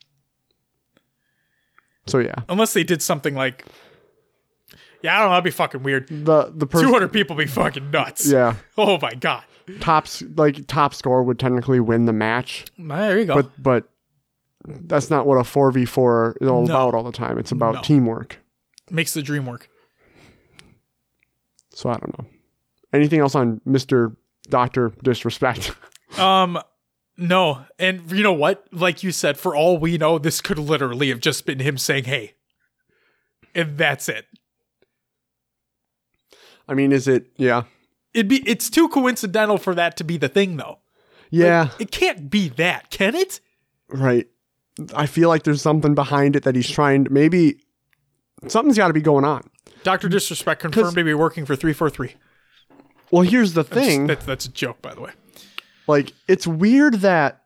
[2.06, 3.64] So yeah, Unless they did something like
[5.02, 6.08] Yeah, I don't know, that'd be fucking weird.
[6.08, 6.88] the the person.
[6.88, 8.26] 200 people be fucking nuts.
[8.28, 9.44] Yeah, Oh my god.
[9.80, 13.34] Tops like top score would technically win the match, There you go.
[13.34, 13.88] but but
[14.66, 16.72] that's not what a four v four is all No.
[16.74, 17.38] about all the time.
[17.38, 17.80] It's about No.
[17.82, 18.38] teamwork.
[18.90, 19.68] Makes the dream work.
[21.74, 22.26] So I don't know.
[22.92, 24.16] Anything else on Mister
[24.48, 25.72] Doctor Disrespect?
[26.18, 26.60] Um,
[27.16, 27.64] no.
[27.78, 28.66] And you know what?
[28.70, 32.04] Like you said, for all we know, this could literally have just been him saying,
[32.04, 32.34] hey.
[33.54, 34.26] And that's it.
[36.68, 37.28] I mean, is it?
[37.38, 37.62] Yeah,
[38.14, 40.78] It'd be it's too coincidental for that to be the thing though.
[41.30, 43.40] yeah, It can't be that, can it?
[43.88, 44.26] right.
[44.94, 47.04] I feel like there's something behind it that he's trying.
[47.04, 47.60] To, maybe
[48.48, 49.48] something's got to be going on.
[49.82, 50.08] Dr.
[50.08, 52.14] Disrespect confirmed to be working for 343.
[53.10, 54.06] Well, here's the thing.
[54.06, 55.10] That's, that's a joke, by the way.
[55.86, 57.42] like it's weird that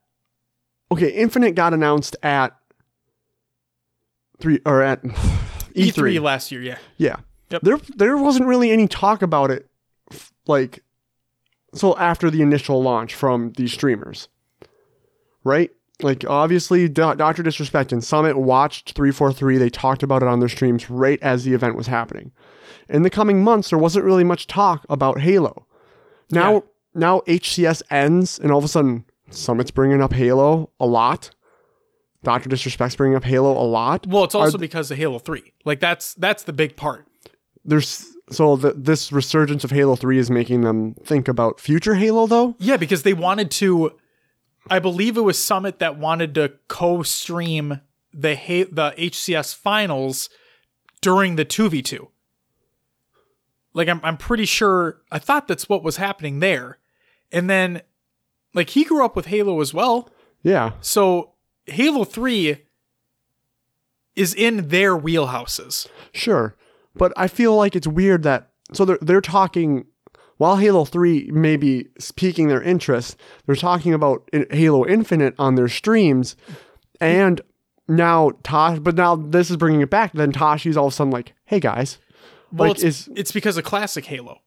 [0.93, 2.57] okay infinite got announced at
[4.39, 5.03] three or at
[5.75, 5.93] E3.
[5.93, 6.79] E3 last year, yeah.
[6.97, 7.17] Yeah.
[7.51, 7.63] Yep.
[7.63, 9.69] There there wasn't really any talk about it
[10.47, 10.83] like
[11.75, 14.29] so after the initial launch from these streamers.
[15.45, 15.71] Right?
[16.03, 17.43] Like obviously Do- Dr.
[17.43, 19.59] Disrespect and Summit watched 343.
[19.59, 22.33] They talked about it on their streams right as the event was happening.
[22.89, 25.67] In the coming months there wasn't really much talk about Halo.
[26.31, 26.61] Now Yeah.
[26.95, 31.31] now HCS ends and all of a sudden Summit's bringing up Halo a lot.
[32.23, 32.49] Dr.
[32.49, 34.07] Disrespect's bringing up Halo a lot.
[34.07, 35.53] Well, it's also because of Halo 3.
[35.65, 37.07] Like that's that's the big part.
[37.65, 42.27] there's so the, this resurgence of Halo 3 is making them think about future Halo
[42.27, 42.57] though.
[42.59, 43.93] Yeah, because they wanted to
[44.69, 47.81] I believe it was Summit that wanted to co-stream
[48.13, 50.29] the Ha- the HCS finals
[51.01, 52.09] during the 2v2.
[53.75, 56.79] Like I'm I'm pretty sure I thought that's what was happening there.
[57.31, 57.83] And then
[58.55, 60.09] like he grew up with Halo as well.
[60.43, 60.73] Yeah.
[60.81, 61.33] So
[61.67, 62.59] Halo 3
[64.17, 65.87] is in their wheelhouses.
[66.13, 66.57] Sure.
[66.97, 69.87] But I feel like it's weird that so they're they're talking
[70.39, 73.17] while Halo 3 may be piquing their interest,
[73.47, 76.37] they're talking about Halo Infinite on their streams
[77.01, 77.41] and
[77.89, 81.11] now Tosh but now this is bringing it back then Tashi's all of a sudden
[81.13, 81.99] like, "Hey guys,
[82.53, 84.41] Well, like it's, is it's because of classic Halo.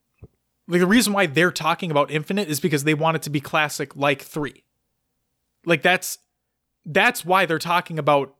[0.67, 3.39] Like the reason why they're talking about Infinite is because they want it to be
[3.39, 4.63] classic like 3.
[5.65, 6.19] Like that's
[6.85, 8.35] that's why they're talking about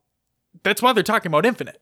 [0.63, 1.81] that's why they're talking about Infinite.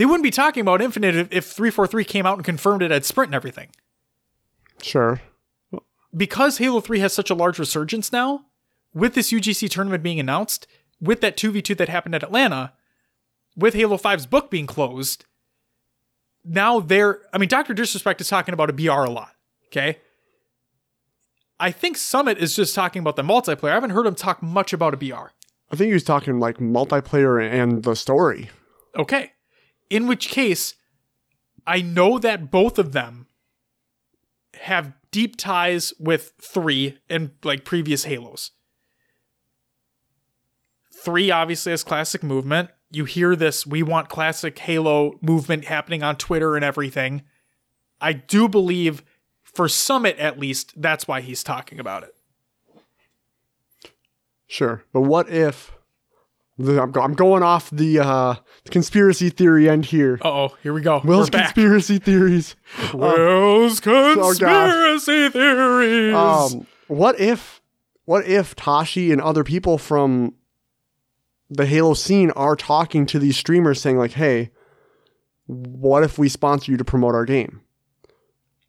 [0.00, 3.04] They wouldn't be talking about Infinite if, if 343 came out and confirmed it at
[3.04, 3.68] Sprint and everything.
[4.80, 5.20] sure.
[6.16, 8.46] Because Halo 3 has such a large resurgence now,
[8.94, 10.66] with this UGC tournament being announced,
[11.02, 12.72] with that 2v2 that happened at Atlanta,
[13.54, 15.26] with Halo 5's book being closed,
[16.46, 17.74] now they're I mean Dr.
[17.74, 19.34] Disrespect is talking about a BR a lot,
[19.66, 19.98] okay?
[21.60, 23.72] I think Summit is just talking about the multiplayer.
[23.72, 25.28] I haven't heard him talk much about a BR.
[25.70, 28.48] I think he was talking like multiplayer and the story.
[28.96, 29.32] Okay.
[29.90, 30.74] In which case,
[31.66, 33.26] I know that both of them
[34.60, 38.52] have deep ties with 3 and like previous Halos.
[40.92, 42.70] 3 obviously has classic movement.
[42.90, 47.22] You hear this we want classic Halo movement happening on Twitter and everything.
[48.00, 49.02] I do believe
[49.42, 52.14] for Summit at least that's why he's talking about it.
[54.46, 54.84] Sure.
[54.92, 55.72] But what if
[56.60, 58.34] I'm, go- I'm going off the uh,
[58.70, 60.18] conspiracy theory end here.
[60.22, 61.00] Uh-oh, here we go.
[61.04, 61.54] Will's We're back.
[61.54, 62.56] conspiracy theories.
[62.94, 64.16] Will's gosh.
[64.38, 66.14] conspiracy theories.
[66.14, 67.60] Um, what if,
[68.04, 70.34] what if Tashi and other people from
[71.48, 74.50] the Halo scene are talking to these streamers, saying like, "Hey,
[75.46, 77.60] what if we sponsor you to promote our game?"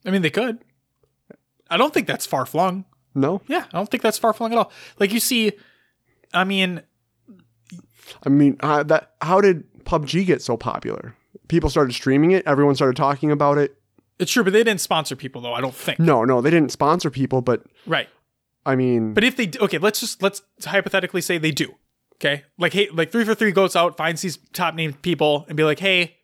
[0.05, 0.59] I mean, they could.
[1.69, 2.85] I don't think that's far flung.
[3.13, 4.71] No, Yeah, I don't think that's far flung at all.
[4.99, 5.51] Like you see,
[6.33, 6.81] I mean,
[8.25, 11.15] I mean, uh, that how did PUBG get so popular?
[11.47, 12.45] People started streaming it.
[12.45, 13.75] Everyone started talking about it.
[14.19, 15.53] it's true, but they didn't sponsor people though.
[15.53, 15.99] I don't think.
[15.99, 18.07] No, no, they didn't sponsor people, but Right.
[18.65, 21.75] I mean, But if they okay, let's just let's hypothetically say they do.
[22.15, 25.79] Okay, like hey, like 343 goes out, finds these top named people, and be like,
[25.79, 26.17] hey,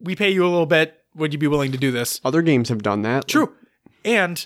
[0.00, 1.00] we pay you a little bit.
[1.14, 2.20] Would you be willing to do this?
[2.24, 3.28] other games have done that.
[3.28, 3.54] True.
[4.04, 4.44] And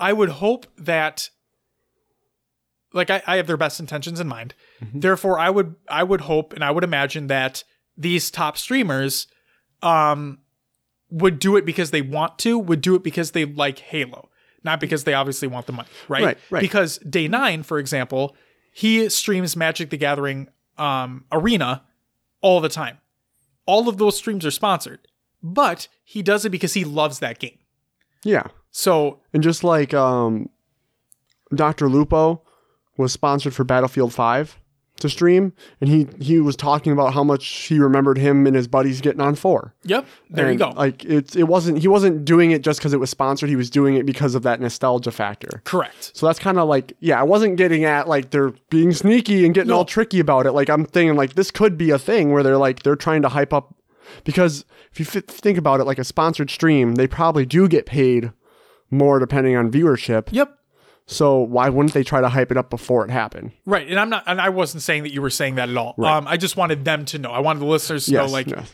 [0.00, 1.28] I would hope that
[2.94, 4.54] like I, I have their best intentions in mind.
[4.94, 7.64] Therefore I would I would hope and I would imagine that
[7.96, 9.26] these top streamers
[9.82, 10.38] um
[11.10, 14.30] would do it because they want to, would do it because they like Halo,
[14.64, 16.24] not because they obviously want the money, right?
[16.24, 16.60] Right, right.
[16.60, 18.34] Because Day 9, for example,
[18.72, 20.48] he streams Magic the Gathering
[20.78, 21.82] um arena
[22.40, 22.98] all the time.
[23.66, 25.00] All of those streams are sponsored.
[25.42, 27.58] But he does it because he loves that game.
[28.24, 28.46] Yeah.
[28.70, 30.48] So And just like um,
[31.54, 31.88] Dr.
[31.88, 32.42] Lupo
[32.96, 34.58] was sponsored for Battlefield 5
[34.98, 38.68] to stream, and he, he was talking about how much he remembered him and his
[38.68, 39.74] buddies getting on 4.
[39.84, 40.68] Yep, there you go.
[40.70, 43.48] Like it's it wasn't he wasn't doing it just because it was sponsored.
[43.48, 45.60] He was doing it because of that nostalgia factor.
[45.64, 46.12] Correct.
[46.14, 49.54] So that's kind of like yeah, I wasn't getting at like they're being sneaky and
[49.54, 49.78] getting No.
[49.78, 50.52] all tricky about it.
[50.52, 53.28] Like I'm thinking like this could be a thing where they're like they're trying to
[53.30, 53.74] hype up
[54.24, 57.86] because if you f- think about it, like a sponsored stream, they probably do get
[57.86, 58.30] paid
[58.90, 60.28] more depending on viewership.
[60.30, 60.58] Yep.
[61.12, 63.52] So why wouldn't they try to hype it up before it happened?
[63.66, 63.86] Right.
[63.88, 65.94] And I'm not and I wasn't saying that you were saying that at all.
[65.96, 66.16] Right.
[66.16, 67.30] Um I just wanted them to know.
[67.30, 68.72] I wanted the listeners to Yes, know like yes.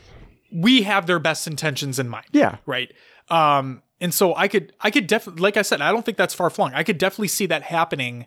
[0.52, 2.26] we have their best intentions in mind.
[2.32, 2.92] yeah, Right.
[3.28, 6.34] Um and so I could I could definitely like I said, I don't think that's
[6.34, 6.72] far flung.
[6.74, 8.26] I could definitely see that happening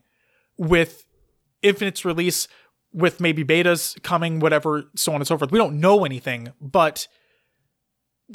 [0.58, 1.06] with
[1.62, 2.48] Infinite's release,
[2.94, 5.52] with maybe betas coming, whatever, so on and so forth.
[5.52, 7.08] We don't know anything, but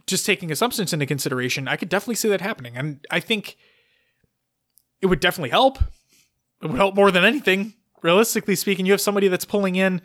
[0.06, 2.76] just taking assumptions into consideration, I could definitely see that happening.
[2.76, 3.56] And I think
[5.00, 5.78] it would definitely help.
[6.62, 7.74] It would help more than anything.
[8.02, 10.00] Realistically speaking, you have somebody that's pulling in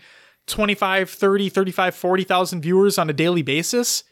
[0.48, 4.04] 25, 30, 35, 40,000 viewers on a daily basis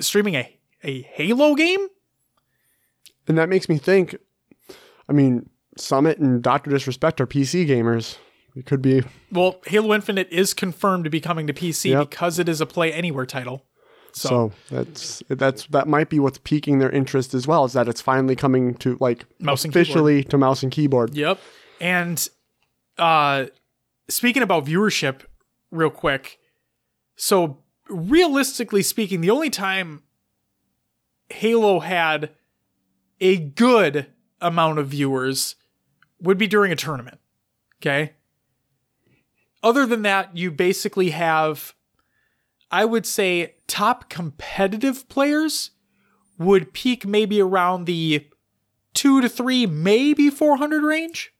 [0.00, 1.86] streaming a, a Halo game?
[3.26, 4.16] And that makes me think.
[5.08, 8.16] I mean, Summit and Doctor Disrespect are PC gamers.
[8.56, 9.02] It could be.
[9.30, 12.10] Well, Halo Infinite is confirmed to be coming to PC Yep.
[12.10, 13.64] because it is a Play Anywhere title.
[14.18, 17.64] So, So that's that's that might be what's piquing their interest as well.
[17.64, 21.14] Is that it's finally coming to like Mouse officially to mouse and keyboard.
[21.14, 21.38] Yep.
[21.80, 22.28] And
[22.98, 23.46] uh
[24.08, 25.20] speaking about viewership
[25.70, 26.38] real quick.
[27.16, 27.58] So
[27.88, 30.02] realistically speaking, the only time
[31.30, 32.30] Halo had
[33.20, 34.06] a good
[34.40, 35.56] amount of viewers
[36.20, 37.18] would be during a tournament.
[37.80, 38.14] Okay?
[39.62, 41.74] Other than that, you basically have
[42.70, 45.70] I would say top competitive players
[46.38, 48.26] would peak maybe around the
[48.94, 51.32] two to three, maybe 400 range.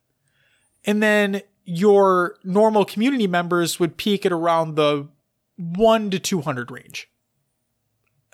[0.84, 5.08] And then your normal community members would peak at around the
[5.56, 7.10] one to 200 range.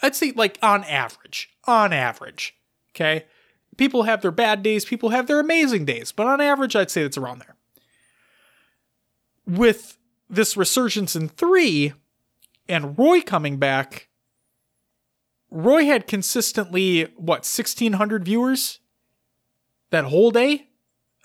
[0.03, 1.49] I'd say, like, on average.
[1.65, 2.55] On average.
[2.95, 3.25] Okay.
[3.77, 7.03] People have their bad days, people have their amazing days, but on average, I'd say
[7.03, 7.57] it's around there.
[9.47, 9.99] With
[10.31, 11.93] this resurgence in three
[12.69, 14.09] and Roy coming back,
[15.51, 18.81] Roy had consistently, what, 1,600 viewers
[19.91, 20.69] that whole day,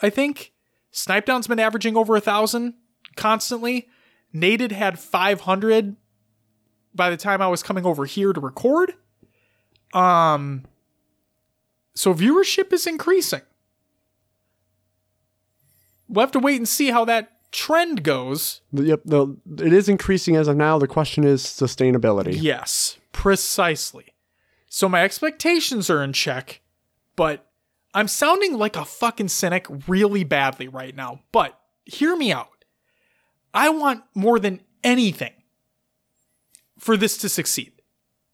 [0.01, 0.53] I think.
[0.93, 2.75] Snipedown's been averaging over a thousand
[3.15, 3.87] constantly.
[4.33, 5.95] Naded had 500
[6.93, 8.93] by the time I was coming over here to record.
[9.93, 10.65] Um,
[11.95, 13.41] so viewership is increasing.
[16.07, 18.61] We'll have to wait and see how that trend goes.
[18.71, 20.77] Yep, the, it is increasing as of now.
[20.77, 22.37] The question is sustainability.
[22.39, 24.13] Yes, precisely.
[24.67, 26.61] So my expectations are in check,
[27.15, 27.47] but
[27.93, 31.21] I'm sounding like a fucking cynic really badly right now.
[31.31, 32.65] But hear me out.
[33.53, 35.33] I want more than anything
[36.77, 37.73] for this to succeed.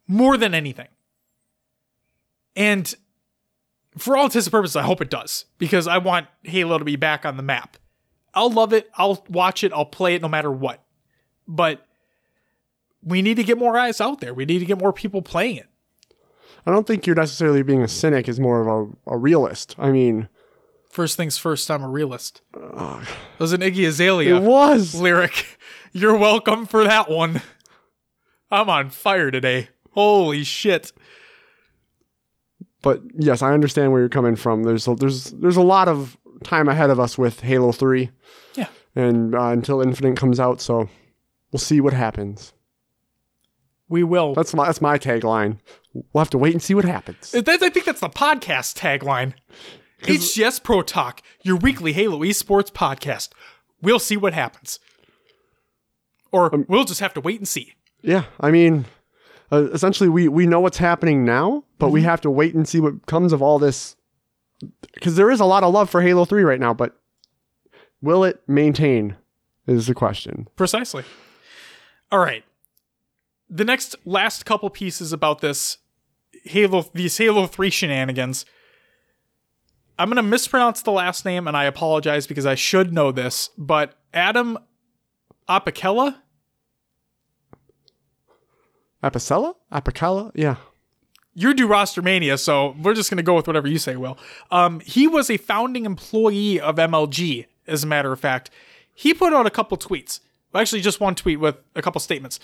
[0.07, 0.89] More than anything.
[2.55, 2.93] And
[3.97, 6.95] for all intents and purposes, I hope it does because I want Halo to be
[6.95, 7.77] back on the map.
[8.35, 8.89] I'll love it.
[8.95, 9.73] I'll watch it.
[9.73, 10.83] I'll play it no matter what.
[11.47, 11.85] But
[13.01, 14.33] we need to get more eyes out there.
[14.33, 15.67] We need to get more people playing it.
[16.65, 18.27] I don't think you're necessarily being a cynic.
[18.27, 18.67] Is more of
[19.07, 19.75] a, a realist.
[19.77, 20.27] I mean,
[20.95, 22.41] First things first, I'm a realist.
[22.53, 23.05] That
[23.37, 24.95] was an Iggy Azalea it was.
[24.95, 25.59] lyric.
[25.91, 27.41] You're welcome for that one.
[28.49, 29.67] I'm on fire today.
[29.91, 30.93] Holy shit.
[32.81, 34.63] But yes, I understand where you're coming from.
[34.63, 38.11] There's a, there's there's a lot of time ahead of us with Halo Three,
[38.55, 38.67] Yeah.
[38.95, 40.89] and uh, until Infinite comes out, so
[41.51, 42.53] we'll see what happens.
[43.87, 44.33] We will.
[44.33, 45.59] That's my that's my tagline.
[45.93, 47.31] We'll have to wait and see what happens.
[47.31, 49.33] That's, I think that's the podcast tagline.
[50.01, 53.29] HCS Pro Talk, your weekly Halo esports podcast.
[53.81, 54.79] We'll see what happens.
[56.31, 57.73] Or we'll just have to wait and see.
[58.01, 58.85] Yeah, I mean,
[59.51, 62.79] uh, essentially, we we know what's happening now, but we have to wait and see
[62.79, 63.94] what comes of all this.
[64.93, 66.99] Because there is a lot of love for Halo Three right now, but
[68.01, 69.17] will it maintain?
[69.67, 70.47] Is the question.
[70.55, 71.03] Precisely.
[72.11, 72.43] All right.
[73.49, 75.79] The next last couple pieces about this
[76.43, 78.45] Halo these Halo 3 shenanigans.
[79.97, 83.49] I'm going to mispronounce the last name and I apologize because I should know this,
[83.57, 84.57] but Adam
[85.49, 86.17] Apicella,
[89.05, 89.53] Apicella?
[89.71, 90.31] Apicella?
[90.33, 90.55] Yeah.
[91.35, 94.17] You're due roster mania, so we're just going to go with whatever you say, Will.
[94.49, 98.49] Um, he was a founding employee of MLG, as a matter of fact.
[98.93, 100.21] He put out a couple tweets.
[100.55, 102.39] Actually, just one tweet with a couple statements.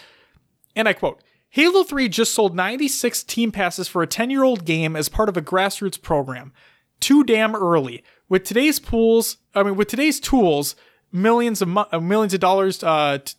[0.75, 4.65] And I quote Halo 3 just sold 96 team passes for a 10 year old
[4.65, 6.51] game as part of a grassroots program.
[6.99, 8.03] Too damn early.
[8.27, 10.75] With today's pools, I mean, with today's tools,
[11.11, 13.35] millions of mo- uh, millions of dollars uh, to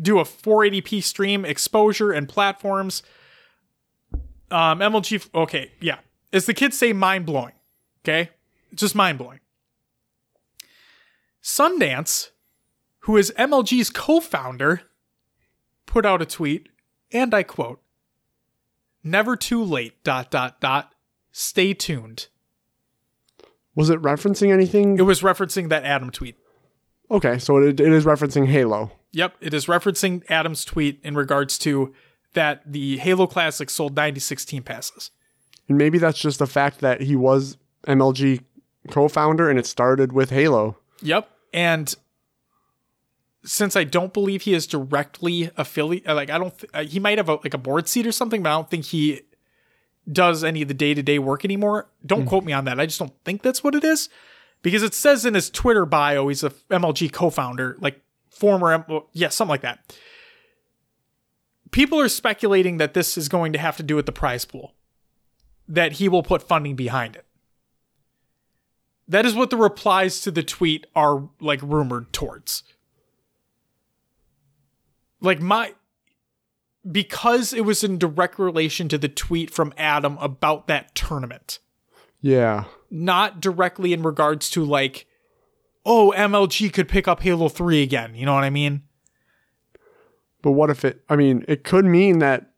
[0.00, 3.02] do a 480p stream, exposure, and platforms.
[4.52, 5.98] Um, MLG, okay, yeah.
[6.32, 7.54] As the kids say, mind blowing.
[8.04, 8.30] Okay?
[8.74, 9.40] Just mind blowing.
[11.42, 12.30] Sundance,
[13.00, 14.82] who is MLG's co founder,
[15.86, 16.68] put out a tweet,
[17.12, 17.80] and I quote,
[19.02, 20.94] Never too late, dot, dot, dot.
[21.32, 22.28] Stay tuned.
[23.74, 24.98] Was it referencing anything?
[24.98, 26.36] It was referencing that Adam tweet.
[27.10, 28.92] Okay, so it, it is referencing Halo.
[29.12, 31.92] Yep, it is referencing Adam's tweet in regards to
[32.34, 35.10] that the Halo Classic sold 96 team passes.
[35.68, 37.56] And maybe that's just the fact that he was
[37.86, 38.42] MLG
[38.90, 40.76] co-founder and it started with Halo.
[41.02, 41.28] Yep.
[41.52, 41.94] And
[43.44, 47.18] since I don't believe he is directly affiliate, like I don't, th- uh, he might
[47.18, 49.22] have a, like a board seat or something, but I don't think he
[50.10, 51.88] does any of the day to day work anymore.
[52.04, 52.80] Don't quote me on that.
[52.80, 54.08] I just don't think that's what it is
[54.62, 57.76] because it says in his Twitter bio he's a MLG co-founder.
[57.80, 58.00] Like
[58.30, 59.96] former, M- yeah, something like that.
[61.72, 64.74] People are speculating that this is going to have to do with the prize pool,
[65.66, 67.26] that he will put funding behind it.
[69.08, 72.62] That is what the replies to the tweet are like rumored towards.
[75.20, 75.74] Like my
[76.90, 81.60] because it was in direct relation to the tweet from Adam about that tournament,
[82.20, 82.64] Yeah.
[82.90, 85.06] not directly in regards to like,
[85.86, 88.16] oh, MLG could pick up Halo 3 again.
[88.16, 88.82] You know what I mean?
[90.42, 91.02] But what if it?
[91.08, 92.48] I mean, it could mean that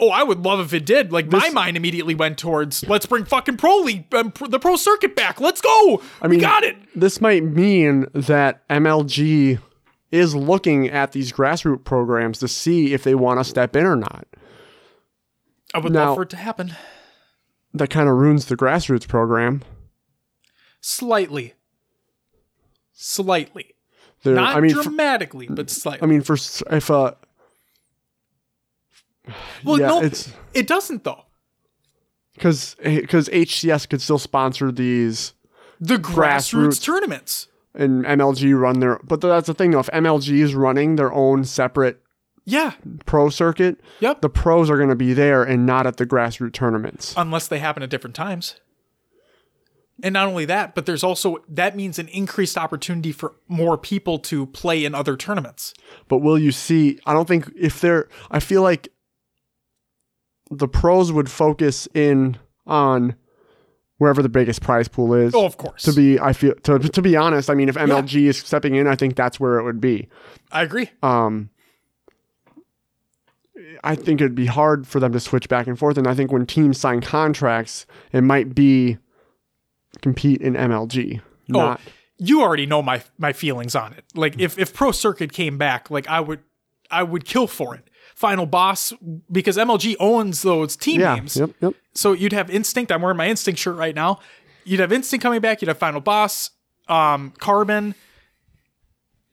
[0.00, 1.10] Oh, I would love if it did.
[1.12, 5.16] Like my mind immediately went towards let's bring fucking Pro League, um, the Pro Circuit
[5.16, 5.40] back.
[5.40, 6.00] Let's go.
[6.22, 6.76] I mean, we got it.
[6.94, 9.58] this might mean that MLG
[10.12, 13.96] is looking at these grassroots programs to see if they want to step in or
[13.96, 14.26] not.
[15.74, 16.74] I would Now- love for it to happen
[17.74, 19.62] That kind of ruins the grassroots program.
[20.80, 21.54] slightly,
[22.92, 23.74] slightly,
[24.24, 26.06] not I mean, for, dramatically, but slightly.
[26.06, 26.36] I mean, for
[26.70, 27.12] if uh,
[29.64, 31.24] well, yeah, no, it's it doesn't though.
[32.34, 35.34] because because eh, HCS could still sponsor these
[35.80, 36.82] The grassroots, Grassroots.
[36.84, 37.48] tournaments.
[37.74, 38.98] and MLG run their.
[39.04, 39.80] But that's the thing though.
[39.80, 42.00] If MLG is running their own separate
[42.44, 42.72] Yeah.
[43.06, 44.20] pro circuit, Yep.
[44.22, 47.14] the pros are going to be there and not at the grassroots tournaments.
[47.16, 48.56] unless they happen at different times.
[50.00, 54.20] And not only that, but there's also that means an increased opportunity for more people
[54.20, 55.74] to play in other tournaments.
[56.06, 57.00] But will you see?
[57.04, 58.08] I don't think if they're.
[58.30, 58.88] I feel like
[60.50, 63.14] the pros would focus in on
[63.98, 65.34] wherever the biggest prize pool is.
[65.34, 65.82] Oh, of course.
[65.82, 67.50] To be, I feel to to be honest.
[67.50, 70.08] I mean, if MLG is stepping in, I think that's where it would be.
[70.52, 70.90] I agree.
[71.02, 71.50] Um,
[73.82, 76.32] I think it'd be hard for them to switch back and forth, and I think
[76.32, 78.98] when teams sign contracts, it might be
[80.00, 81.80] compete in MLG, not.
[81.84, 84.04] oh, you already know my my feelings on it.
[84.14, 86.40] Like if if Pro Circuit came back, like I would
[86.90, 87.87] I would kill for it.
[88.18, 88.92] Final Boss
[89.30, 91.14] because MLG owns those team yeah.
[91.14, 91.36] names.
[91.36, 91.50] Yep.
[91.60, 91.74] Yep.
[91.94, 92.90] So you'd have Instinct.
[92.90, 94.18] I'm wearing my Instinct shirt right now.
[94.64, 95.62] You'd have Instinct coming back.
[95.62, 96.50] You'd have Final Boss,
[96.88, 97.94] um, Carbon.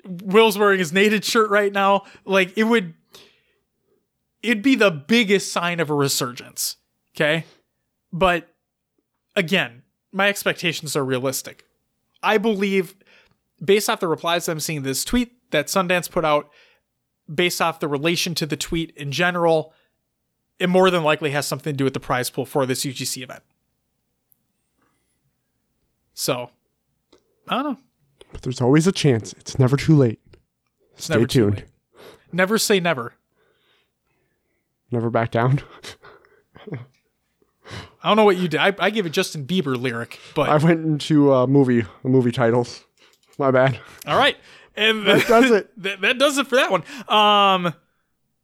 [0.06, 2.04] Will's wearing his Naded shirt right now.
[2.26, 2.94] Like it would,
[4.44, 6.76] it'd be the biggest sign of a resurgence.
[7.16, 7.44] Okay,
[8.14, 8.50] but
[9.36, 9.82] again,
[10.12, 11.66] my expectations are realistic.
[12.22, 12.94] I believe,
[13.64, 16.52] based off the replies I'm seeing this tweet that Sundance put out,
[17.34, 19.74] based off the relation to the tweet in general,
[20.60, 23.24] it more than likely has something to do with the prize pool for this UGC
[23.24, 23.44] event.
[26.14, 26.50] So,
[27.50, 27.78] I don't know.
[28.32, 29.34] But there's always a chance.
[29.34, 30.20] It's never too late.
[30.94, 31.56] It's Stay tuned.
[31.58, 31.66] late.
[32.32, 33.14] Never say never.
[34.92, 35.62] Never back down.
[38.04, 38.60] I don't know what you did.
[38.60, 42.84] I, I gave a Justin Bieber lyric, but I went into uh, movie movie titles.
[43.40, 43.80] My bad.
[44.06, 44.38] all right.
[44.78, 45.72] And That does it.
[45.84, 46.84] that, that does it for that one.
[47.08, 47.74] Um,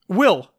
[0.07, 0.51] Will,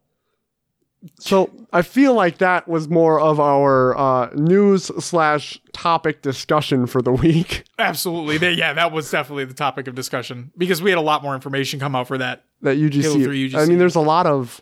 [1.19, 7.01] So I feel like that was more of our uh, news slash topic discussion for
[7.01, 7.63] the week.
[7.79, 8.37] absolutely.
[8.37, 11.35] They- yeah, that was definitely the topic of discussion because we had a lot more
[11.35, 12.45] information come out for that.
[12.61, 13.25] That UGC.
[13.27, 13.55] UGC.
[13.55, 14.61] I mean, there's a lot of.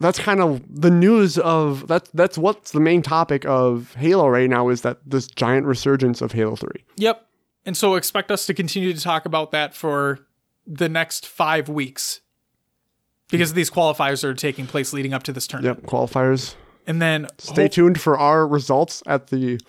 [0.00, 4.50] That's kind of the news of that's that's what's the main topic of Halo right
[4.50, 6.82] now is that this giant resurgence of Halo Three.
[6.96, 7.24] Yep.
[7.64, 10.26] And so expect us to continue to talk about that for
[10.66, 12.20] the next five weeks
[13.30, 15.80] because these qualifiers are taking place leading up to this tournament.
[15.82, 16.54] Yep, qualifiers.
[16.86, 19.60] And then Stay hope- tuned for our results at the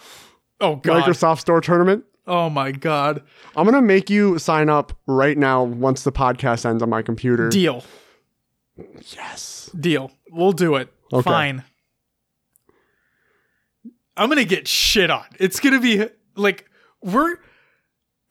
[0.60, 1.04] Oh god.
[1.04, 2.04] Microsoft Store tournament.
[2.26, 3.22] Oh my god.
[3.56, 7.50] I'm gonna make you sign up right now once the podcast ends on my computer.
[7.50, 7.84] Deal.
[9.16, 9.70] yes.
[9.80, 10.12] Deal.
[10.32, 10.92] We'll do it.
[11.12, 11.22] Okay.
[11.30, 11.64] Fine.
[14.16, 15.26] I'm gonna get shit on.
[15.40, 16.66] It's gonna be like
[17.02, 17.38] we're.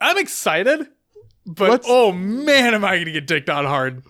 [0.03, 0.87] I'm excited,
[1.47, 4.03] but Let's- oh man, am I gonna get dicked on hard?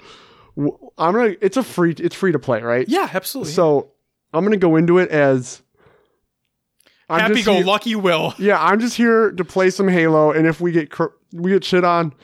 [0.56, 1.34] I'm gonna.
[1.40, 1.94] It's a free.
[1.98, 2.86] It's free to play, right?
[2.88, 3.52] Yeah, absolutely.
[3.52, 3.92] So
[4.32, 5.62] I'm gonna go into it as.
[7.08, 8.34] I'm happy go here, lucky Will.
[8.38, 11.64] Yeah, I'm just here to play some Halo, and if we get cr- we get
[11.64, 12.14] shit on,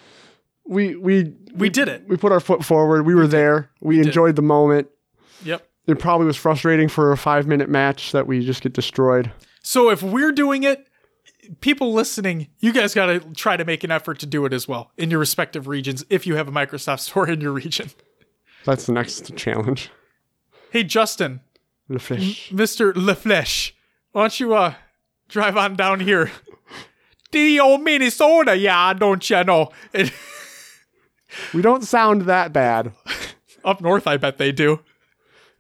[0.67, 2.05] we we We did it.
[2.09, 3.05] we put our foot forward.
[3.07, 3.71] We were there.
[3.81, 4.07] We did.
[4.07, 4.89] enjoyed the moment.
[5.45, 5.67] Yep.
[5.87, 9.31] It probably was frustrating for a five minute match that we just get destroyed.
[9.63, 10.87] So if we're doing it,
[11.61, 14.67] people listening, you guys got to try to make an effort to do it as
[14.69, 17.91] well in your respective regions if you have a Microsoft store in your region.
[18.65, 19.91] That's the next challenge.
[20.71, 21.41] Hey Justin,
[21.89, 22.51] The fish.
[22.51, 22.93] Mr.
[22.93, 23.73] LaFleche,
[24.13, 24.75] why don't you uh
[25.29, 26.31] drive on down here?
[27.31, 29.69] The old Minnesota, yeah, don't you know?
[31.53, 32.93] We don't sound that bad.
[33.65, 34.81] up north, I bet they do.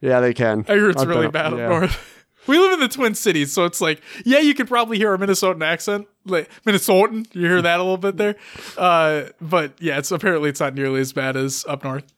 [0.00, 0.64] Yeah, they can.
[0.68, 1.68] I hear it's I've really been- bad up yeah.
[1.68, 2.17] north.
[2.48, 5.18] We live in the Twin Cities, so it's like, yeah, you could probably hear a
[5.18, 7.26] Minnesotan accent, like Minnesotan.
[7.34, 8.36] You hear that a little bit there,
[8.76, 12.12] uh, but yeah, it's apparently it's not nearly as bad as up north.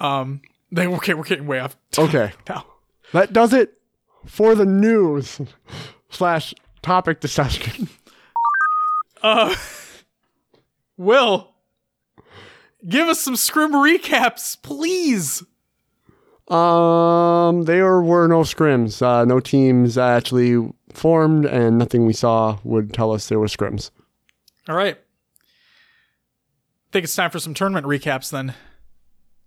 [0.00, 0.40] Um,
[0.70, 1.76] they okay, we're getting way off.
[1.98, 2.32] Okay.
[2.48, 2.64] now.
[3.12, 3.74] That does it
[4.26, 5.40] for the news
[6.10, 7.88] slash topic discussion.
[9.22, 9.56] Uh,
[10.96, 11.54] Will,
[12.86, 15.42] give us some scrim recaps, please.
[16.48, 19.02] Um, there were no scrims.
[19.02, 23.90] Uh, no teams actually formed, and nothing we saw would tell us there were scrims.
[24.68, 24.96] All right.
[24.96, 28.54] I think it's time for some tournament recaps then.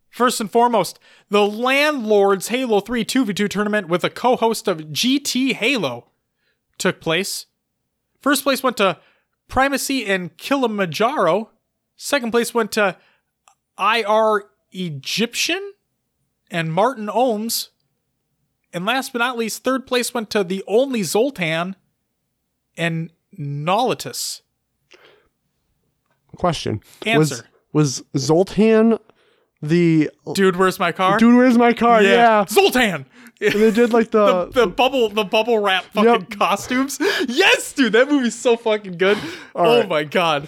[0.10, 1.00] First and foremost,
[1.30, 6.10] the Landlords Halo 3 2v2 tournament with a co host of GT Halo
[6.78, 7.46] took place.
[8.22, 8.98] First place went to
[9.48, 11.52] Primacy and Kilimanjaro.
[11.96, 12.98] Second place went to
[13.78, 15.74] IR Egyptian
[16.52, 17.70] and Martin Ohms.
[18.72, 21.76] And last but not least, third place went to the only Zoltan
[22.78, 24.42] and Nolitus.
[26.36, 27.48] Question: Answer.
[27.74, 28.98] Was, was Zoltan
[29.62, 31.18] the Dude, where's my car?
[31.18, 31.36] dude?
[31.36, 32.02] Where's my car?
[32.02, 33.06] Yeah, Zoltan.
[33.42, 36.30] And they did like the, the bubble the bubble wrap fucking Yep.
[36.38, 37.00] costumes.
[37.28, 39.18] Yes, dude, that movie's so fucking good.
[39.56, 39.90] oh right.
[39.90, 40.48] my god.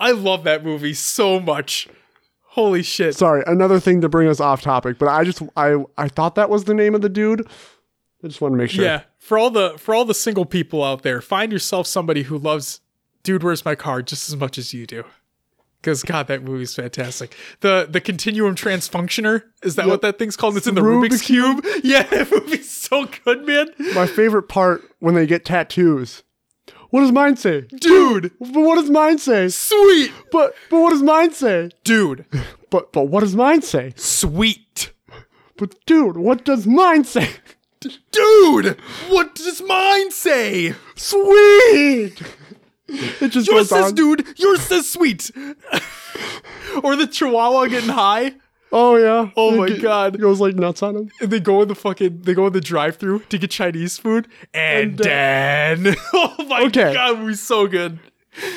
[0.00, 1.88] I love that movie so much.
[2.58, 3.14] Holy shit.
[3.14, 6.50] Sorry, another thing to bring us off topic, but I just I I thought that
[6.50, 7.46] was the name of the dude.
[8.24, 8.84] I just want to make sure.
[8.84, 12.36] Yeah, for all the for all the single people out there, find yourself somebody who
[12.36, 12.80] loves
[13.22, 15.04] Dude, Where's My Car just as much as you do.
[15.80, 17.36] Because God, that movie's fantastic.
[17.60, 19.90] The the Continuum Transfunctioner is that Yep.
[19.92, 20.56] what that thing's called?
[20.56, 21.64] It's in the Rubik's, Rubik's Cube.
[21.84, 23.68] Yeah, that movie's so good, man.
[23.94, 26.24] My favorite part when they get tattoos.
[26.90, 27.62] What does mine say?
[27.62, 29.48] Dude, But what does mine say?
[29.48, 31.70] sweet, But but what does mine say?
[31.84, 32.24] dude,
[32.70, 33.92] But but what does mine say?
[33.96, 34.92] sweet.
[35.56, 37.28] But dude, what does mine say?
[38.10, 38.76] Dude,
[39.08, 40.74] what does mine say?
[40.96, 42.20] Sweet.
[42.88, 43.94] It just Yours says on.
[43.94, 45.30] dude, yours says sweet.
[46.82, 48.34] or the chihuahua getting high.
[48.72, 49.30] Oh yeah.
[49.36, 50.20] Oh my ge- God.
[50.20, 51.10] Goes like nuts on him.
[51.20, 53.96] And they go in the fucking they go in the drive through to get Chinese
[53.98, 54.28] food.
[54.52, 56.92] And, uh, then Oh my Okay.
[56.92, 57.98] god, we're so good.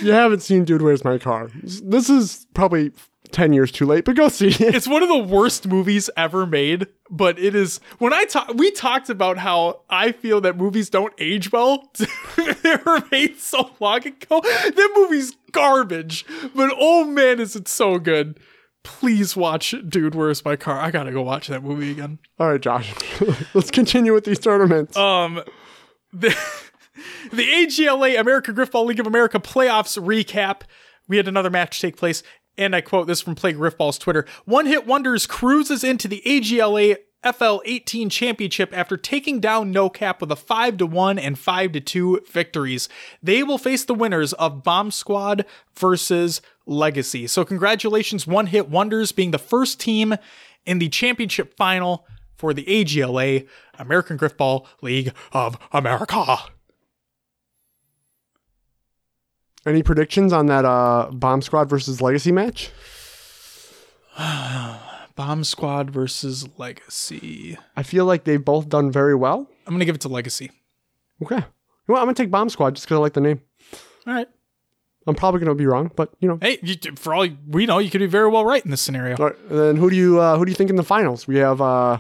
[0.01, 1.49] You haven't seen Dude, Where's My Car?
[1.63, 2.91] This is probably
[3.31, 4.75] ten years too late, but go see it.
[4.75, 8.69] It's one of the worst movies ever made, but it is when I talk we
[8.71, 11.89] talked about how I feel that movies don't age well.
[12.35, 14.41] they were made so long ago.
[14.41, 16.25] That movie's garbage.
[16.53, 18.39] But oh man, is it so good.
[18.83, 20.79] Please watch Dude, Where's My Car?
[20.79, 22.19] I gotta go watch that movie again.
[22.39, 22.93] All right, Josh.
[23.53, 24.97] Let's continue with these tournaments.
[24.97, 25.41] Um,
[26.11, 26.35] the
[27.31, 30.61] the AGLA America Griffball League of America playoffs recap.
[31.07, 32.23] We had another match take place,
[32.57, 36.97] and I quote this from Play Griffball's Twitter: "One Hit Wonders cruises into the AGLA."
[37.23, 41.71] FL 18 championship after taking down No Cap with a 5 to 1 and 5
[41.73, 42.89] to 2 victories.
[43.21, 45.45] They will face the winners of Bomb Squad
[45.75, 47.27] versus Legacy.
[47.27, 50.15] So congratulations One Hit Wonders being the first team
[50.65, 56.37] in the championship final for the AGLA, American Griffball League of America.
[59.63, 62.71] Any predictions on that uh, Bomb Squad versus Legacy match?
[65.21, 67.55] Bomb Squad versus Legacy.
[67.77, 69.47] I feel like they've both done very well.
[69.67, 70.49] I'm gonna give it to Legacy.
[71.21, 71.45] Okay.
[71.87, 73.39] Well, I'm gonna take Bomb Squad just because I like the name.
[74.07, 74.27] All right.
[75.05, 76.39] I'm probably gonna be wrong, but you know.
[76.41, 79.15] Hey, you, for all we know, you could be very well right in this scenario.
[79.17, 81.27] All right, then who do you uh, who do you think in the finals?
[81.27, 81.99] We have uh,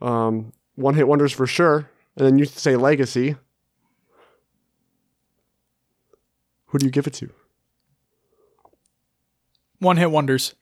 [0.00, 3.36] um, one hit wonders for sure, and then you say Legacy.
[6.66, 7.30] Who do you give it to?
[9.78, 10.56] One hit wonders.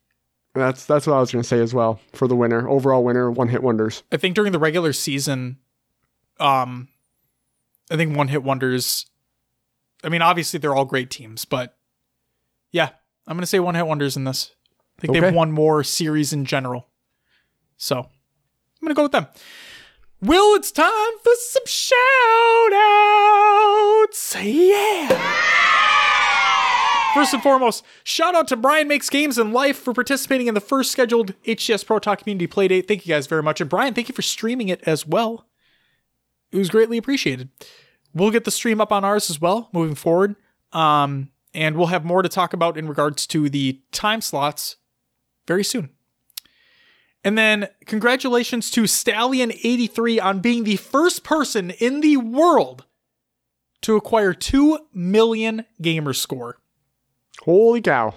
[0.55, 3.49] That's that's what I was gonna say as well for the winner, overall winner, one
[3.49, 4.03] hit wonders.
[4.11, 5.59] I think during the regular season,
[6.41, 6.89] um,
[7.91, 9.07] I think one hit wonders.
[10.03, 11.77] I mean, obviously they're all great teams, but
[12.73, 12.91] yeah,
[13.29, 14.51] I'm gonna say one hit wonders in this.
[14.99, 15.37] I think they've Okay.
[15.37, 16.89] won more series in general,
[17.77, 18.07] so I'm
[18.83, 19.29] gonna go with them.
[20.21, 20.91] Will, it's time
[21.23, 24.37] for some shout outs.
[24.43, 25.67] Yeah.
[27.15, 30.61] First and foremost, shout out to Brian Makes Games and Life for participating in the
[30.61, 32.87] first scheduled HCS Pro Talk Community Playdate.
[32.87, 33.61] Thank you guys very much.
[33.61, 35.47] And Brian, thank you for streaming it as well.
[36.53, 37.49] It was greatly appreciated.
[38.15, 40.37] We'll get the stream up on ours as well moving forward.
[40.73, 44.77] Um, and we'll have more to talk about in regards to the time slots
[45.49, 45.91] very soon.
[47.25, 52.85] And then congratulations to Stallion83 on being the first person in the world
[53.83, 56.59] to acquire 2 million gamer score.
[57.43, 58.15] Holy cow!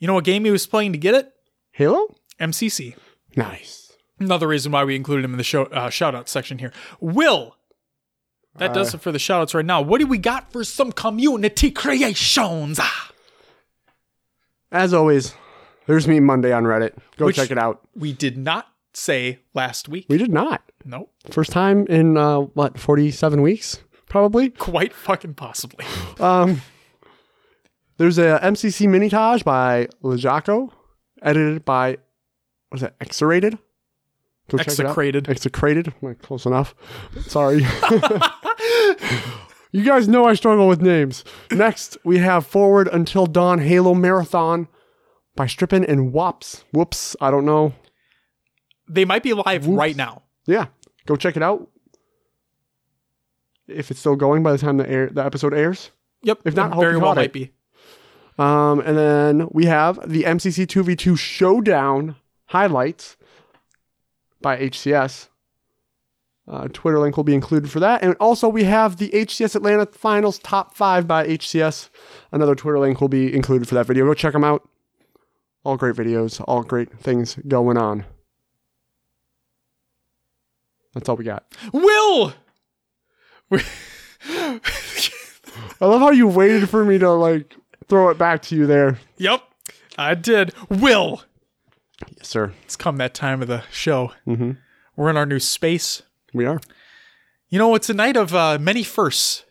[0.00, 1.32] You know what game he was playing to get it?
[1.72, 2.96] Halo, MCC.
[3.36, 3.78] nice.
[4.18, 6.72] Another reason why we included him in the show uh, shout out section here.
[7.00, 7.56] Will.
[8.56, 9.80] That does it for the shout outs right now.
[9.80, 12.78] What do we got for some community creations?
[12.80, 13.10] Ah,
[14.70, 15.34] As always,
[15.86, 16.92] there's me Monday on Reddit.
[17.16, 17.80] Go Which- check it out.
[17.96, 20.04] we did not say last week.
[20.08, 20.62] We did not.
[20.84, 21.10] Nope.
[21.30, 24.50] First time in uh, what 47 weeks, probably.
[24.50, 25.86] Quite fucking possibly.
[26.20, 26.60] Um,
[27.98, 30.70] there's a MCC minitage by Lejaco,
[31.22, 31.98] edited by
[32.70, 33.58] was it Exarated?
[34.48, 34.86] Go check it out.
[34.86, 35.28] Execrated.
[35.28, 35.94] Execrated.
[36.02, 36.74] Like, Close enough.
[37.26, 37.58] Sorry.
[39.72, 41.24] you guys know I struggle with names.
[41.50, 44.68] Next, we have Forward Until Dawn Halo Marathon
[45.36, 46.64] by Strippin and Wops.
[46.72, 47.16] Whoops.
[47.20, 47.74] I don't know.
[48.88, 50.22] They might be live right now.
[50.46, 50.66] Yeah,
[51.06, 51.68] go check it out.
[53.68, 55.90] If it's still going by the time the air the episode airs.
[56.22, 56.40] Yep.
[56.44, 57.52] If not, very well might be.
[58.38, 63.16] Um, and then we have the MCC 2v2 Showdown highlights
[64.40, 65.28] by HCS.
[66.48, 68.02] Uh, Twitter link will be included for that.
[68.02, 71.88] And also, we have the HCS Atlanta Finals Top 5 by HCS.
[72.32, 74.04] Another Twitter link will be included for that video.
[74.04, 74.68] Go check them out.
[75.64, 78.04] All great videos, all great things going on.
[80.94, 81.44] That's all we got.
[81.72, 82.34] Will.
[83.52, 84.60] I
[85.80, 87.54] love how you waited for me to like
[87.88, 88.98] throw it back to you there.
[89.16, 89.42] yep.
[89.98, 90.54] I did.
[90.70, 91.22] Will.
[92.16, 92.52] Yes, sir.
[92.64, 94.12] It's come that time of the show.
[94.26, 94.56] Mhm.
[94.96, 96.02] We're in our new space.
[96.32, 96.60] We are.
[97.50, 99.44] You know, it's a night of uh, many firsts.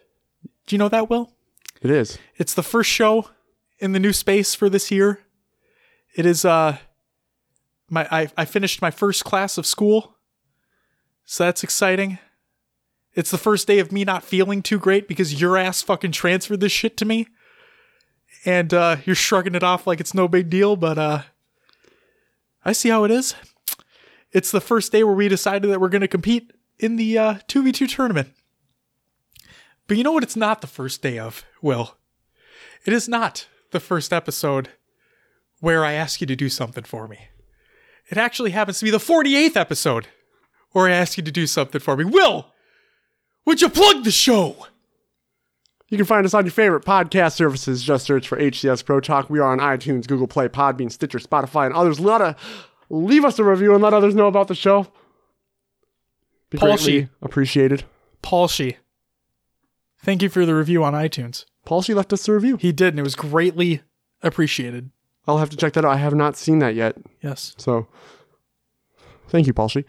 [0.65, 1.33] Do you know that, Will?
[1.81, 2.17] It is.
[2.37, 3.29] It's the first show
[3.79, 5.19] in the new space for this year.
[6.15, 6.77] It is uh
[7.89, 10.15] my I, I finished my first class of school.
[11.25, 12.17] So that's exciting.
[13.13, 16.59] It's the first day of me not feeling too great because your ass fucking transferred
[16.61, 17.27] this shit to me.
[18.45, 21.21] And uh you're shrugging it off like it's no big deal, but uh
[22.63, 23.35] I see how it is.
[24.31, 27.33] It's the first day where we decided that we're going to compete in the uh
[27.47, 28.29] 2v2 tournament.
[29.87, 31.97] But you know what it's not the first day of, Will?
[32.85, 34.69] It is not the first episode
[35.59, 37.27] where I ask you to do something for me.
[38.09, 40.07] It actually happens to be the 48th episode
[40.71, 42.03] where I ask you to do something for me.
[42.03, 42.47] Will,
[43.45, 44.67] would you plug the show?
[45.91, 47.83] You can find us on your favorite podcast services.
[47.83, 49.29] Just search for HCS Pro Talk.
[49.29, 51.99] We are on iTunes, Google Play, Podbean, Stitcher, Spotify, and others.
[51.99, 52.37] Let a,
[52.89, 54.87] leave us a review and let others know about the show.
[56.49, 57.09] Be Paul Shee.
[57.21, 57.83] appreciated.
[58.21, 58.77] Paul Shee.
[60.01, 61.43] Thank you for the review on iTunes.
[61.65, 62.55] Paul, she left us a review.
[62.55, 63.81] He did, and it was greatly
[64.23, 64.91] appreciated.
[65.27, 65.91] I'll have to check that out.
[65.91, 66.95] I have not seen that yet.
[67.21, 67.53] Yes.
[67.57, 67.87] So,
[69.27, 69.83] thank you, Paul Shee.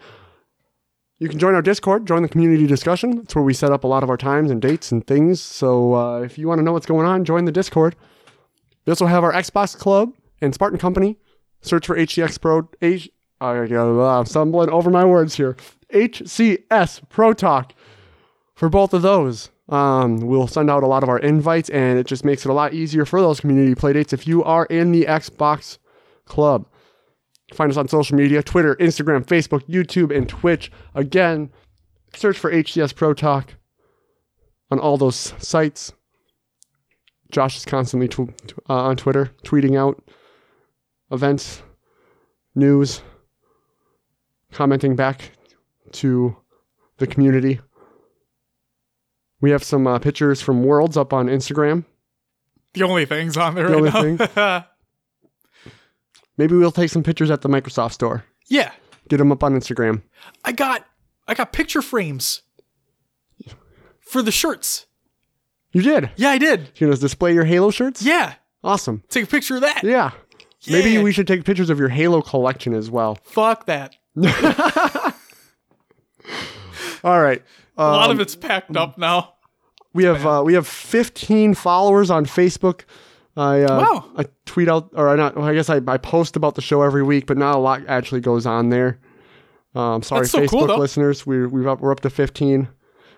[1.23, 3.15] You can join our Discord, join the community discussion.
[3.15, 5.39] That's where we set up a lot of our times and dates and things.
[5.39, 7.95] So, uh, if you want to know what's going on, join the Discord.
[8.85, 11.15] We also have our Xbox Club and Spartan Company.
[11.61, 12.67] Search for HCX Pro.
[12.81, 13.09] H.
[13.39, 15.55] Got- I'm stumbling over my words here.
[15.93, 17.73] HCS Pro Talk
[18.53, 19.49] for both of those.
[19.69, 22.53] Um, we'll send out a lot of our invites, and it just makes it a
[22.53, 25.77] lot easier for those community playdates if you are in the Xbox
[26.25, 26.67] Club.
[27.53, 30.71] Find us on social media Twitter, Instagram, Facebook, YouTube, and Twitch.
[30.95, 31.51] Again,
[32.15, 33.55] search for HCS Pro Talk
[34.71, 35.93] on all those sites.
[37.31, 38.33] Josh is constantly tw-
[38.69, 40.03] uh, on Twitter tweeting out
[41.11, 41.63] events,
[42.55, 43.01] news,
[44.51, 45.31] commenting back
[45.91, 46.35] to
[46.97, 47.59] the community.
[49.41, 51.85] We have some uh, pictures from Worlds up on Instagram.
[52.73, 54.65] The only things on there The right only now.
[56.37, 58.25] Maybe we'll take some pictures at the Microsoft store.
[58.47, 58.71] yeah.
[59.09, 60.01] Get them up on Instagram.
[60.45, 60.85] I got
[61.27, 62.41] I got picture frames
[63.99, 64.85] for the shirts.
[65.73, 66.11] You did.
[66.15, 66.69] Yeah, I did.
[66.77, 68.01] You gonna display your Halo shirts?
[68.01, 68.35] Yeah.
[68.63, 69.03] Awesome.
[69.09, 69.83] Take a picture of that.
[69.83, 70.11] Yeah.
[70.69, 73.15] Maybe we should take pictures of your Halo collection as well.
[73.25, 73.97] Fuck that.
[77.03, 77.43] All right.
[77.77, 79.33] A lot Um, of it's packed up now.
[79.93, 82.81] we have uh, we have 15 followers on Facebook.
[83.35, 84.11] I uh, Wow.
[84.17, 86.81] I tweet out or I not well, I guess I, I post about the show
[86.81, 88.99] every week, but not a lot actually goes on there.
[89.75, 91.25] Um, sorry, so Facebook cool, listeners.
[91.25, 92.67] We we've up, we're up to 15.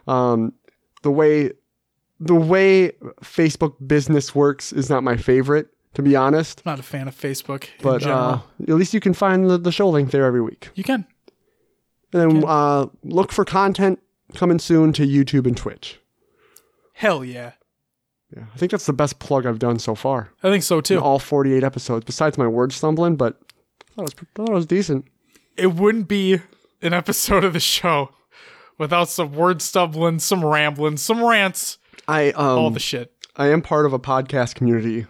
[0.07, 0.53] Um,
[1.03, 1.51] the way
[2.19, 6.61] the way Facebook business works is not my favorite, to be honest.
[6.65, 9.57] I'm Not a fan of Facebook in But uh, at least you can find the,
[9.57, 10.69] the show link there every week.
[10.75, 11.05] you can.
[12.13, 13.99] And then uh, look for content
[14.35, 15.99] coming soon to YouTube and Twitch.
[16.93, 17.53] Hell yeah.
[18.35, 20.31] Yeah, I think that's the best plug I've done so far.
[20.43, 20.99] I think so in too.
[20.99, 24.53] all 48 episodes, besides my word stumbling, but I thought it was, I thought it
[24.53, 25.05] was decent.
[25.55, 26.41] It wouldn't be
[26.81, 28.09] an episode of the show
[28.77, 33.11] without some word stumbling, some rambling, some rants, I all um the shit.
[33.35, 35.05] I am part of a podcast community,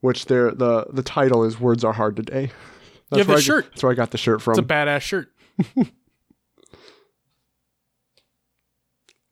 [0.00, 2.50] which their the the title is "Words Are Hard Today."
[3.10, 3.66] That's have where the I, shirt.
[3.70, 4.52] That's where I got the shirt from.
[4.52, 5.32] It's a badass shirt.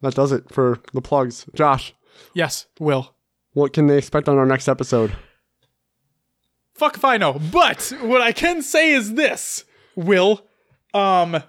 [0.01, 1.47] that does it for the plugs.
[1.55, 1.95] Josh,
[2.35, 3.15] Yes, Will.
[3.53, 5.15] what can they expect on our next episode?
[6.75, 7.35] Fuck if I know.
[7.53, 9.65] But what I can say is this,
[9.95, 10.45] Will.
[10.93, 11.43] Um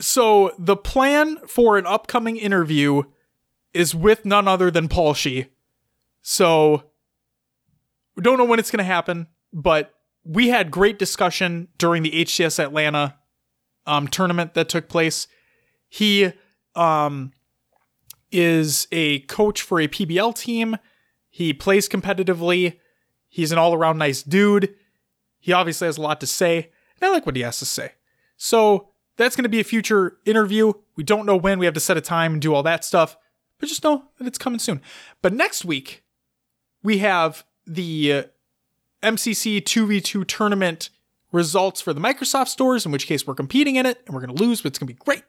[0.00, 3.02] so the plan for an upcoming interview
[3.72, 5.46] is with none other than Paul Shee.
[6.22, 6.84] So
[8.16, 12.58] we don't know when it's gonna happen, but we had great discussion during the HCS
[12.58, 13.16] Atlanta
[13.86, 15.26] um, tournament that took place.
[15.88, 16.32] He
[16.74, 17.32] um,
[18.34, 20.76] is a coach for a PBL team.
[21.30, 22.78] He plays competitively.
[23.28, 24.74] He's an all around nice dude.
[25.38, 26.70] He obviously has a lot to say,
[27.00, 27.92] and I like what he has to say.
[28.36, 30.72] So that's going to be a future interview.
[30.96, 31.58] We don't know when.
[31.58, 33.16] We have to set a time and do all that stuff,
[33.58, 34.82] but just know that it's coming soon.
[35.22, 36.02] But next week,
[36.82, 38.22] we have the uh,
[39.02, 40.90] MCC 2v2 tournament
[41.30, 44.34] results for the Microsoft stores, in which case we're competing in it and we're going
[44.34, 45.24] to lose, but it's going to be great.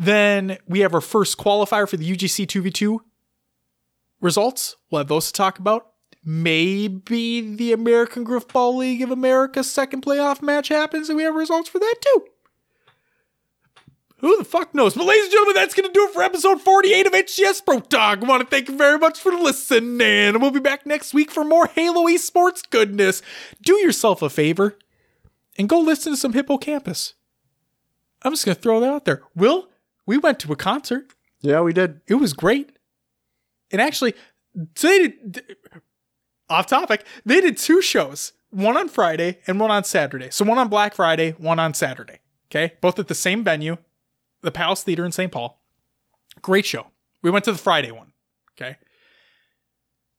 [0.00, 3.00] Then we have our first qualifier for the UGC 2v2
[4.22, 4.76] results.
[4.90, 5.88] We'll have those to talk about.
[6.24, 11.68] Maybe the American Griffball League of America second playoff match happens and we have results
[11.68, 12.24] for that too.
[14.20, 14.94] Who the fuck knows?
[14.94, 17.80] But ladies and gentlemen, that's going to do it for episode 48 of HCS Pro
[17.80, 18.22] Talk.
[18.22, 20.40] I want to thank you very much for listening.
[20.40, 23.20] We'll be back next week for more Halo esports goodness.
[23.60, 24.78] Do yourself a favor
[25.58, 27.12] and go listen to some Hippo Campus.
[28.22, 29.22] I'm just going to throw that out there.
[29.34, 29.68] Will,
[30.06, 31.12] we went to a concert.
[31.40, 32.00] Yeah, we did.
[32.06, 32.72] It was great.
[33.70, 34.14] And actually,
[34.54, 35.56] they did,
[36.48, 40.28] off topic, they did two shows, one on Friday and one on Saturday.
[40.30, 42.18] So one on Black Friday, one on Saturday.
[42.50, 42.74] Okay.
[42.80, 43.76] Both at the same venue,
[44.42, 45.30] the Palace Theater in St.
[45.30, 45.60] Paul.
[46.42, 46.88] Great show.
[47.22, 48.12] We went to the Friday one.
[48.56, 48.76] Okay.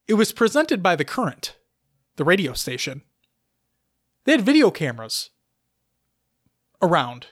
[0.07, 1.55] It was presented by The Current,
[2.15, 3.03] the radio station.
[4.23, 5.29] They had video cameras
[6.81, 7.27] around.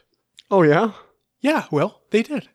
[0.50, 0.94] Oh yeah,
[1.42, 2.50] Yeah, well, they did.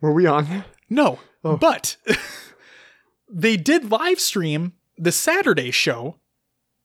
[0.00, 0.64] were we on?
[0.90, 1.56] No, oh.
[1.56, 1.96] but
[3.28, 6.16] they did live stream the Saturday show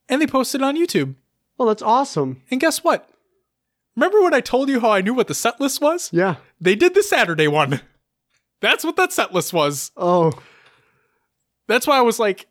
[0.08, 1.16] and they posted it on YouTube.
[1.58, 2.42] Well, that's awesome.
[2.50, 3.10] And guess what?
[3.96, 6.10] Remember when I told you how I knew what the set list was?
[6.14, 6.36] Yeah.
[6.62, 7.82] They did the Saturday one.
[8.62, 9.92] That's what that set list was.
[9.98, 10.32] Oh,
[11.68, 12.48] That's why I was like,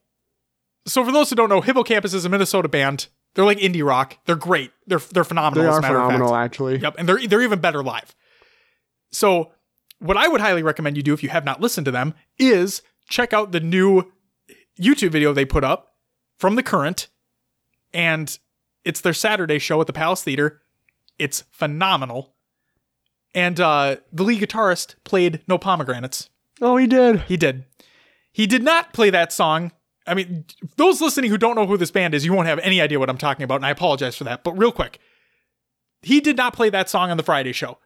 [0.87, 3.09] so for those who don't know, Hippo Campus is a Minnesota band.
[3.35, 4.17] They're like indie rock.
[4.25, 4.73] They're great.
[4.87, 5.65] They're they're phenomenal.
[5.65, 6.13] they as a are matter of fact.
[6.13, 6.79] phenomenal, actually.
[6.79, 8.15] Yep, and they're they're even better live.
[9.11, 9.53] So,
[9.99, 12.83] what I would highly recommend you do if you have not listened to them is
[13.09, 14.13] check out the new
[14.81, 15.95] YouTube video they put up
[16.39, 17.09] from the current,
[17.93, 18.39] and
[18.85, 20.63] it's their Saturday show at the Palace Theater.
[21.19, 22.35] It's phenomenal,
[23.35, 26.31] and uh, the lead guitarist played "No Pomegranates."
[26.61, 27.21] Oh, he did.
[27.23, 27.65] He did.
[28.33, 29.73] He did not play that song.
[30.07, 30.45] I mean,
[30.77, 33.11] those listening who don't know who this band is, you won't have any idea what
[33.11, 34.43] I'm talking about, and I apologize for that.
[34.45, 34.99] But real quick,
[36.03, 37.79] he did not play that song on the Friday show.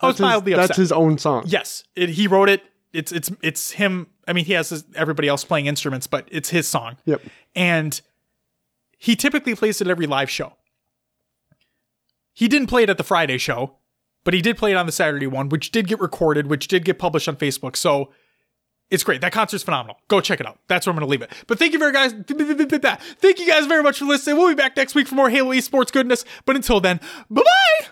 [0.00, 0.68] I was That's his, mildly upset.
[0.68, 1.44] that's his own song.
[1.46, 2.62] yes, it, he wrote it.
[2.92, 4.08] It's it's it's him.
[4.28, 6.96] I mean, he has his, everybody else playing instruments, but it's his song.
[7.04, 7.22] Yep.
[7.54, 8.00] And
[8.98, 10.54] he typically plays it at every live show.
[12.32, 13.76] He didn't play it at the Friday show,
[14.24, 16.84] but he did play it on the Saturday one, which did get recorded, which did
[16.84, 17.76] get published on Facebook.
[17.76, 18.12] So
[18.90, 19.20] it's great.
[19.20, 19.98] That concert's phenomenal.
[20.08, 20.58] Go check it out.
[20.68, 21.30] That's where I'm going to leave it.
[21.46, 22.12] But thank you very guys.
[22.12, 24.36] Thank you guys very much for listening.
[24.36, 26.24] We'll be back next week for more Halo esports goodness.
[26.44, 27.00] But until then,
[27.30, 27.86] bye bye.